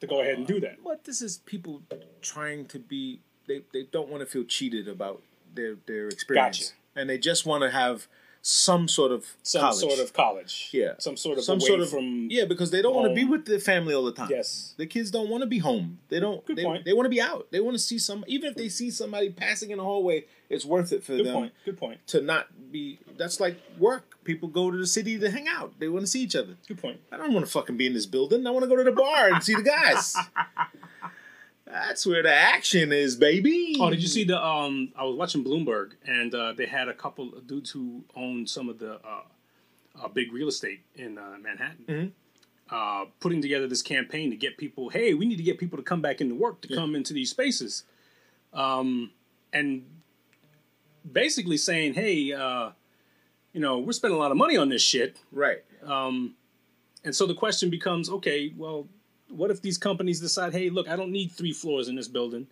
[0.00, 0.82] to go ahead and do that.
[0.84, 1.82] But this is people
[2.20, 3.20] trying to be.
[3.46, 5.22] They they don't want to feel cheated about
[5.56, 6.72] their their experience, Gotcha.
[6.94, 8.06] and they just want to have
[8.48, 9.80] some sort of some college.
[9.80, 10.68] sort of college.
[10.72, 10.92] Yeah.
[10.98, 13.44] some sort of some sort of from yeah because they don't want to be with
[13.44, 14.28] their family all the time.
[14.30, 14.72] Yes.
[14.76, 15.98] the kids don't want to be home.
[16.10, 16.46] They don't.
[16.46, 16.84] Good they, point.
[16.84, 17.48] They want to be out.
[17.50, 18.24] They want to see some.
[18.28, 21.34] Even if they see somebody passing in the hallway, it's worth it for Good them
[21.34, 21.52] point.
[21.64, 22.06] Good point.
[22.08, 23.00] to not be.
[23.18, 24.22] That's like work.
[24.22, 25.74] People go to the city to hang out.
[25.80, 26.56] They want to see each other.
[26.68, 27.00] Good point.
[27.10, 28.46] I don't want to fucking be in this building.
[28.46, 30.14] I want to go to the bar and see the guys.
[31.66, 33.74] That's where the action is, baby.
[33.80, 34.42] Oh, did you see the?
[34.42, 38.46] Um, I was watching Bloomberg, and uh, they had a couple of dudes who own
[38.46, 39.22] some of the uh,
[40.00, 42.12] uh, big real estate in uh, Manhattan, Mhm.
[42.70, 44.90] uh, putting together this campaign to get people.
[44.90, 47.30] Hey, we need to get people to come back into work to come into these
[47.30, 47.82] spaces,
[48.52, 49.10] um,
[49.52, 49.84] and
[51.10, 52.70] basically saying, hey, uh,
[53.52, 55.18] you know, we're spending a lot of money on this shit.
[55.32, 55.64] Right.
[55.82, 56.34] Um,
[57.04, 58.86] and so the question becomes, okay, well,
[59.28, 62.46] what if these companies decide, hey, look, I don't need three floors in this building.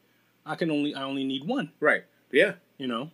[0.46, 2.04] I can only I only need one, Right.
[2.30, 2.54] Yeah.
[2.78, 3.10] you know?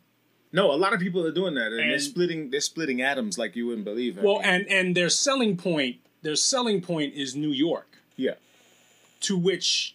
[0.52, 2.50] No, a lot of people are doing that, and, they're splitting.
[2.50, 4.18] They're splitting atoms like you wouldn't believe.
[4.18, 8.34] I Well, mean, and and their selling point, their selling point is New York, yeah,
[9.20, 9.94] to which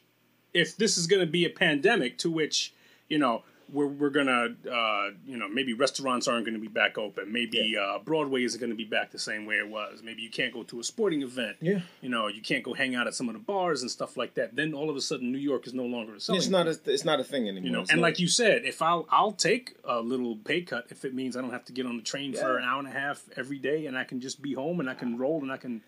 [0.54, 2.72] if this is going to be a pandemic, to which,
[3.10, 7.32] you know, we're, we're gonna, uh, you know, maybe restaurants aren't gonna be back open.
[7.32, 10.02] Maybe uh, Broadway isn't gonna be back the same way it was.
[10.04, 11.58] Maybe you can't go to a sporting event.
[11.62, 11.80] yeah.
[12.02, 14.36] You know, you can't go hang out at some of the bars and stuff like
[14.36, 14.56] that.
[14.56, 16.40] Then all of a sudden, New York is no longer a selling.
[16.40, 16.80] It's not a.
[16.86, 17.66] It's not a thing anymore.
[17.66, 20.62] you know, It's and not- like you said, if I'll I'll take a little pay
[20.62, 22.80] cut if it means I don't have to get on the train for an hour
[22.80, 25.42] and a half every day, and I can just be home and I can roll
[25.42, 25.82] and I can,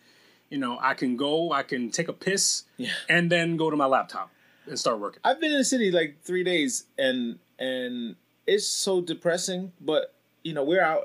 [0.50, 2.90] you know, I can go, I can take a piss, Yeah.
[3.10, 4.32] and then go to my laptop
[4.68, 5.20] and start working.
[5.24, 8.16] I've been in the city like three days, and and
[8.46, 9.72] it's so depressing.
[9.80, 10.14] But
[10.44, 11.04] you know, we're out,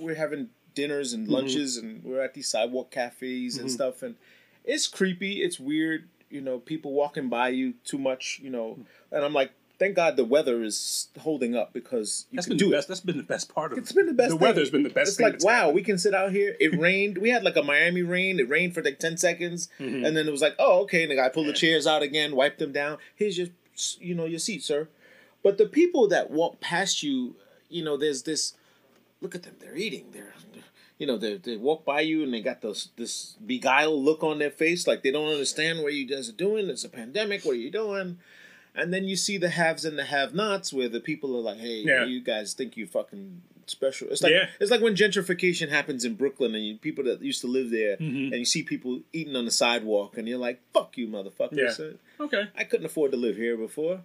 [0.00, 1.34] we're having dinners and mm-hmm.
[1.34, 3.74] lunches, and we're at these sidewalk cafes and mm-hmm.
[3.74, 4.16] stuff, and
[4.64, 5.42] it's creepy.
[5.42, 6.08] It's weird.
[6.30, 8.40] You know, people walking by you too much.
[8.42, 8.86] You know, mm.
[9.10, 12.58] and I'm like, thank God the weather is holding up because you That's can been
[12.58, 12.86] do the it.
[12.86, 13.80] That's been the best part of it.
[13.80, 14.30] It's been the best.
[14.30, 14.46] The thing.
[14.46, 15.12] weather's been the best.
[15.12, 15.74] It's like wow, happened.
[15.74, 16.54] we can sit out here.
[16.60, 17.18] It rained.
[17.18, 18.38] We had like a Miami rain.
[18.38, 20.04] It rained for like ten seconds, Mm-hmm.
[20.04, 21.02] and then it was like, oh, okay.
[21.02, 22.98] And the guy pulled the chairs out again, wiped them down.
[23.16, 23.48] Here's your,
[23.98, 24.88] you know, your seat, sir.
[25.42, 27.34] But the people that walk past you,
[27.68, 28.52] you know, there's this.
[29.22, 29.56] Look at them.
[29.58, 30.06] They're eating.
[30.12, 30.34] They're,
[30.98, 34.38] you know, they they walk by you and they got this this beguiled look on
[34.38, 36.68] their face, like they don't understand what you guys are doing.
[36.68, 37.44] It's a pandemic.
[37.46, 38.18] What are you doing?
[38.74, 41.82] And then you see the haves and the have-nots, where the people are like, "Hey,
[41.84, 42.04] Yeah.
[42.06, 44.48] you guys think you fucking special." It's like Yeah.
[44.60, 47.96] it's like when gentrification happens in Brooklyn, and you, people that used to live there,
[47.96, 48.26] Mhm.
[48.30, 51.70] and you see people eating on the sidewalk, and you're like, "Fuck you, motherfucker!" Yeah.
[51.72, 52.44] So, Okay.
[52.54, 54.02] I couldn't afford to live here before.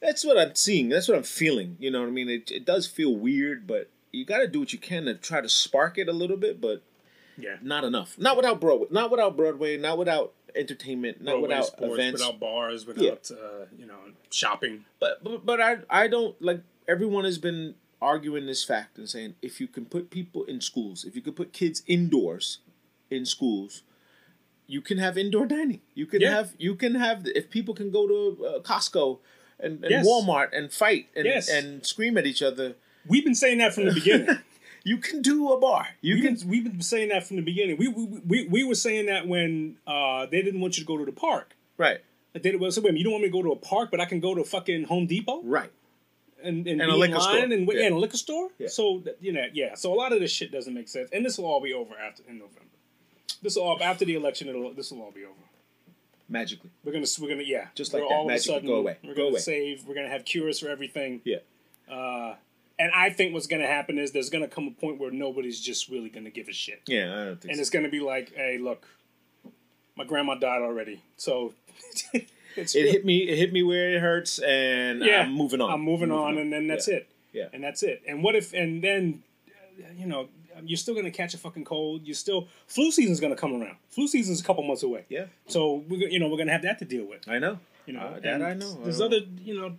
[0.00, 0.88] That's what I'm seeing.
[0.88, 1.76] That's what I'm feeling.
[1.80, 2.28] You know what I mean?
[2.28, 5.40] It, it does feel weird, but you got to do what you can to try
[5.40, 6.82] to spark it a little bit, but
[7.38, 7.56] Yeah.
[7.62, 8.18] not enough.
[8.18, 8.88] Not without Broadway.
[8.90, 9.76] Not without Broadway.
[9.76, 11.20] Not without entertainment.
[11.22, 12.20] Not Broadway without sports, events.
[12.20, 13.98] without bars, without uh, you know
[14.30, 14.84] shopping.
[15.00, 19.34] But, but but I I don't like everyone has been arguing this fact and saying
[19.42, 22.58] if you can put people in schools, if you could put kids indoors
[23.10, 23.82] in schools,
[24.66, 25.80] you can have indoor dining.
[25.94, 26.30] You can Yeah.
[26.30, 29.18] have you can have if people can go to uh, Costco
[29.60, 30.06] and, and Yes.
[30.06, 31.48] Walmart and fight and Yes.
[31.48, 32.76] and scream at each other.
[33.06, 34.28] We've been saying that from the beginning.
[34.88, 35.86] You can do a bar.
[36.00, 37.76] You we've, can been, we've been saying that from the beginning.
[37.78, 40.96] We, we, we, we were saying that when uh, they didn't want you to go
[40.96, 41.56] to the park.
[41.76, 41.98] right
[42.32, 44.00] They well, so wait minute, you don't want me to go to a park, but
[44.00, 45.70] I can go to fucking Home Depot right.
[46.42, 47.36] and and, And a liquor store.
[47.38, 47.74] and Yeah.
[47.74, 48.48] yeah, and a liquor store.
[48.58, 48.68] Yeah.
[48.68, 49.74] So you know, yeah.
[49.74, 51.94] So a lot of this shit doesn't make sense, and this will all be over
[52.06, 52.76] after in November.
[53.42, 54.48] This will all after the election.
[54.48, 55.34] It'll this will all be over.
[56.28, 56.70] Magically.
[56.84, 57.66] We're gonna we're gonna yeah.
[57.74, 58.96] Just like that, all of a sudden go away.
[59.02, 59.40] We're Go gonna away.
[59.40, 59.84] save.
[59.86, 61.20] We're gonna have cures for everything.
[61.24, 61.38] Yeah.
[61.90, 62.34] Uh,
[62.78, 65.88] and I think what's gonna happen is there's gonna come a point where nobody's just
[65.88, 66.82] really gonna give a shit.
[66.86, 67.60] Yeah, I don't think and so.
[67.60, 68.86] it's gonna be like, hey, look,
[69.96, 71.54] my grandma died already, so
[72.56, 73.18] it's It hit me.
[73.28, 75.22] It hit me where it hurts, and Yeah.
[75.22, 75.70] I'm moving on.
[75.70, 76.94] I'm moving on, and then that's Yeah.
[76.96, 77.08] it.
[77.32, 77.48] Yeah.
[77.52, 78.02] and that's it.
[78.08, 78.52] And what if?
[78.54, 79.22] And then,
[79.96, 80.28] you know,
[80.64, 82.02] you're still gonna catch a fucking cold.
[82.04, 83.76] You're still flu season's gonna come around.
[83.90, 85.04] Flu season's a couple months away.
[85.08, 87.28] Yeah, So we're you know we're gonna have that to deal with.
[87.28, 87.58] I know.
[87.86, 88.74] You know, Uh, that I know.
[88.82, 89.76] There's other you know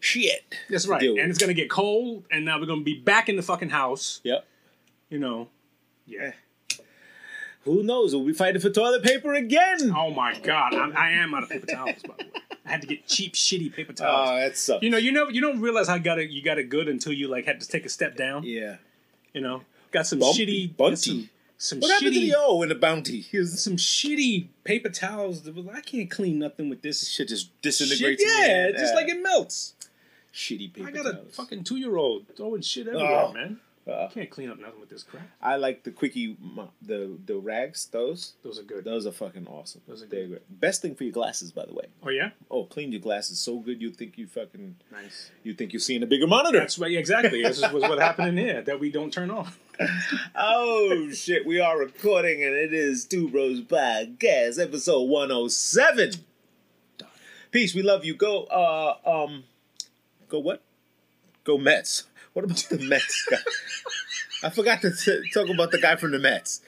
[0.00, 0.54] Shit.
[0.70, 3.42] that's right, and it's gonna get cold, and now we're gonna be back in the
[3.42, 4.20] fucking house.
[4.24, 4.44] Yep.
[5.08, 5.48] You know.
[6.06, 6.32] Yeah.
[7.64, 8.14] Who knows?
[8.14, 9.92] We'll be fighting for toilet paper again.
[9.94, 11.96] Oh my god, I'm, I am out of paper towels.
[12.06, 12.30] By the way,
[12.64, 14.28] I had to get cheap, shitty paper ah, towels.
[14.30, 14.82] Oh, that sucks.
[14.82, 16.30] You know, you know, you don't realize how got it.
[16.30, 18.44] You got it good until you like had to take a step down.
[18.44, 18.76] yeah.
[19.34, 20.90] You know, got some Bumpy, shitty, bunty.
[20.90, 23.22] got some, some What happened to the O in the bounty?
[23.46, 25.42] Some shitty paper towels.
[25.42, 27.62] That was, I can't clean nothing with this shit just shit.
[27.62, 28.22] disintegrates.
[28.22, 29.74] in your Yeah, just like it melts.
[30.32, 33.32] shitty paper I got a fucking two year old throwing shit everywhere, Oh.
[33.32, 33.60] man.
[33.88, 35.22] Uh, Can't clean up nothing with this crap.
[35.40, 36.36] I like the quickie,
[36.82, 37.86] the the rags.
[37.86, 38.84] Those Those are good.
[38.84, 39.80] those are fucking awesome.
[39.88, 40.28] Those are They're good.
[40.28, 40.60] great.
[40.60, 41.86] Best thing for your glasses, by the way.
[42.02, 45.30] Oh yeah, Oh, clean your glasses so good you think you fucking nice.
[45.42, 46.58] you think you're seeing a bigger monitor.
[46.58, 46.94] That's right.
[46.96, 47.42] Exactly.
[47.42, 49.58] This is was what happened in here that we don't turn off.
[50.36, 56.12] oh shit, we are recording and it is Two Bros Podcast, episode 107.
[57.50, 58.14] Peace, we love you.
[58.14, 59.44] Go uh um
[60.28, 60.62] go what?
[61.44, 62.04] Go Mets.
[62.38, 63.36] What about the Mets guy?
[64.44, 66.60] I forgot to t- talk about the guy from the Mets.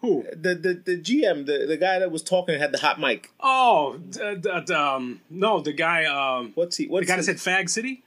[0.00, 0.24] Who?
[0.32, 3.30] The the, the GM, the, the guy that was talking had the hot mic.
[3.38, 7.22] Oh, d- d- d- um, no, the guy, um, What's he the what's guy that
[7.24, 8.02] said Fag City.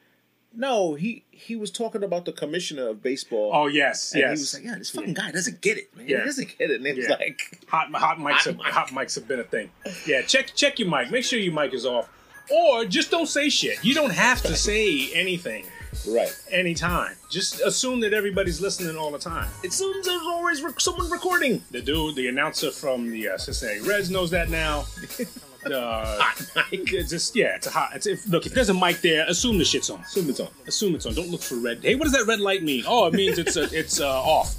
[0.55, 3.51] No, he he was talking about the commissioner of baseball.
[3.53, 4.29] Oh yes, and yes.
[4.29, 6.07] he was like, "Yeah, this fucking guy doesn't get it, man.
[6.07, 6.17] Yeah.
[6.21, 7.13] He doesn't get it." And it was Yeah.
[7.17, 8.65] like, Hot hot mics Hot have, mic.
[8.65, 9.69] hot mics have been a thing.
[10.07, 11.11] Yeah, check check your mic.
[11.11, 12.09] Make sure your mic is off,
[12.49, 13.85] or just don't say shit.
[13.85, 15.63] You don't have to say anything
[16.07, 16.33] right.
[16.51, 17.15] anytime.
[17.29, 19.49] Just assume that everybody's listening all the time.
[19.63, 21.63] It seems there's always someone recording.
[21.71, 24.85] The dude, the announcer from the uh, Cincinnati Reds knows that now.
[25.65, 26.31] Uh,
[26.71, 27.89] it's just yeah, it's a hot.
[27.93, 29.99] It's, if, look, if there's a mic there, assume the shit's on.
[29.99, 30.47] Assume it's on.
[30.65, 31.13] Assume it's on.
[31.13, 31.79] Don't look for red.
[31.81, 32.85] Hey, what does that red light mean?
[32.87, 34.55] Oh, it means it's uh, it's uh, off.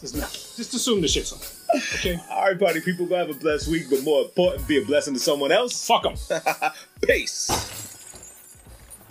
[0.00, 1.38] Just, just assume the shit's on.
[1.94, 2.18] Okay.
[2.30, 5.14] All right, party people, go have a blessed week, but more important, be a blessing
[5.14, 5.86] to someone else.
[5.86, 6.14] Fuck them.
[7.02, 7.91] Peace.